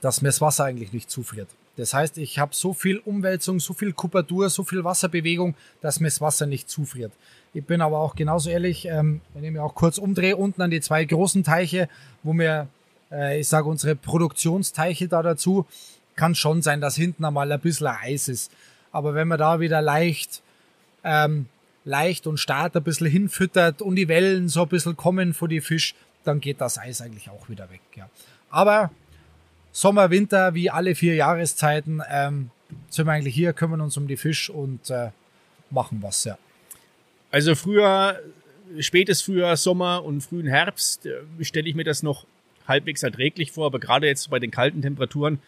dass 0.01 0.23
mir 0.23 0.29
das 0.29 0.41
Wasser 0.41 0.65
eigentlich 0.65 0.93
nicht 0.93 1.11
zufriert. 1.11 1.49
Das 1.77 1.93
heißt, 1.93 2.19
ich 2.19 2.39
habe 2.39 2.55
so 2.55 2.73
viel 2.73 2.99
Umwälzung, 2.99 3.59
so 3.59 3.73
viel 3.73 3.93
Kupatur, 3.93 4.49
so 4.49 4.63
viel 4.65 4.85
Wasserbewegung, 4.85 5.55
dass 5.81 6.01
mir 6.01 6.07
das 6.07 6.21
Wasser 6.21 6.47
nicht 6.47 6.69
zufriert. 6.69 7.13
Ich 7.53 7.65
bin 7.65 7.81
aber 7.81 7.99
auch 7.99 8.15
genauso 8.15 8.51
ehrlich, 8.51 8.87
ähm, 8.87 9.21
wenn 9.33 9.45
ich 9.45 9.51
mir 9.51 9.63
auch 9.63 9.75
kurz 9.75 9.99
umdrehe, 9.99 10.37
unten 10.37 10.63
an 10.63 10.71
die 10.71 10.81
zwei 10.81 11.05
großen 11.05 11.43
Teiche, 11.43 11.89
wo 12.23 12.33
mir, 12.33 12.69
äh, 13.11 13.41
ich 13.41 13.49
sage, 13.49 13.69
unsere 13.69 13.97
Produktionsteiche 13.97 15.09
da 15.09 15.23
dazu, 15.23 15.67
kann 16.17 16.35
schon 16.35 16.63
sein, 16.63 16.81
dass 16.81 16.97
hinten 16.97 17.25
einmal 17.25 17.51
ein 17.51 17.61
bisschen 17.61 17.89
Eis 17.89 18.29
ist. 18.29 18.53
Aber 18.93 19.15
wenn 19.15 19.29
man 19.29 19.39
da 19.39 19.59
wieder 19.59 19.83
leicht, 19.83 20.43
ähm, 21.03 21.47
leicht 21.85 22.27
und 22.27 22.39
stark 22.39 22.77
ein 22.77 22.83
bisschen 22.83 23.09
hinfüttert 23.09 23.83
und 23.83 23.97
die 23.97 24.09
Wellen 24.09 24.49
so 24.49 24.63
ein 24.63 24.69
bisschen 24.69 24.97
kommen 24.97 25.35
vor 25.35 25.49
die 25.49 25.61
Fisch, 25.61 25.95
dann 26.23 26.41
geht 26.41 26.61
das 26.61 26.79
Eis 26.79 27.01
eigentlich 27.01 27.31
auch 27.31 27.49
wieder 27.49 27.71
weg. 27.71 27.81
Ja. 27.95 28.09
Aber 28.51 28.91
Sommer, 29.75 30.11
Winter, 30.11 30.55
wie 30.55 30.71
alle 30.71 30.95
vier 30.95 31.17
Jahreszeiten, 31.17 32.01
ähm, 32.09 32.51
sind 32.89 33.07
wir 33.07 33.13
eigentlich 33.13 33.35
hier, 33.35 33.53
kümmern 33.53 33.81
uns 33.81 33.97
um 33.97 34.07
die 34.07 34.17
Fisch 34.17 34.49
und 34.49 34.89
äh, 34.89 35.11
machen 35.71 35.99
was, 36.01 36.23
ja. 36.23 36.39
Also 37.33 37.57
früher, 37.57 38.21
spätes 38.79 39.21
Frühjahr, 39.21 39.57
Sommer 39.57 40.05
und 40.05 40.21
frühen 40.21 40.47
Herbst 40.47 41.07
äh, 41.07 41.17
stelle 41.41 41.69
ich 41.69 41.75
mir 41.75 41.83
das 41.83 42.05
noch 42.05 42.25
halbwegs 42.69 43.03
erträglich 43.03 43.51
vor, 43.51 43.67
aber 43.67 43.81
gerade 43.81 44.07
jetzt 44.07 44.31
bei 44.31 44.39
den 44.39 44.53
kalten 44.53 44.81
Temperaturen, 44.81 45.41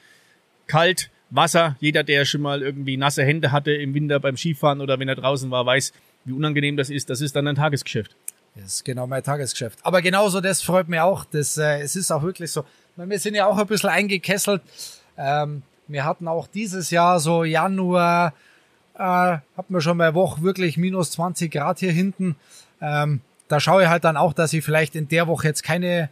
kalt, 0.66 1.08
Wasser, 1.30 1.76
jeder, 1.78 2.02
der 2.02 2.24
schon 2.24 2.40
mal 2.40 2.62
irgendwie 2.62 2.96
nasse 2.96 3.22
Hände 3.22 3.52
hatte 3.52 3.70
im 3.70 3.94
Winter 3.94 4.18
beim 4.18 4.36
Skifahren 4.36 4.80
oder 4.80 4.98
wenn 4.98 5.08
er 5.08 5.14
draußen 5.14 5.52
war, 5.52 5.64
weiß, 5.64 5.92
wie 6.24 6.32
unangenehm 6.32 6.76
das 6.76 6.90
ist. 6.90 7.10
Das 7.10 7.20
ist 7.20 7.36
dann 7.36 7.46
ein 7.46 7.54
Tagesgeschäft. 7.54 8.16
Das 8.56 8.64
ist 8.64 8.84
genau 8.84 9.06
mein 9.06 9.22
Tagesgeschäft. 9.22 9.78
Aber 9.82 10.02
genauso 10.02 10.40
das 10.40 10.62
freut 10.62 10.88
mich 10.88 10.98
auch. 10.98 11.24
Das, 11.24 11.56
äh, 11.58 11.80
es 11.80 11.94
ist 11.94 12.10
auch 12.10 12.24
wirklich 12.24 12.50
so 12.50 12.64
wir 12.96 13.18
sind 13.18 13.34
ja 13.34 13.46
auch 13.46 13.58
ein 13.58 13.66
bisschen 13.66 13.90
eingekesselt. 13.90 14.62
Ähm, 15.16 15.62
wir 15.88 16.04
hatten 16.04 16.28
auch 16.28 16.46
dieses 16.46 16.90
Jahr 16.90 17.20
so 17.20 17.44
Januar, 17.44 18.32
äh, 18.94 19.00
hatten 19.00 19.42
wir 19.68 19.80
schon 19.80 19.96
mal 19.96 20.14
Woche 20.14 20.42
wirklich 20.42 20.76
minus 20.76 21.12
20 21.12 21.52
Grad 21.52 21.78
hier 21.78 21.92
hinten. 21.92 22.36
Ähm, 22.80 23.20
da 23.48 23.60
schaue 23.60 23.84
ich 23.84 23.88
halt 23.88 24.04
dann 24.04 24.16
auch, 24.16 24.32
dass 24.32 24.52
ich 24.52 24.64
vielleicht 24.64 24.96
in 24.96 25.08
der 25.08 25.26
Woche 25.26 25.48
jetzt 25.48 25.62
keine 25.62 26.10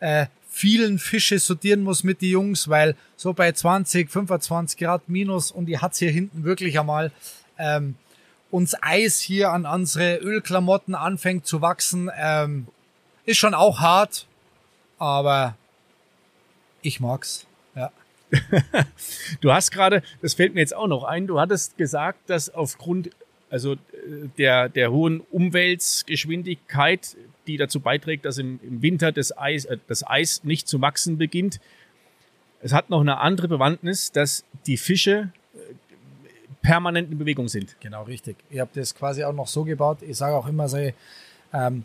äh, 0.00 0.26
vielen 0.48 0.98
Fische 0.98 1.38
sortieren 1.38 1.82
muss 1.82 2.04
mit 2.04 2.20
die 2.20 2.30
Jungs, 2.30 2.68
weil 2.68 2.94
so 3.16 3.32
bei 3.32 3.52
20, 3.52 4.10
25 4.10 4.78
Grad 4.78 5.08
minus 5.08 5.50
und 5.50 5.66
die 5.66 5.78
hat's 5.78 5.98
hier 5.98 6.10
hinten 6.10 6.44
wirklich 6.44 6.78
einmal 6.78 7.10
ähm, 7.58 7.96
uns 8.50 8.74
Eis 8.80 9.20
hier 9.20 9.50
an 9.50 9.66
unsere 9.66 10.16
Ölklamotten 10.16 10.94
anfängt 10.94 11.46
zu 11.46 11.60
wachsen. 11.60 12.10
Ähm, 12.16 12.66
Ist 13.24 13.38
schon 13.38 13.54
auch 13.54 13.80
hart, 13.80 14.26
aber 14.98 15.56
ich 16.82 17.00
mag's. 17.00 17.46
Ja. 17.74 17.90
du 19.40 19.52
hast 19.52 19.70
gerade, 19.70 20.02
das 20.22 20.34
fällt 20.34 20.54
mir 20.54 20.60
jetzt 20.60 20.74
auch 20.74 20.86
noch 20.86 21.04
ein, 21.04 21.26
du 21.26 21.40
hattest 21.40 21.76
gesagt, 21.78 22.28
dass 22.28 22.50
aufgrund 22.50 23.10
also 23.50 23.74
äh, 23.74 23.76
der, 24.36 24.68
der 24.68 24.90
hohen 24.92 25.20
Umweltgeschwindigkeit, 25.20 27.16
die 27.46 27.56
dazu 27.56 27.80
beiträgt, 27.80 28.24
dass 28.24 28.38
im, 28.38 28.60
im 28.62 28.82
Winter 28.82 29.12
das 29.12 29.36
Eis, 29.36 29.64
äh, 29.64 29.78
das 29.86 30.06
Eis 30.06 30.44
nicht 30.44 30.68
zu 30.68 30.80
wachsen 30.80 31.18
beginnt. 31.18 31.60
Es 32.60 32.72
hat 32.72 32.90
noch 32.90 33.00
eine 33.00 33.18
andere 33.18 33.48
Bewandtnis, 33.48 34.12
dass 34.12 34.44
die 34.66 34.76
Fische 34.76 35.32
äh, 35.54 35.58
permanent 36.62 37.10
in 37.10 37.18
Bewegung 37.18 37.48
sind. 37.48 37.76
Genau, 37.80 38.02
richtig. 38.02 38.36
Ich 38.50 38.60
habe 38.60 38.70
das 38.74 38.94
quasi 38.94 39.24
auch 39.24 39.32
noch 39.32 39.46
so 39.46 39.64
gebaut. 39.64 39.98
Ich 40.02 40.16
sage 40.16 40.36
auch 40.36 40.46
immer 40.46 40.68
so, 40.68 40.78
ähm, 41.52 41.84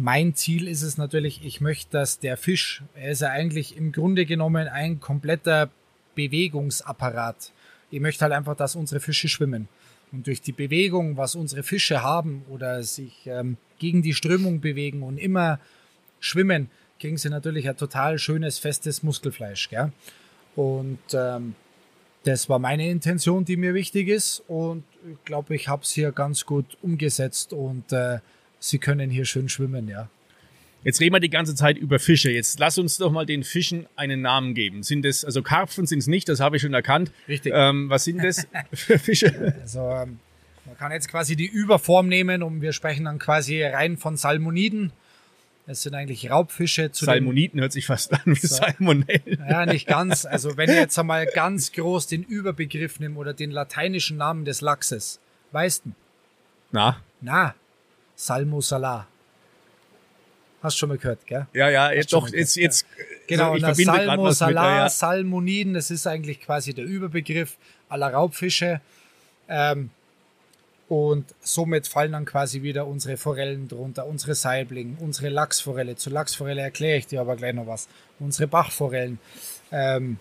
mein 0.00 0.36
Ziel 0.36 0.68
ist 0.68 0.82
es 0.82 0.96
natürlich, 0.96 1.44
ich 1.44 1.60
möchte, 1.60 1.90
dass 1.90 2.20
der 2.20 2.36
Fisch, 2.36 2.84
er 2.94 3.10
ist 3.10 3.20
ja 3.20 3.30
eigentlich 3.30 3.76
im 3.76 3.90
Grunde 3.90 4.26
genommen 4.26 4.68
ein 4.68 5.00
kompletter 5.00 5.70
Bewegungsapparat. 6.14 7.50
Ich 7.90 7.98
möchte 7.98 8.22
halt 8.22 8.32
einfach, 8.32 8.54
dass 8.54 8.76
unsere 8.76 9.00
Fische 9.00 9.28
schwimmen. 9.28 9.66
Und 10.12 10.28
durch 10.28 10.40
die 10.40 10.52
Bewegung, 10.52 11.16
was 11.16 11.34
unsere 11.34 11.64
Fische 11.64 12.04
haben 12.04 12.44
oder 12.48 12.84
sich 12.84 13.26
ähm, 13.26 13.56
gegen 13.80 14.02
die 14.02 14.14
Strömung 14.14 14.60
bewegen 14.60 15.02
und 15.02 15.18
immer 15.18 15.58
schwimmen, 16.20 16.70
kriegen 17.00 17.16
sie 17.16 17.28
natürlich 17.28 17.68
ein 17.68 17.76
total 17.76 18.20
schönes, 18.20 18.60
festes 18.60 19.02
Muskelfleisch. 19.02 19.68
Gell? 19.68 19.90
Und 20.54 21.00
ähm, 21.12 21.56
das 22.22 22.48
war 22.48 22.60
meine 22.60 22.88
Intention, 22.88 23.44
die 23.44 23.56
mir 23.56 23.74
wichtig 23.74 24.06
ist. 24.06 24.44
Und 24.46 24.84
ich 25.10 25.24
glaube, 25.24 25.56
ich 25.56 25.66
habe 25.66 25.82
es 25.82 25.90
hier 25.90 26.12
ganz 26.12 26.46
gut 26.46 26.78
umgesetzt 26.82 27.52
und 27.52 27.92
äh, 27.92 28.20
sie 28.58 28.78
können 28.78 29.10
hier 29.10 29.24
schön 29.24 29.48
schwimmen, 29.48 29.88
ja. 29.88 30.08
Jetzt 30.84 31.00
reden 31.00 31.14
wir 31.14 31.20
die 31.20 31.30
ganze 31.30 31.54
Zeit 31.54 31.76
über 31.76 31.98
Fische. 31.98 32.30
Jetzt 32.30 32.60
lass 32.60 32.78
uns 32.78 32.98
doch 32.98 33.10
mal 33.10 33.26
den 33.26 33.42
Fischen 33.42 33.86
einen 33.96 34.20
Namen 34.20 34.54
geben. 34.54 34.82
Sind 34.82 35.04
es, 35.04 35.24
also 35.24 35.42
Karpfen 35.42 35.86
sind 35.86 35.98
es 35.98 36.06
nicht, 36.06 36.28
das 36.28 36.40
habe 36.40 36.56
ich 36.56 36.62
schon 36.62 36.72
erkannt. 36.72 37.10
Richtig. 37.26 37.52
Ähm, 37.54 37.90
was 37.90 38.04
sind 38.04 38.22
das 38.22 38.46
für 38.72 38.98
Fische? 38.98 39.56
Also, 39.60 39.80
ähm, 39.80 40.20
man 40.66 40.76
kann 40.78 40.92
jetzt 40.92 41.08
quasi 41.08 41.34
die 41.34 41.46
Überform 41.46 42.08
nehmen 42.08 42.42
und 42.42 42.60
wir 42.60 42.72
sprechen 42.72 43.06
dann 43.06 43.18
quasi 43.18 43.62
rein 43.62 43.96
von 43.96 44.16
Salmoniden. 44.16 44.92
Das 45.66 45.82
sind 45.82 45.94
eigentlich 45.94 46.30
Raubfische. 46.30 46.92
Zu 46.92 47.04
Salmoniden 47.04 47.60
hört 47.60 47.72
sich 47.72 47.84
fast 47.84 48.12
an 48.14 48.20
wie 48.24 48.34
so, 48.36 48.54
Salmonellen. 48.54 49.44
Ja, 49.48 49.66
nicht 49.66 49.86
ganz. 49.86 50.24
Also 50.30 50.56
wenn 50.56 50.70
ich 50.70 50.76
jetzt 50.76 50.98
einmal 50.98 51.26
ganz 51.26 51.72
groß 51.72 52.06
den 52.06 52.22
Überbegriff 52.22 53.00
nehme 53.00 53.18
oder 53.18 53.34
den 53.34 53.50
lateinischen 53.50 54.16
Namen 54.16 54.44
des 54.44 54.60
Lachses. 54.60 55.20
Weißt 55.52 55.84
du? 55.84 55.92
Na? 56.70 57.02
Na, 57.20 57.54
Salmo 58.18 58.60
Salah. 58.60 59.06
Hast 60.60 60.74
du 60.74 60.80
schon 60.80 60.88
mal 60.88 60.98
gehört, 60.98 61.24
gell? 61.24 61.46
Ja, 61.52 61.70
ja, 61.70 61.92
jetzt 61.92 62.12
doch, 62.12 62.28
jetzt, 62.28 62.56
jetzt. 62.56 62.84
Genau, 63.28 63.54
ich 63.54 63.62
verbinde 63.62 63.92
Salmo, 63.92 64.30
Salar, 64.32 64.78
ja. 64.78 64.88
Salmoniden, 64.88 65.74
das 65.74 65.92
ist 65.92 66.04
eigentlich 66.08 66.40
quasi 66.40 66.74
der 66.74 66.84
Überbegriff 66.84 67.56
aller 67.88 68.12
Raubfische. 68.12 68.80
Ähm, 69.48 69.90
und 70.88 71.32
somit 71.42 71.86
fallen 71.86 72.10
dann 72.10 72.24
quasi 72.24 72.62
wieder 72.62 72.88
unsere 72.88 73.16
Forellen 73.16 73.68
drunter, 73.68 74.06
unsere 74.06 74.34
Saibling, 74.34 74.96
unsere 74.98 75.28
Lachsforelle. 75.28 75.94
Zu 75.94 76.10
Lachsforelle 76.10 76.62
erkläre 76.62 76.98
ich 76.98 77.06
dir 77.06 77.20
aber 77.20 77.36
gleich 77.36 77.54
noch 77.54 77.68
was. 77.68 77.88
Unsere 78.18 78.48
Bachforellen 78.48 79.20
ähm, 79.70 80.18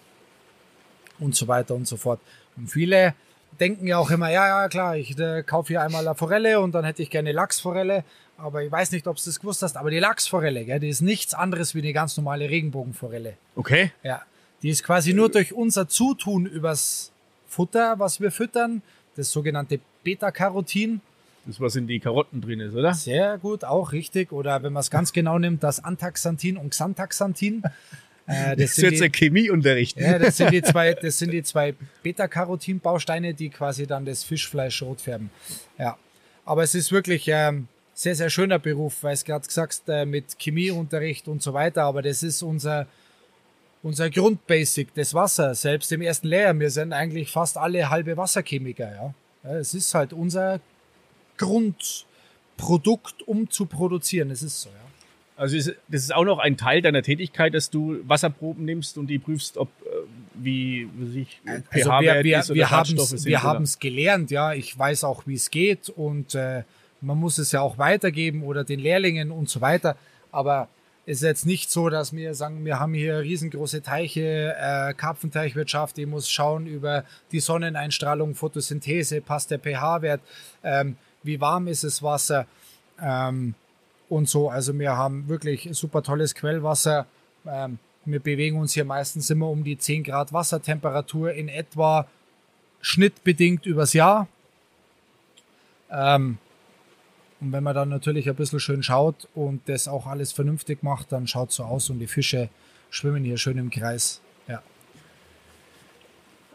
und 1.18 1.36
so 1.36 1.48
weiter 1.48 1.74
und 1.74 1.88
so 1.88 1.98
fort. 1.98 2.20
Und 2.58 2.68
viele 2.68 3.16
denken 3.60 3.88
ja 3.88 3.98
auch 3.98 4.12
immer, 4.12 4.30
ja, 4.30 4.48
ja, 4.48 4.68
klar, 4.70 4.98
ich 4.98 5.18
äh, 5.18 5.44
kaufe 5.44 5.70
hier 5.70 5.82
einmal 5.82 6.08
eine 6.08 6.16
Forelle 6.16 6.60
und 6.60 6.74
dann 6.74 6.86
hätte 6.86 7.02
ich 7.02 7.10
gerne 7.10 7.32
Lachsforelle 7.32 8.04
aber 8.38 8.64
ich 8.64 8.72
weiß 8.72 8.92
nicht, 8.92 9.08
ob 9.08 9.18
du 9.18 9.24
das 9.26 9.40
gewusst 9.40 9.64
hast, 9.64 9.78
aber 9.78 9.90
die 9.90 10.00
Lachsforelle, 10.00 10.64
gell, 10.64 10.80
die 10.80 10.90
ist 10.90 11.02
nichts 11.02 11.34
anderes 11.34 11.74
wie 11.74 11.80
eine 11.80 11.94
ganz 11.94 12.16
normale 12.18 12.50
Regenbogenforelle. 12.50 13.34
Okay. 13.56 13.92
Ja. 14.04 14.22
Die 14.62 14.70
ist 14.70 14.84
quasi 14.84 15.14
nur 15.14 15.30
durch 15.30 15.54
unser 15.54 15.88
Zutun 15.88 16.46
übers 16.46 17.12
Futter, 17.48 18.00
was 18.00 18.22
wir 18.22 18.32
füttern, 18.32 18.82
das 19.16 19.32
sogenannte 19.32 19.80
Beta-Carotin. 20.04 21.02
Das, 21.46 21.60
was 21.60 21.76
in 21.76 21.88
die 21.88 22.00
Karotten 22.00 22.42
drin 22.42 22.60
ist, 22.60 22.76
oder? 22.76 22.94
Sehr 22.94 23.38
gut, 23.38 23.64
auch 23.64 23.92
richtig. 23.92 24.32
Oder 24.32 24.62
wenn 24.64 24.74
man 24.74 24.82
es 24.82 24.92
ganz 24.92 25.14
genau 25.14 25.40
nimmt, 25.40 25.64
das 25.64 25.84
Antaxanthin 25.84 26.58
und 26.58 26.72
Xantaxanthin. 26.72 27.64
Äh, 28.28 28.56
das, 28.56 28.58
das 28.58 28.78
ist 28.78 28.84
jetzt 28.84 29.02
der 29.02 29.10
Chemieunterricht. 29.10 30.00
Ja, 30.00 30.20
das 30.20 30.38
sind 30.38 30.52
die 30.52 30.62
zwei, 30.62 30.94
das 31.02 31.18
sind 31.18 31.32
die 31.32 31.44
zwei 31.44 31.74
Beta-Carotin-Bausteine, 32.04 33.34
die 33.34 33.50
quasi 33.50 33.88
dann 33.88 34.06
das 34.06 34.24
Fischfleisch 34.24 34.82
rot 34.84 35.02
färben. 35.02 35.30
Ja. 35.78 35.98
Aber 36.46 36.64
es 36.64 36.76
ist 36.76 36.92
wirklich, 36.92 37.28
ähm, 37.28 37.68
sehr, 37.98 38.16
sehr 38.16 38.30
schöner 38.30 38.60
Beruf, 38.60 39.02
weil 39.02 39.14
es 39.16 39.26
gerade 39.26 39.48
gesagt 39.48 39.82
äh, 39.88 40.06
mit 40.06 40.38
Chemieunterricht 40.38 41.28
und 41.28 41.42
so 41.42 41.54
weiter, 41.54 41.84
aber 41.84 42.04
das 42.04 42.22
ist 42.22 42.44
unser, 42.44 42.86
unser 43.82 44.12
Grundbasic, 44.12 44.94
das 44.94 45.16
Wasser. 45.16 45.56
Selbst 45.56 45.92
im 45.92 46.02
ersten 46.02 46.28
Lehrjahr, 46.28 46.60
wir 46.60 46.70
sind 46.70 46.94
eigentlich 46.94 47.32
fast 47.32 47.58
alle 47.58 47.90
halbe 47.90 48.16
Wasserchemiker. 48.16 48.92
Ja. 48.92 49.14
ja 49.44 49.58
es 49.58 49.74
ist 49.74 49.96
halt 49.96 50.14
unser 50.14 50.60
Grundprodukt, 51.38 53.28
um 53.28 53.50
zu 53.50 53.66
produzieren. 53.66 54.30
Es 54.30 54.44
ist 54.44 54.62
so, 54.62 54.70
ja. 54.70 54.87
Also 55.38 55.56
ist, 55.56 55.72
das 55.88 56.02
ist 56.02 56.14
auch 56.14 56.26
noch 56.26 56.40
ein 56.40 56.58
Teil 56.58 56.82
deiner 56.82 57.04
Tätigkeit, 57.04 57.54
dass 57.54 57.70
du 57.70 58.00
Wasserproben 58.08 58.66
nimmst 58.66 58.98
und 58.98 59.06
die 59.06 59.20
prüfst, 59.20 59.58
ob 59.58 59.70
äh, 59.86 59.90
wie, 60.34 60.90
wie 60.96 61.12
sich 61.12 61.42
also 61.70 61.90
pH-Wert 61.92 62.24
wir, 62.24 62.40
ist 62.40 62.50
oder 62.50 62.58
wir 62.58 62.68
Schadstoffe 62.68 63.24
Wir 63.24 63.44
haben 63.44 63.64
es 63.64 63.78
gelernt, 63.78 64.32
ja. 64.32 64.54
Ich 64.54 64.78
weiß 64.78 65.04
auch, 65.04 65.28
wie 65.28 65.36
es 65.36 65.52
geht 65.52 65.90
und 65.90 66.34
äh, 66.34 66.64
man 67.02 67.20
muss 67.20 67.38
es 67.38 67.52
ja 67.52 67.62
auch 67.62 67.78
weitergeben 67.78 68.42
oder 68.42 68.64
den 68.64 68.80
Lehrlingen 68.80 69.30
und 69.30 69.48
so 69.48 69.62
weiter. 69.62 69.96
Aber 70.32 70.70
es 71.06 71.18
ist 71.18 71.24
jetzt 71.24 71.46
nicht 71.46 71.70
so, 71.70 71.90
dass 71.90 72.14
wir 72.14 72.34
sagen, 72.34 72.66
wir 72.66 72.80
haben 72.80 72.96
hier 72.96 73.20
riesengroße 73.20 73.84
Teiche, 73.84 74.56
äh, 74.60 74.94
Karpfenteichwirtschaft, 74.96 75.98
die 75.98 76.08
muss 76.08 76.32
schauen 76.32 76.66
über 76.66 77.04
die 77.32 77.40
Sonneneinstrahlung, 77.40 78.34
Photosynthese, 78.34 79.22
passt 79.22 79.52
der 79.52 79.60
pH-Wert, 79.60 80.22
ähm, 80.64 80.98
wie 81.22 81.40
warm 81.40 81.68
ist 81.68 81.84
das 81.84 82.02
Wasser 82.02 82.48
ähm, 83.02 83.54
und 84.10 84.30
so. 84.30 84.50
Also 84.50 84.78
wir 84.78 84.96
haben 84.96 85.28
wirklich 85.28 85.70
super 85.72 86.04
tolles 86.04 86.36
Quellwasser. 86.36 87.06
Ähm, 87.46 87.80
wir 88.06 88.20
bewegen 88.20 88.60
uns 88.60 88.74
hier 88.74 88.86
meistens 88.86 89.30
immer 89.30 89.50
um 89.50 89.64
die 89.64 89.78
10 89.78 90.04
Grad 90.04 90.32
Wassertemperatur 90.32 91.34
in 91.34 91.50
etwa 91.50 92.08
schnittbedingt 92.82 93.66
übers 93.66 93.94
Jahr. 93.94 94.28
Ähm, 95.92 96.38
und 97.40 97.52
wenn 97.52 97.64
man 97.64 97.76
dann 97.76 97.90
natürlich 97.90 98.30
ein 98.30 98.36
bisschen 98.36 98.60
schön 98.60 98.82
schaut 98.82 99.28
und 99.36 99.68
das 99.70 99.88
auch 99.88 100.08
alles 100.08 100.32
vernünftig 100.32 100.84
macht, 100.84 101.12
dann 101.12 101.28
schaut 101.28 101.52
so 101.52 101.64
aus 101.64 101.90
und 101.90 102.00
die 102.00 102.08
Fische 102.08 102.50
schwimmen 102.90 103.24
hier 103.24 103.38
schön 103.38 103.58
im 103.58 103.70
Kreis. 103.70 104.22
Ja. 104.48 104.64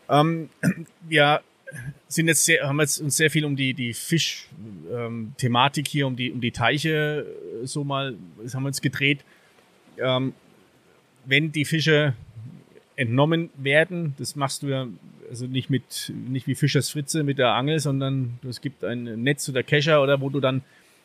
Ähm, 0.09 0.49
wir 1.03 1.43
sind 2.09 2.29
jetzt 2.29 2.45
sehr, 2.45 2.67
haben 2.67 2.81
jetzt 2.81 2.99
uns 2.99 3.17
sehr 3.17 3.31
viel 3.31 3.45
um 3.45 3.57
die, 3.57 3.75
die 3.75 3.95
Fisch-Thematik 3.95 5.87
ähm, 5.87 5.91
hier, 5.91 6.07
um 6.07 6.17
die, 6.17 6.31
um 6.31 6.41
die 6.41 6.53
Teiche 6.53 7.27
äh, 7.63 7.67
so 7.67 7.85
mal, 7.85 8.15
das 8.43 8.55
haben 8.55 8.63
wir 8.65 8.69
uns 8.69 8.81
gedreht. 8.81 9.25
Ähm, 9.99 10.35
wenn 11.25 11.53
die 11.53 11.65
Fische 11.65 12.15
entnommen 12.97 13.51
werden, 13.57 14.15
das 14.19 14.37
machst 14.37 14.63
du 14.63 14.69
ja 14.69 14.87
also 15.31 15.47
nicht 15.47 15.71
mit, 15.71 16.13
nicht 16.29 16.47
wie 16.47 16.55
Fischers 16.55 16.91
Fritze 16.91 17.23
mit 17.23 17.39
der 17.39 17.55
Angel, 17.55 17.79
sondern 17.81 18.39
es 18.47 18.61
gibt 18.61 18.85
ein 18.85 19.23
Netz 19.23 19.49
oder 19.49 19.63
Kescher 19.63 20.03
oder 20.03 20.21
wo 20.21 20.29
du 20.29 20.41
dann 20.41 20.63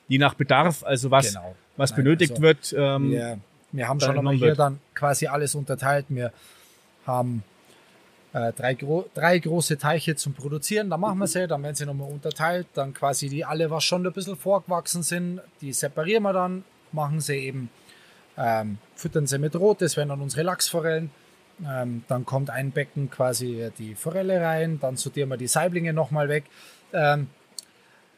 je 0.09 0.17
nach 0.17 0.33
Bedarf, 0.33 0.83
also 0.83 1.11
was, 1.11 1.29
genau. 1.33 1.55
was 1.77 1.91
Nein, 1.91 2.03
benötigt 2.03 2.31
also 2.31 2.43
wird. 2.43 2.75
Ähm, 2.77 3.11
wir, 3.11 3.39
wir 3.71 3.87
haben 3.87 3.99
schon 3.99 4.17
einmal 4.17 4.35
hier 4.35 4.47
wird. 4.47 4.59
dann 4.59 4.79
quasi 4.93 5.27
alles 5.27 5.55
unterteilt. 5.55 6.05
Wir 6.09 6.33
haben 7.05 7.43
äh, 8.37 8.53
drei, 8.53 8.73
gro 8.73 9.05
drei 9.13 9.39
große 9.39 9.77
Teiche 9.77 10.15
zum 10.15 10.33
Produzieren, 10.33 10.89
da 10.89 10.97
machen 10.97 11.19
wir 11.19 11.27
sie, 11.27 11.47
dann 11.47 11.63
werden 11.63 11.75
sie 11.75 11.85
nochmal 11.85 12.11
unterteilt, 12.11 12.67
dann 12.73 12.93
quasi 12.93 13.29
die 13.29 13.45
alle, 13.45 13.69
was 13.69 13.83
schon 13.83 14.05
ein 14.05 14.13
bisschen 14.13 14.35
vorgewachsen 14.35 15.03
sind, 15.03 15.41
die 15.61 15.73
separieren 15.73 16.23
wir 16.23 16.33
dann, 16.33 16.63
machen 16.91 17.19
sie 17.19 17.37
eben, 17.37 17.69
ähm, 18.37 18.77
füttern 18.95 19.27
sie 19.27 19.39
mit 19.39 19.55
Rot, 19.55 19.81
das 19.81 19.97
wären 19.97 20.09
dann 20.09 20.21
unsere 20.21 20.43
Lachsforellen 20.43 21.09
ähm, 21.65 22.03
dann 22.07 22.25
kommt 22.25 22.49
ein 22.49 22.71
Becken 22.71 23.09
quasi 23.09 23.71
die 23.77 23.95
Forelle 23.95 24.41
rein, 24.41 24.79
dann 24.79 24.95
sortieren 24.95 25.29
wir 25.29 25.37
die 25.37 25.47
Saiblinge 25.47 25.93
nochmal 25.93 26.29
weg. 26.29 26.45
Ähm, 26.93 27.29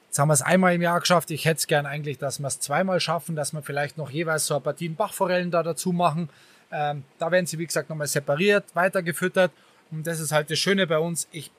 jetzt 0.08 0.20
haben 0.20 0.28
wir 0.28 0.34
es 0.34 0.42
einmal 0.42 0.76
im 0.76 0.82
Jahr 0.82 1.00
geschafft. 1.00 1.32
Ich 1.32 1.46
hätte 1.46 1.60
es 1.60 1.68
gern 1.68 1.86
eigentlich, 1.86 2.18
dass 2.18 2.40
wir 2.40 2.48
es 2.48 2.60
zweimal 2.60 3.00
schaffen, 3.00 3.36
dass 3.36 3.54
wir 3.54 3.62
vielleicht 3.62 3.98
noch 3.98 4.12
jeweils 4.12 4.46
so 4.46 4.56
ein 4.56 4.62
Partien 4.62 4.96
Bachforellen 4.96 5.52
da 5.52 5.64
dazu 5.64 5.94
machen. 5.94 6.30
Ähm, 6.72 7.04
da 7.18 7.32
werden 7.32 7.46
sie, 7.46 7.58
wie 7.60 7.66
gesagt, 7.66 7.90
nochmal 7.90 8.08
separiert, 8.08 8.66
weitergefüttert. 8.74 9.52
Und 9.92 10.06
das 10.06 10.20
ist 10.20 10.32
halt 10.32 10.52
das 10.52 10.60
Schöne 10.60 10.88
bei 10.88 11.00
uns. 11.00 11.28
Ich 11.32 11.52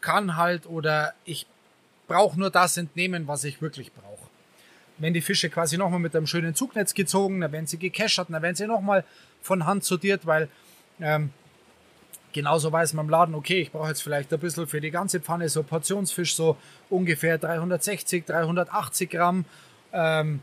kann 0.00 0.36
halt 0.36 0.66
oder 0.66 1.14
ich 1.24 1.46
brauche 2.06 2.38
nur 2.38 2.50
das 2.50 2.76
entnehmen, 2.76 3.28
was 3.28 3.44
ich 3.44 3.60
wirklich 3.60 3.92
brauche. 3.92 4.28
Wenn 4.98 5.14
die 5.14 5.20
Fische 5.20 5.48
quasi 5.48 5.78
nochmal 5.78 6.00
mit 6.00 6.16
einem 6.16 6.26
schönen 6.26 6.54
Zugnetz 6.54 6.94
gezogen, 6.94 7.40
dann 7.40 7.52
werden 7.52 7.66
sie 7.66 7.78
gekeschert, 7.78 8.28
dann 8.30 8.42
werden 8.42 8.56
sie 8.56 8.66
nochmal 8.66 9.04
von 9.42 9.64
Hand 9.64 9.84
sortiert, 9.84 10.26
weil 10.26 10.48
ähm, 11.00 11.30
genauso 12.32 12.72
weiß 12.72 12.94
man 12.94 13.06
im 13.06 13.10
Laden, 13.10 13.34
okay, 13.34 13.60
ich 13.60 13.70
brauche 13.70 13.88
jetzt 13.88 14.02
vielleicht 14.02 14.32
ein 14.32 14.40
bisschen 14.40 14.66
für 14.66 14.80
die 14.80 14.90
ganze 14.90 15.20
Pfanne 15.20 15.48
so 15.48 15.62
Portionsfisch, 15.62 16.34
so 16.34 16.56
ungefähr 16.90 17.38
360, 17.38 18.26
380 18.26 19.10
Gramm. 19.10 19.44
Ähm, 19.92 20.40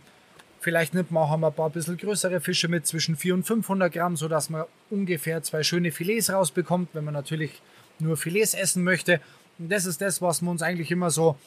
Vielleicht 0.66 0.96
nimmt 0.96 1.12
man 1.12 1.22
auch 1.22 1.32
ein 1.32 1.54
paar 1.54 1.70
bisschen 1.70 1.96
größere 1.96 2.42
Fische 2.42 2.68
mit, 2.68 2.88
zwischen 2.88 3.16
400 3.16 3.52
und 3.52 3.64
500 3.66 3.94
Gramm, 3.94 4.18
sodass 4.18 4.50
man 4.50 4.64
ungefähr 4.90 5.44
zwei 5.44 5.62
schöne 5.62 5.92
Filets 5.92 6.34
rausbekommt, 6.34 6.90
wenn 6.94 7.04
man 7.04 7.14
natürlich 7.14 7.62
nur 8.00 8.18
Filets 8.18 8.56
essen 8.56 8.84
möchte. 8.84 9.22
Und 9.60 9.72
das 9.72 9.86
ist 9.86 10.02
das, 10.02 10.24
was 10.24 10.42
wir 10.42 10.50
uns 10.50 10.64
eigentlich 10.64 10.90
immer 10.90 11.12
so 11.12 11.38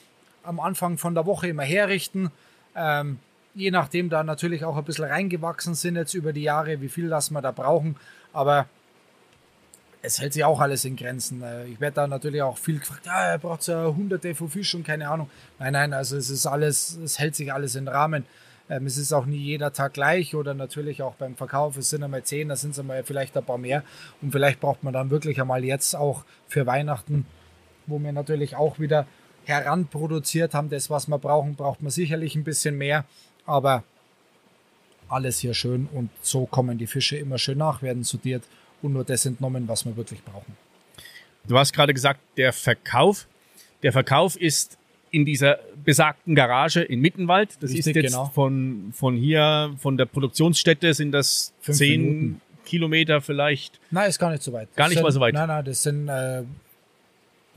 am 0.44 0.60
Anfang 0.60 0.98
von 0.98 1.16
der 1.16 1.26
Woche 1.26 1.48
immer 1.48 1.64
herrichten. 1.64 2.30
Ähm, 2.76 3.18
je 3.56 3.72
nachdem 3.72 4.08
da 4.08 4.22
natürlich 4.22 4.64
auch 4.64 4.76
ein 4.76 4.84
bisschen 4.84 5.06
reingewachsen 5.06 5.74
sind 5.74 5.96
jetzt 5.96 6.14
über 6.14 6.32
die 6.32 6.44
Jahre, 6.44 6.80
wie 6.80 6.88
viel 6.88 7.06
lassen 7.06 7.34
wir 7.34 7.42
da 7.42 7.50
brauchen. 7.50 7.96
Aber 8.32 8.66
es 10.00 10.20
hält 10.20 10.32
sich 10.32 10.44
auch 10.44 10.60
alles 10.60 10.84
in 10.84 10.94
Grenzen. 10.94 11.42
Äh, 11.42 11.66
ich 11.66 11.80
werde 11.80 11.96
da 11.96 12.06
natürlich 12.06 12.42
auch 12.42 12.56
viel 12.56 12.78
gefragt, 12.78 13.06
ja, 13.06 13.32
er 13.32 13.38
braucht 13.38 13.66
ja 13.66 13.84
hunderte 13.84 14.36
von 14.36 14.48
Fisch 14.48 14.76
und 14.76 14.86
keine 14.86 15.08
Ahnung. 15.08 15.28
Nein, 15.58 15.72
nein, 15.72 15.92
also 15.92 16.16
es 16.16 16.30
ist 16.30 16.46
alles, 16.46 16.96
es 16.98 17.18
hält 17.18 17.34
sich 17.34 17.52
alles 17.52 17.74
in 17.74 17.88
Rahmen. 17.88 18.24
Ähm, 18.70 18.86
es 18.86 18.98
ist 18.98 19.12
auch 19.12 19.26
nie 19.26 19.38
jeder 19.38 19.72
Tag 19.72 19.94
gleich 19.94 20.34
oder 20.34 20.54
natürlich 20.54 21.02
auch 21.02 21.14
beim 21.14 21.36
Verkauf, 21.36 21.76
es 21.76 21.90
sind 21.90 22.02
einmal 22.02 22.22
zehn, 22.22 22.48
da 22.48 22.56
sind 22.56 22.70
es 22.70 22.78
einmal 22.78 23.02
vielleicht 23.04 23.36
ein 23.36 23.44
paar 23.44 23.58
mehr. 23.58 23.82
Und 24.20 24.32
vielleicht 24.32 24.60
braucht 24.60 24.82
man 24.82 24.92
dann 24.92 25.10
wirklich 25.10 25.40
einmal 25.40 25.64
jetzt 25.64 25.94
auch 25.94 26.24
für 26.46 26.66
Weihnachten, 26.66 27.26
wo 27.86 27.98
wir 27.98 28.12
natürlich 28.12 28.56
auch 28.56 28.78
wieder 28.78 29.06
heranproduziert 29.44 30.54
haben, 30.54 30.68
das, 30.68 30.90
was 30.90 31.08
wir 31.08 31.18
brauchen, 31.18 31.54
braucht 31.54 31.80
man 31.82 31.90
sicherlich 31.90 32.36
ein 32.36 32.44
bisschen 32.44 32.76
mehr. 32.76 33.04
Aber 33.46 33.82
alles 35.08 35.38
hier 35.38 35.54
schön 35.54 35.88
und 35.92 36.10
so 36.20 36.46
kommen 36.46 36.76
die 36.76 36.86
Fische 36.86 37.16
immer 37.16 37.38
schön 37.38 37.58
nach, 37.58 37.82
werden 37.82 38.04
sortiert 38.04 38.44
und 38.82 38.92
nur 38.92 39.04
das 39.04 39.24
entnommen, 39.26 39.66
was 39.66 39.86
wir 39.86 39.96
wirklich 39.96 40.22
brauchen. 40.22 40.56
Du 41.46 41.58
hast 41.58 41.72
gerade 41.72 41.94
gesagt, 41.94 42.20
der 42.36 42.52
Verkauf. 42.52 43.26
Der 43.82 43.92
Verkauf 43.92 44.36
ist 44.36 44.77
in 45.10 45.24
dieser 45.24 45.58
besagten 45.84 46.34
Garage 46.34 46.82
in 46.82 47.00
Mittenwald. 47.00 47.56
Das 47.60 47.70
Richtig, 47.70 47.86
ist 47.86 47.96
jetzt 47.96 48.12
genau. 48.12 48.26
von, 48.34 48.92
von 48.94 49.16
hier, 49.16 49.74
von 49.78 49.96
der 49.96 50.06
Produktionsstätte 50.06 50.94
sind 50.94 51.12
das 51.12 51.52
Fünf 51.60 51.78
zehn 51.78 52.00
Minuten. 52.02 52.40
Kilometer 52.64 53.20
vielleicht. 53.20 53.80
Nein, 53.90 54.08
ist 54.08 54.18
gar 54.18 54.30
nicht 54.30 54.42
so 54.42 54.52
weit. 54.52 54.74
Gar 54.76 54.88
nicht 54.88 54.96
sind, 54.96 55.02
mal 55.02 55.12
so 55.12 55.20
weit. 55.20 55.34
Nein, 55.34 55.48
nein, 55.48 55.64
das 55.64 55.82
sind 55.82 56.08
äh, 56.08 56.42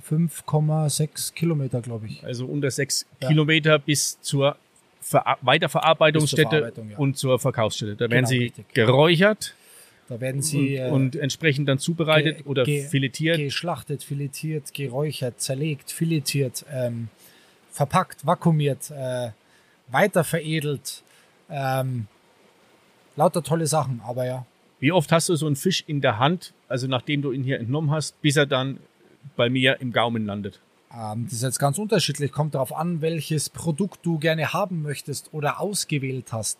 5,6 0.10 1.34
Kilometer, 1.34 1.82
glaube 1.82 2.08
ich. 2.08 2.24
Also 2.24 2.45
unter 2.45 2.72
sechs 2.72 3.06
ja. 3.22 3.28
Kilometer 3.28 3.80
bis 3.80 4.20
zur 4.22 4.56
Ver 5.04 5.38
Weiterverarbeitungsstätte 5.41 6.74
ja. 6.91 6.97
und 6.97 7.18
zur 7.18 7.39
Verkaufsstätte. 7.39 7.95
Da 7.95 8.06
genau, 8.06 8.16
werden 8.16 8.26
sie 8.28 8.38
richtig. 8.38 8.74
geräuchert. 8.74 9.56
Da 10.08 10.20
werden 10.20 10.41
sie 10.41 10.78
und, 10.78 10.86
äh, 10.86 10.89
und 10.89 11.16
entsprechend 11.16 11.70
dann 11.70 11.80
zubereitet 11.80 12.45
oder 12.45 12.66
filetiert. 12.66 13.38
Geschlachtet, 13.38 14.04
filetiert, 14.04 14.74
geräuchert, 14.74 15.39
zerlegt, 15.41 15.91
filetiert, 15.91 16.66
ähm, 16.72 17.08
verpackt, 17.72 18.26
vakuumiert, 18.26 18.92
äh, 18.92 19.32
weiterveredelt. 19.88 21.04
Ähm, 21.50 22.08
lauter 23.16 23.44
tolle 23.44 23.68
Sachen, 23.68 24.02
aber 24.06 24.26
ja. 24.26 24.46
Wie 24.80 24.92
oft 24.92 25.12
hast 25.12 25.30
du 25.30 25.36
so 25.36 25.46
einen 25.46 25.56
Fisch 25.56 25.84
in 25.88 26.02
der 26.02 26.18
Hand, 26.18 26.54
also 26.68 26.88
nachdem 26.88 27.22
du 27.22 27.32
ihn 27.32 27.44
hier 27.44 27.60
entnommen 27.60 27.92
hast, 27.92 28.20
bis 28.22 28.36
er 28.36 28.46
dann 28.46 28.80
bei 29.36 29.50
mir 29.50 29.80
im 29.80 29.92
Gaumen 29.92 30.26
landet? 30.26 30.60
Ähm, 30.94 31.26
das 31.26 31.34
ist 31.34 31.44
jetzt 31.44 31.60
ganz 31.60 31.78
unterschiedlich. 31.78 32.32
Kommt 32.32 32.56
darauf 32.56 32.74
an, 32.74 33.02
welches 33.02 33.50
Produkt 33.50 34.06
du 34.06 34.18
gerne 34.18 34.54
haben 34.54 34.82
möchtest 34.82 35.34
oder 35.34 35.60
ausgewählt 35.60 36.34
hast. 36.34 36.58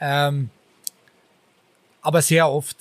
Ähm, 0.00 0.50
aber 2.00 2.22
sehr 2.22 2.48
oft. 2.48 2.76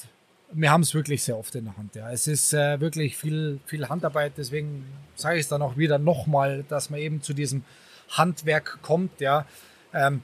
Wir 0.54 0.72
haben 0.72 0.82
es 0.82 0.94
wirklich 0.94 1.24
sehr 1.24 1.38
oft 1.38 1.56
in 1.56 1.66
der 1.66 1.78
Hand. 1.78 1.96
Ja. 1.96 2.12
Es 2.12 2.28
ist 2.28 2.54
äh, 2.54 2.80
wirklich 2.80 3.18
viel, 3.18 3.60
viel 3.66 3.88
Handarbeit. 3.88 4.34
Deswegen 4.38 4.86
sage 5.16 5.38
ich 5.38 5.42
es 5.42 5.48
dann 5.48 5.62
auch 5.62 5.78
wieder 5.78 5.98
nochmal, 5.98 6.66
dass 6.68 6.90
man 6.90 7.00
eben 7.00 7.22
zu 7.22 7.34
diesem 7.34 7.64
Handwerk 8.10 8.80
kommt. 8.82 9.22
Ja. 9.22 9.46
Ähm, 9.94 10.22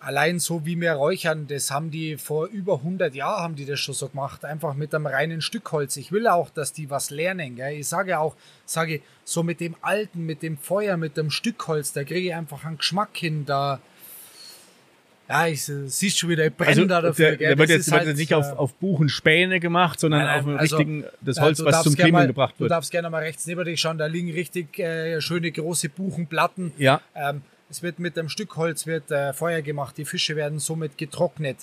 allein 0.00 0.38
so 0.38 0.64
wie 0.64 0.80
wir 0.80 0.92
räuchern, 0.92 1.46
das 1.46 1.70
haben 1.70 1.90
die 1.90 2.16
vor 2.16 2.46
über 2.46 2.76
100 2.76 3.14
Jahren 3.14 3.42
haben 3.42 3.56
die 3.56 3.64
das 3.64 3.80
schon 3.80 3.94
so 3.94 4.08
gemacht, 4.08 4.44
einfach 4.44 4.74
mit 4.74 4.94
einem 4.94 5.06
reinen 5.06 5.40
Stück 5.40 5.70
Holz. 5.72 5.96
Ich 5.96 6.12
will 6.12 6.28
auch, 6.28 6.50
dass 6.50 6.72
die 6.72 6.90
was 6.90 7.10
lernen. 7.10 7.56
Gell? 7.56 7.78
Ich 7.78 7.88
sage 7.88 8.18
auch, 8.18 8.36
sage 8.64 9.00
so 9.24 9.42
mit 9.42 9.60
dem 9.60 9.74
alten, 9.82 10.24
mit 10.24 10.42
dem 10.42 10.58
Feuer, 10.58 10.96
mit 10.96 11.16
dem 11.16 11.30
Stück 11.30 11.66
Holz, 11.66 11.92
da 11.92 12.04
kriege 12.04 12.28
ich 12.28 12.34
einfach 12.34 12.64
einen 12.64 12.78
Geschmack 12.78 13.16
hin. 13.16 13.44
Da 13.46 13.80
ja, 15.28 15.46
ich 15.46 15.68
äh, 15.68 15.88
siehst 15.88 16.18
schon 16.18 16.30
wieder, 16.30 16.46
ich 16.46 16.54
brenne 16.54 16.70
also, 16.70 16.84
da 16.86 17.02
dafür. 17.02 17.36
Der, 17.36 17.48
der 17.50 17.58
wird 17.58 17.68
jetzt, 17.68 17.92
halt, 17.92 18.16
nicht 18.16 18.32
auf, 18.32 18.46
äh, 18.46 18.52
auf 18.52 18.74
Buchenspäne 18.74 19.60
gemacht, 19.60 20.00
sondern 20.00 20.20
nein, 20.20 20.28
nein, 20.28 20.38
auf 20.38 20.44
dem 20.44 20.58
also, 20.58 20.76
richtigen, 20.76 21.04
das 21.20 21.36
äh, 21.36 21.40
Holz, 21.42 21.62
was 21.62 21.82
zum 21.82 21.94
Klimmen 21.94 22.26
gebracht 22.26 22.58
wird. 22.58 22.70
Du 22.70 22.74
darfst 22.74 22.90
gerne 22.90 23.10
mal 23.10 23.22
rechts 23.22 23.46
neben 23.46 23.62
dich 23.64 23.78
schauen, 23.78 23.98
da 23.98 24.06
liegen 24.06 24.32
richtig 24.32 24.78
äh, 24.78 25.20
schöne 25.20 25.52
große 25.52 25.90
Buchenplatten. 25.90 26.72
Ja. 26.78 27.02
Ähm, 27.14 27.42
es 27.68 27.82
wird 27.82 27.98
mit 27.98 28.16
dem 28.16 28.30
Stück 28.30 28.56
Holz 28.56 28.86
wird 28.86 29.10
äh, 29.10 29.34
Feuer 29.34 29.60
gemacht. 29.60 29.98
Die 29.98 30.06
Fische 30.06 30.34
werden 30.34 30.58
somit 30.58 30.96
getrocknet, 30.96 31.58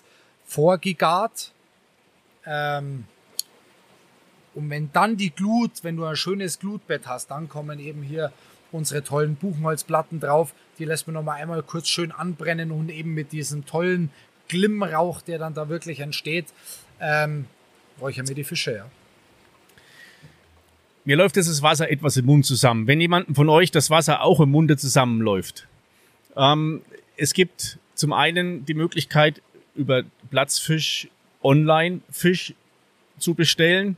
vorgegart. 0.46 1.52
Ähm, 2.46 3.06
und 4.54 4.70
wenn 4.70 4.92
dann 4.94 5.18
die 5.18 5.32
Glut, 5.32 5.84
wenn 5.84 5.98
du 5.98 6.06
ein 6.06 6.16
schönes 6.16 6.60
Glutbett 6.60 7.08
hast, 7.08 7.32
dann 7.32 7.50
kommen 7.50 7.80
eben 7.80 8.04
hier 8.04 8.32
unsere 8.76 9.04
tollen 9.04 9.36
Buchenholzplatten 9.36 10.20
drauf. 10.20 10.54
Die 10.78 10.86
lässt 10.86 11.08
man 11.08 11.14
nochmal 11.16 11.42
einmal 11.42 11.64
kurz 11.64 11.88
schön 11.88 12.12
anbrennen 12.12 12.72
und 12.72 12.90
eben 12.90 13.14
mit 13.14 13.32
diesem 13.32 13.66
tollen 13.66 14.10
Glimmrauch, 14.48 15.22
der 15.22 15.40
dann 15.40 15.54
da 15.54 15.70
wirklich 15.70 16.00
entsteht, 16.00 16.46
ähm, 17.00 17.46
räuchern 18.00 18.28
wir 18.28 18.36
die 18.36 18.44
Fische, 18.44 18.76
ja. 18.76 18.86
Mir 21.04 21.18
läuft 21.18 21.38
das 21.38 21.62
Wasser 21.62 21.90
etwas 21.92 22.18
im 22.18 22.26
Mund 22.26 22.46
zusammen. 22.46 22.88
Wenn 22.88 23.00
jemandem 23.00 23.36
von 23.36 23.48
euch 23.48 23.70
das 23.70 23.92
Wasser 23.92 24.22
auch 24.22 24.40
im 24.40 24.50
Munde 24.50 24.76
zusammenläuft, 24.76 25.68
ähm, 26.36 26.82
es 27.16 27.34
gibt 27.34 27.78
zum 27.94 28.12
einen 28.12 28.66
die 28.66 28.74
Möglichkeit, 28.74 29.42
über 29.76 30.04
Platzfisch 30.32 31.08
online 31.44 32.02
Fisch 32.10 32.54
zu 33.20 33.36
bestellen. 33.36 33.98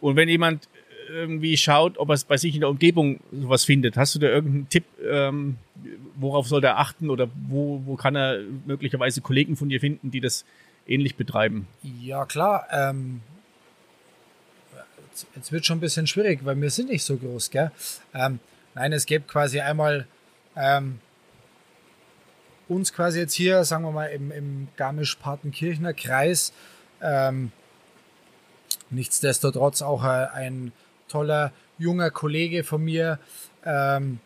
Und 0.00 0.16
wenn 0.16 0.28
jemand 0.28 0.68
irgendwie 1.08 1.56
schaut, 1.56 1.98
ob 1.98 2.10
er 2.10 2.14
es 2.14 2.24
bei 2.24 2.36
sich 2.36 2.54
in 2.54 2.60
der 2.60 2.70
Umgebung 2.70 3.20
sowas 3.32 3.64
findet, 3.64 3.96
hast 3.96 4.14
du 4.14 4.18
da 4.18 4.28
irgendeinen 4.28 4.68
Tipp, 4.68 4.84
ähm, 5.08 5.56
worauf 6.16 6.46
soll 6.46 6.64
er 6.64 6.78
achten 6.78 7.10
oder 7.10 7.28
wo, 7.48 7.82
wo 7.84 7.96
kann 7.96 8.16
er 8.16 8.40
möglicherweise 8.66 9.20
Kollegen 9.20 9.56
von 9.56 9.68
dir 9.68 9.80
finden, 9.80 10.10
die 10.10 10.20
das 10.20 10.44
ähnlich 10.86 11.16
betreiben? 11.16 11.66
Ja, 11.82 12.24
klar. 12.24 12.66
Ähm, 12.70 13.20
jetzt, 15.10 15.26
jetzt, 15.34 15.52
wird 15.52 15.66
schon 15.66 15.78
ein 15.78 15.80
bisschen 15.80 16.06
schwierig, 16.06 16.44
weil 16.44 16.60
wir 16.60 16.70
sind 16.70 16.90
nicht 16.90 17.04
so 17.04 17.16
groß, 17.16 17.50
gell? 17.50 17.70
Ähm, 18.14 18.40
nein, 18.74 18.92
es 18.92 19.06
gibt 19.06 19.28
quasi 19.28 19.60
einmal 19.60 20.06
ähm, 20.56 21.00
uns 22.68 22.92
quasi 22.92 23.20
jetzt 23.20 23.34
hier, 23.34 23.64
sagen 23.64 23.84
wir 23.84 23.92
mal, 23.92 24.06
im, 24.06 24.30
im 24.30 24.68
Garmisch-Partenkirchner 24.76 25.94
Kreis. 25.94 26.52
Ähm, 27.00 27.52
nichtsdestotrotz 28.90 29.82
auch 29.82 30.02
ein 30.02 30.72
toller 31.08 31.52
junger 31.78 32.10
Kollege 32.10 32.64
von 32.64 32.84
mir. 32.84 33.18
Ähm, 33.64 34.20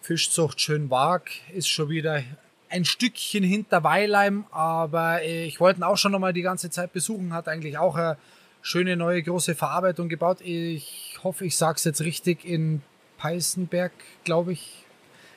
Fischzucht 0.00 0.60
Schönwag 0.60 1.30
ist 1.52 1.68
schon 1.68 1.90
wieder 1.90 2.22
ein 2.70 2.84
Stückchen 2.84 3.44
hinter 3.44 3.84
Weilheim, 3.84 4.44
aber 4.50 5.22
ich 5.22 5.60
wollte 5.60 5.80
ihn 5.80 5.84
auch 5.84 5.96
schon 5.96 6.12
noch 6.12 6.18
mal 6.18 6.32
die 6.32 6.42
ganze 6.42 6.70
Zeit 6.70 6.92
besuchen, 6.92 7.32
hat 7.32 7.48
eigentlich 7.48 7.78
auch 7.78 7.96
eine 7.96 8.16
schöne 8.62 8.96
neue 8.96 9.22
große 9.22 9.54
Verarbeitung 9.54 10.08
gebaut. 10.08 10.38
Ich 10.40 11.18
hoffe, 11.22 11.44
ich 11.44 11.56
sage 11.56 11.76
es 11.76 11.84
jetzt 11.84 12.00
richtig 12.00 12.44
in 12.44 12.82
Peißenberg, 13.18 13.92
glaube 14.24 14.52
ich. 14.52 14.84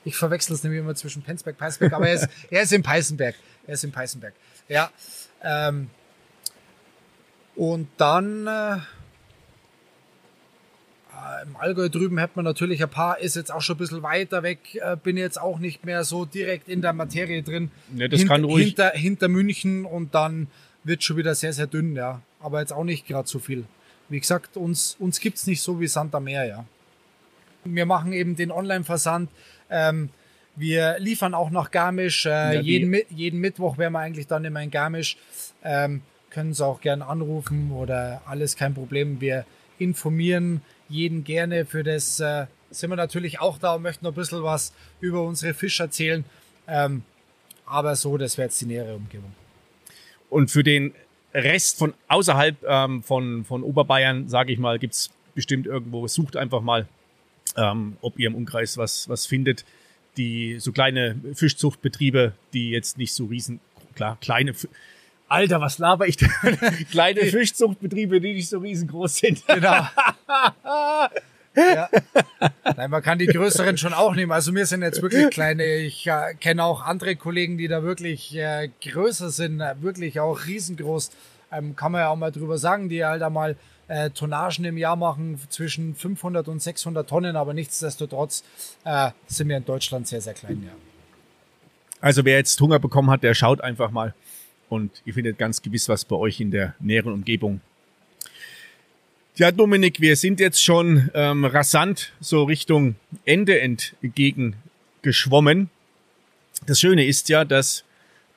Ich 0.03 0.15
verwechsel 0.15 0.55
es 0.55 0.63
nämlich 0.63 0.79
immer 0.79 0.95
zwischen 0.95 1.21
Penzberg 1.21 1.57
Peißenberg, 1.57 1.93
aber 1.93 2.07
er 2.07 2.15
ist, 2.15 2.29
er 2.49 2.61
ist 2.63 2.73
in 2.73 2.83
Peißenberg. 2.83 3.35
Er 3.67 3.73
ist 3.73 3.83
in 3.83 3.91
Peißenberg. 3.91 4.33
Ja. 4.67 4.89
Ähm, 5.43 5.89
und 7.55 7.87
dann 7.97 8.47
äh, 8.47 8.77
im 11.45 11.55
Allgäu 11.55 11.89
drüben 11.89 12.19
hat 12.19 12.35
man 12.35 12.45
natürlich 12.45 12.81
ein 12.83 12.89
paar, 12.89 13.19
ist 13.19 13.35
jetzt 13.35 13.51
auch 13.51 13.61
schon 13.61 13.75
ein 13.75 13.79
bisschen 13.79 14.03
weiter 14.03 14.43
weg, 14.43 14.59
äh, 14.75 14.95
bin 14.95 15.17
jetzt 15.17 15.39
auch 15.39 15.59
nicht 15.59 15.85
mehr 15.85 16.03
so 16.03 16.25
direkt 16.25 16.69
in 16.69 16.81
der 16.81 16.93
Materie 16.93 17.43
drin. 17.43 17.71
Ne, 17.89 18.09
das 18.09 18.19
Hint, 18.19 18.29
kann 18.29 18.43
ruhig. 18.43 18.67
Hinter, 18.67 18.89
hinter 18.91 19.27
München 19.27 19.85
und 19.85 20.13
dann 20.15 20.47
wird 20.83 21.03
schon 21.03 21.17
wieder 21.17 21.35
sehr, 21.35 21.53
sehr 21.53 21.67
dünn, 21.67 21.95
ja. 21.95 22.21
Aber 22.39 22.59
jetzt 22.59 22.73
auch 22.73 22.83
nicht 22.83 23.07
gerade 23.07 23.27
so 23.27 23.39
viel. 23.39 23.65
Wie 24.09 24.19
gesagt, 24.19 24.57
uns, 24.57 24.95
uns 24.99 25.19
gibt 25.19 25.37
es 25.37 25.47
nicht 25.47 25.61
so 25.61 25.79
wie 25.79 25.87
Santa 25.87 26.19
Meer, 26.19 26.45
ja. 26.45 26.65
Wir 27.63 27.85
machen 27.85 28.13
eben 28.13 28.35
den 28.35 28.51
Online-Versand. 28.51 29.29
Ähm, 29.69 30.09
wir 30.55 30.97
liefern 30.99 31.33
auch 31.33 31.49
nach 31.49 31.71
Garmisch. 31.71 32.25
Äh, 32.25 32.29
ja, 32.29 32.61
jeden, 32.61 32.95
jeden 33.09 33.39
Mittwoch 33.39 33.77
wären 33.77 33.93
wir 33.93 33.99
eigentlich 33.99 34.27
dann 34.27 34.43
immer 34.43 34.61
in 34.61 34.71
Garmisch. 34.71 35.17
Ähm, 35.63 36.01
können 36.29 36.53
Sie 36.53 36.65
auch 36.65 36.81
gerne 36.81 37.05
anrufen 37.05 37.71
oder 37.71 38.21
alles 38.25 38.55
kein 38.55 38.73
Problem. 38.73 39.21
Wir 39.21 39.45
informieren 39.79 40.61
jeden 40.91 41.23
gerne. 41.23 41.65
Für 41.65 41.83
das 41.83 42.19
äh, 42.19 42.45
sind 42.69 42.89
wir 42.89 42.95
natürlich 42.95 43.39
auch 43.39 43.57
da 43.57 43.75
und 43.75 43.81
möchten 43.81 44.05
noch 44.05 44.11
ein 44.11 44.15
bisschen 44.15 44.43
was 44.43 44.73
über 44.99 45.23
unsere 45.23 45.53
Fische 45.53 45.83
erzählen. 45.83 46.23
Ähm, 46.67 47.03
aber 47.65 47.95
so, 47.95 48.17
das 48.17 48.37
wäre 48.37 48.47
jetzt 48.47 48.59
die 48.61 48.65
nähere 48.65 48.95
Umgebung. 48.95 49.33
Und 50.29 50.51
für 50.51 50.63
den 50.63 50.93
Rest 51.33 51.77
von 51.77 51.93
außerhalb 52.07 52.63
ähm, 52.67 53.03
von, 53.03 53.45
von 53.45 53.63
Oberbayern, 53.63 54.27
sage 54.27 54.51
ich 54.51 54.59
mal, 54.59 54.79
gibt 54.79 54.93
es 54.93 55.09
bestimmt 55.33 55.65
irgendwo, 55.65 56.07
sucht 56.07 56.35
einfach 56.35 56.61
mal, 56.61 56.87
ähm, 57.55 57.97
ob 58.01 58.19
ihr 58.19 58.27
im 58.27 58.35
Umkreis 58.35 58.77
was, 58.77 59.07
was 59.09 59.25
findet. 59.25 59.65
Die 60.17 60.59
so 60.59 60.73
kleine 60.73 61.15
Fischzuchtbetriebe, 61.33 62.33
die 62.53 62.69
jetzt 62.69 62.97
nicht 62.97 63.13
so 63.13 63.25
riesen, 63.25 63.61
klar. 63.95 64.17
Kleine, 64.19 64.51
F 64.51 64.67
Alter, 65.31 65.61
was 65.61 65.77
laber 65.77 66.07
ich 66.07 66.17
denn? 66.17 66.29
Kleine 66.91 67.21
Fischzuchtbetriebe, 67.21 68.19
die 68.19 68.33
nicht 68.33 68.49
so 68.49 68.59
riesengroß 68.59 69.15
sind. 69.15 69.47
Genau. 69.47 69.71
ja. 71.55 71.89
Nein, 72.75 72.91
man 72.91 73.01
kann 73.01 73.17
die 73.17 73.27
größeren 73.27 73.77
schon 73.77 73.93
auch 73.93 74.13
nehmen. 74.13 74.33
Also 74.33 74.53
wir 74.53 74.65
sind 74.65 74.81
jetzt 74.81 75.01
wirklich 75.01 75.29
kleine. 75.29 75.63
Ich 75.63 76.05
äh, 76.05 76.33
kenne 76.37 76.65
auch 76.65 76.81
andere 76.81 77.15
Kollegen, 77.15 77.57
die 77.57 77.69
da 77.69 77.81
wirklich 77.81 78.35
äh, 78.35 78.69
größer 78.83 79.29
sind, 79.29 79.61
äh, 79.61 79.75
wirklich 79.79 80.19
auch 80.19 80.45
riesengroß. 80.45 81.11
Ähm, 81.53 81.77
kann 81.77 81.93
man 81.93 82.01
ja 82.01 82.09
auch 82.09 82.17
mal 82.17 82.31
drüber 82.31 82.57
sagen, 82.57 82.89
die 82.89 83.05
halt 83.05 83.21
einmal 83.21 83.55
äh, 83.87 84.09
Tonnagen 84.09 84.65
im 84.65 84.77
Jahr 84.77 84.97
machen 84.97 85.39
zwischen 85.49 85.95
500 85.95 86.49
und 86.49 86.61
600 86.61 87.07
Tonnen, 87.07 87.37
aber 87.37 87.53
nichtsdestotrotz 87.53 88.43
äh, 88.83 89.11
sind 89.27 89.47
wir 89.47 89.57
in 89.57 89.65
Deutschland 89.65 90.09
sehr, 90.09 90.19
sehr 90.19 90.33
klein, 90.33 90.63
ja. 90.65 90.73
Also 92.01 92.25
wer 92.25 92.37
jetzt 92.37 92.59
Hunger 92.59 92.79
bekommen 92.79 93.11
hat, 93.11 93.21
der 93.21 93.33
schaut 93.33 93.61
einfach 93.61 93.91
mal 93.91 94.13
und 94.71 95.01
ihr 95.05 95.13
findet 95.13 95.37
ganz 95.37 95.61
gewiss 95.61 95.89
was 95.89 96.05
bei 96.05 96.15
euch 96.15 96.39
in 96.39 96.49
der 96.49 96.75
näheren 96.79 97.13
Umgebung. 97.13 97.59
Ja, 99.35 99.51
Dominik, 99.51 99.99
wir 99.99 100.15
sind 100.15 100.39
jetzt 100.39 100.63
schon 100.63 101.09
ähm, 101.13 101.45
rasant 101.45 102.13
so 102.21 102.43
Richtung 102.43 102.95
Ende 103.25 103.59
entgegengeschwommen. 103.59 105.69
Das 106.65 106.79
Schöne 106.79 107.05
ist 107.05 107.29
ja, 107.29 107.43
dass 107.43 107.83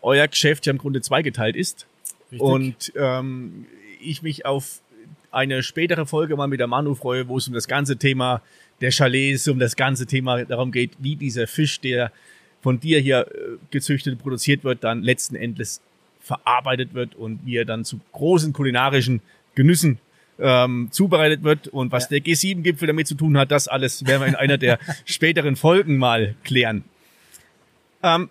euer 0.03 0.27
Geschäft 0.27 0.67
ja 0.67 0.73
im 0.73 0.79
Grunde 0.79 1.01
zweigeteilt 1.03 1.57
ist. 1.57 1.87
Richtig. 2.33 2.41
Und 2.41 2.93
ähm, 2.97 3.67
ich 4.01 4.23
mich 4.23 4.45
auf 4.45 4.81
eine 5.31 5.63
spätere 5.63 6.07
Folge 6.07 6.37
mal 6.37 6.49
mit 6.49 6.59
der 6.59 6.67
Manu 6.67 6.95
freue, 6.95 7.29
wo 7.29 7.39
es 7.39 7.47
um 7.47 7.55
das 7.55 7.69
ganze 7.69 7.97
Thema 7.97 8.43
der 8.81 8.91
Chalets, 8.91 9.47
um 9.47 9.59
das 9.59 9.77
ganze 9.77 10.07
Thema 10.07 10.45
darum 10.45 10.73
geht, 10.73 10.93
wie 10.99 11.17
dieser 11.17 11.47
Fisch, 11.47 11.81
der 11.81 12.11
von 12.61 12.81
dir 12.81 12.99
hier 12.99 13.29
äh, 13.29 13.57
gezüchtet, 13.71 14.19
produziert 14.19 14.65
wird, 14.65 14.83
dann 14.83 15.03
letzten 15.03 15.37
Endes 15.37 15.81
verarbeitet 16.25 16.95
wird 16.95 17.15
und 17.15 17.45
wie 17.45 17.57
er 17.57 17.65
dann 17.65 17.85
zu 17.85 18.01
großen 18.13 18.53
kulinarischen 18.53 19.21
Genüssen 19.55 19.99
ähm, 20.39 20.89
zubereitet 20.91 21.45
wird 21.45 21.69
und 21.69 21.93
was 21.93 22.05
ja. 22.05 22.19
der 22.19 22.33
G7-Gipfel 22.33 22.89
damit 22.89 23.07
zu 23.07 23.15
tun 23.15 23.39
hat, 23.39 23.51
das 23.51 23.69
alles 23.69 24.07
werden 24.07 24.23
wir 24.23 24.29
in 24.29 24.35
einer 24.35 24.59
der 24.59 24.79
späteren 25.05 25.55
Folgen 25.55 25.97
mal 25.99 26.35
klären. 26.43 26.85
Ähm, 28.03 28.31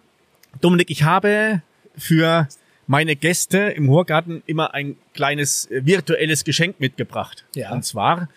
Dominik, 0.60 0.90
ich 0.90 1.04
habe 1.04 1.62
für 1.96 2.48
meine 2.88 3.16
Gäste 3.16 3.58
im 3.58 3.90
Hurgarten 3.90 4.44
immer 4.48 4.74
ein 4.74 4.98
kleines 5.14 5.70
äh, 5.72 5.86
virtuelles 5.86 6.44
Geschenk 6.44 6.80
mitgebracht. 6.80 7.46
Ja. 7.56 7.72
Und 7.72 7.86
zwar 7.86 8.28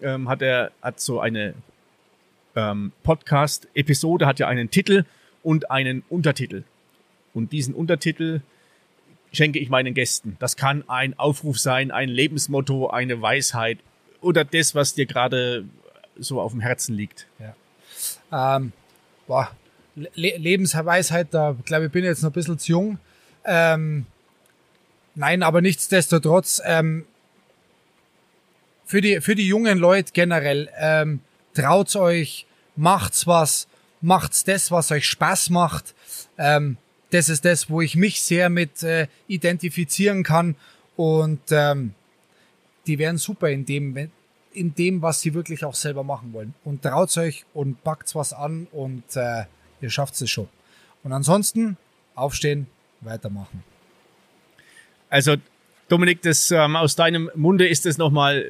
ähm, 0.00 0.28
hat 0.28 0.42
er 0.42 0.72
hat 0.80 1.00
so 1.00 1.20
eine 1.20 1.54
ähm, 2.54 2.92
Podcast-Episode 3.02 4.26
hat 4.26 4.38
ja 4.38 4.48
einen 4.48 4.70
Titel 4.70 5.04
und 5.42 5.70
einen 5.70 6.02
Untertitel. 6.08 6.62
Und 7.34 7.52
diesen 7.52 7.74
Untertitel 7.74 8.40
schenke 9.32 9.58
ich 9.58 9.68
meinen 9.68 9.94
Gästen. 9.94 10.36
Das 10.38 10.56
kann 10.56 10.88
ein 10.88 11.18
Aufruf 11.18 11.58
sein, 11.58 11.90
ein 11.90 12.08
Lebensmotto, 12.08 12.88
eine 12.88 13.20
Weisheit 13.22 13.78
oder 14.20 14.44
das, 14.44 14.74
was 14.74 14.94
dir 14.94 15.06
gerade 15.06 15.64
so 16.16 16.40
auf 16.40 16.52
dem 16.52 16.60
Herzen 16.60 16.94
liegt. 16.94 17.26
Ja. 17.38 18.56
Ähm, 18.56 18.72
boah, 19.26 19.50
Le 19.94 20.36
Lebensweisheit, 20.38 21.28
da 21.32 21.54
glaube 21.64 21.86
ich, 21.86 21.92
bin 21.92 22.04
jetzt 22.04 22.22
noch 22.22 22.30
ein 22.30 22.34
bisschen 22.34 22.58
zu 22.58 22.72
jung. 22.72 22.98
Ähm, 23.44 24.06
nein, 25.14 25.42
aber 25.42 25.60
nichtsdestotrotz, 25.60 26.62
ähm, 26.64 27.04
für 28.86 29.00
die, 29.00 29.20
für 29.20 29.34
die 29.34 29.46
jungen 29.46 29.78
Leute 29.78 30.12
generell, 30.12 30.70
ähm, 30.78 31.20
traut's 31.54 31.96
euch, 31.96 32.46
macht's 32.74 33.26
was, 33.26 33.68
macht's 34.00 34.44
das, 34.44 34.70
was 34.70 34.90
euch 34.90 35.06
Spaß 35.06 35.50
macht. 35.50 35.94
Ähm, 36.38 36.78
das 37.12 37.28
ist 37.28 37.44
das, 37.44 37.68
wo 37.68 37.80
ich 37.82 37.94
mich 37.94 38.22
sehr 38.22 38.48
mit 38.48 38.82
äh, 38.82 39.06
identifizieren 39.28 40.22
kann 40.22 40.56
und 40.96 41.40
ähm, 41.50 41.94
die 42.86 42.98
wären 42.98 43.18
super 43.18 43.50
in 43.50 43.66
dem, 43.66 44.10
in 44.52 44.74
dem, 44.74 45.02
was 45.02 45.20
sie 45.20 45.34
wirklich 45.34 45.64
auch 45.64 45.74
selber 45.74 46.04
machen 46.04 46.32
wollen. 46.32 46.54
Und 46.64 46.82
traut 46.82 47.16
euch 47.18 47.44
und 47.54 47.82
packt 47.84 48.14
was 48.14 48.32
an 48.32 48.66
und 48.72 49.04
äh, 49.14 49.44
ihr 49.80 49.90
schafft 49.90 50.20
es 50.20 50.30
schon. 50.30 50.48
Und 51.02 51.12
ansonsten 51.12 51.76
aufstehen, 52.14 52.66
weitermachen. 53.00 53.62
Also 55.10 55.36
Dominik, 55.88 56.22
das 56.22 56.50
ähm, 56.50 56.76
aus 56.76 56.96
deinem 56.96 57.30
Munde 57.34 57.68
ist 57.68 57.84
es 57.84 57.98
nochmal 57.98 58.46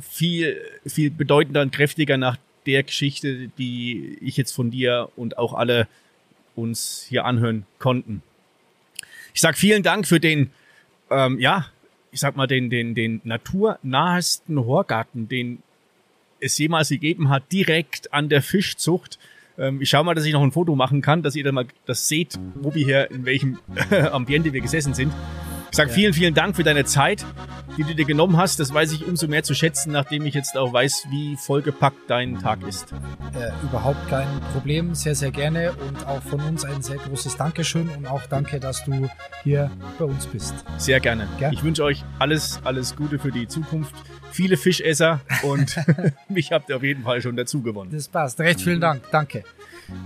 viel, 0.00 0.60
viel 0.86 1.10
bedeutender 1.10 1.62
und 1.62 1.72
kräftiger 1.72 2.18
nach 2.18 2.36
der 2.66 2.82
Geschichte, 2.82 3.48
die 3.58 4.18
ich 4.20 4.36
jetzt 4.36 4.52
von 4.52 4.70
dir 4.70 5.08
und 5.16 5.38
auch 5.38 5.54
alle 5.54 5.88
uns 6.54 7.06
hier 7.08 7.24
anhören 7.24 7.66
konnten. 7.78 8.22
Ich 9.34 9.40
sag 9.40 9.56
vielen 9.56 9.82
Dank 9.82 10.06
für 10.06 10.20
den, 10.20 10.50
ähm, 11.10 11.38
ja, 11.38 11.66
ich 12.10 12.20
sag 12.20 12.36
mal, 12.36 12.46
den, 12.46 12.70
den, 12.70 12.94
den 12.94 13.20
naturnahesten 13.24 14.58
Horgarten, 14.58 15.28
den 15.28 15.62
es 16.40 16.58
jemals 16.58 16.88
gegeben 16.90 17.28
hat, 17.28 17.50
direkt 17.50 18.12
an 18.12 18.28
der 18.28 18.42
Fischzucht. 18.42 19.18
Ähm, 19.58 19.80
ich 19.80 19.90
schau 19.90 20.04
mal, 20.04 20.14
dass 20.14 20.24
ich 20.24 20.32
noch 20.32 20.42
ein 20.42 20.52
Foto 20.52 20.74
machen 20.74 21.00
kann, 21.00 21.22
dass 21.22 21.34
ihr 21.36 21.44
dann 21.44 21.54
mal 21.54 21.66
das 21.86 22.08
seht, 22.08 22.38
wo 22.54 22.74
wir 22.74 22.84
hier, 22.84 23.10
in 23.10 23.24
welchem 23.24 23.58
Ambiente 24.12 24.52
wir 24.52 24.60
gesessen 24.60 24.94
sind. 24.94 25.12
Ich 25.70 25.76
sage 25.76 25.90
vielen, 25.90 26.12
vielen 26.12 26.34
Dank 26.34 26.54
für 26.54 26.64
deine 26.64 26.84
Zeit, 26.84 27.24
die 27.76 27.84
du 27.84 27.94
dir 27.94 28.04
genommen 28.04 28.36
hast. 28.36 28.60
Das 28.60 28.72
weiß 28.72 28.92
ich 28.92 29.06
umso 29.06 29.28
mehr 29.28 29.42
zu 29.42 29.54
schätzen, 29.54 29.92
nachdem 29.92 30.26
ich 30.26 30.34
jetzt 30.34 30.56
auch 30.56 30.72
weiß, 30.72 31.06
wie 31.10 31.36
vollgepackt 31.36 32.08
dein 32.08 32.38
Tag 32.38 32.66
ist. 32.66 32.92
Äh, 33.34 33.50
überhaupt 33.62 34.08
kein 34.08 34.28
Problem, 34.52 34.94
sehr, 34.94 35.14
sehr 35.14 35.30
gerne 35.30 35.72
und 35.88 36.06
auch 36.06 36.22
von 36.22 36.40
uns 36.40 36.64
ein 36.64 36.82
sehr 36.82 36.96
großes 36.96 37.36
Dankeschön 37.36 37.88
und 37.88 38.06
auch 38.06 38.22
danke, 38.26 38.60
dass 38.60 38.84
du 38.84 39.08
hier 39.42 39.70
bei 39.98 40.04
uns 40.04 40.26
bist. 40.26 40.54
Sehr 40.76 41.00
gerne. 41.00 41.28
Gern? 41.38 41.52
Ich 41.52 41.62
wünsche 41.62 41.84
euch 41.84 42.04
alles, 42.18 42.60
alles 42.64 42.96
Gute 42.96 43.18
für 43.18 43.32
die 43.32 43.48
Zukunft. 43.48 43.94
Viele 44.30 44.56
Fischesser 44.56 45.20
und 45.42 45.76
mich 46.28 46.52
habt 46.52 46.68
ihr 46.68 46.76
auf 46.76 46.82
jeden 46.82 47.02
Fall 47.02 47.22
schon 47.22 47.36
dazu 47.36 47.62
gewonnen. 47.62 47.90
Das 47.92 48.08
passt. 48.08 48.40
Recht 48.40 48.60
vielen 48.60 48.80
Dank. 48.80 49.02
Danke. 49.10 49.44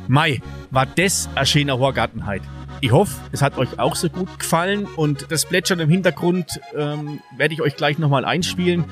Mai, 0.08 0.40
war 0.70 0.86
das 0.86 1.28
ein 1.34 1.46
schöner 1.46 1.78
Horgartenheit. 1.78 2.42
Ich 2.80 2.92
hoffe, 2.92 3.14
es 3.32 3.40
hat 3.40 3.56
euch 3.56 3.78
auch 3.78 3.96
so 3.96 4.08
gut 4.08 4.38
gefallen 4.38 4.86
und 4.96 5.30
das 5.30 5.46
Plätschern 5.46 5.80
im 5.80 5.88
Hintergrund 5.88 6.60
ähm, 6.76 7.20
werde 7.36 7.54
ich 7.54 7.62
euch 7.62 7.76
gleich 7.76 7.98
nochmal 7.98 8.24
einspielen. 8.24 8.84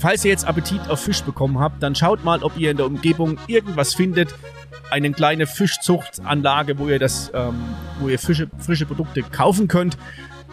Falls 0.00 0.24
ihr 0.24 0.30
jetzt 0.30 0.46
Appetit 0.46 0.88
auf 0.88 1.00
Fisch 1.00 1.22
bekommen 1.22 1.60
habt, 1.60 1.82
dann 1.82 1.94
schaut 1.94 2.24
mal, 2.24 2.42
ob 2.42 2.58
ihr 2.58 2.70
in 2.70 2.76
der 2.76 2.86
Umgebung 2.86 3.38
irgendwas 3.46 3.94
findet. 3.94 4.34
Eine 4.90 5.12
kleine 5.12 5.46
Fischzuchtanlage, 5.46 6.78
wo 6.78 6.88
ihr 6.88 6.98
das, 6.98 7.30
ähm, 7.32 7.54
wo 8.00 8.08
ihr 8.08 8.18
Fische, 8.18 8.50
frische 8.58 8.86
Produkte 8.86 9.22
kaufen 9.22 9.68
könnt. 9.68 9.96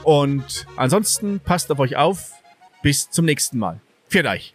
Und 0.04 0.68
ansonsten 0.76 1.40
passt 1.40 1.72
auf 1.72 1.80
euch 1.80 1.96
auf. 1.96 2.34
Bis 2.84 3.10
zum 3.10 3.26
nächsten 3.26 3.58
Mal. 3.58 3.80
Viert 4.08 4.28
euch! 4.28 4.54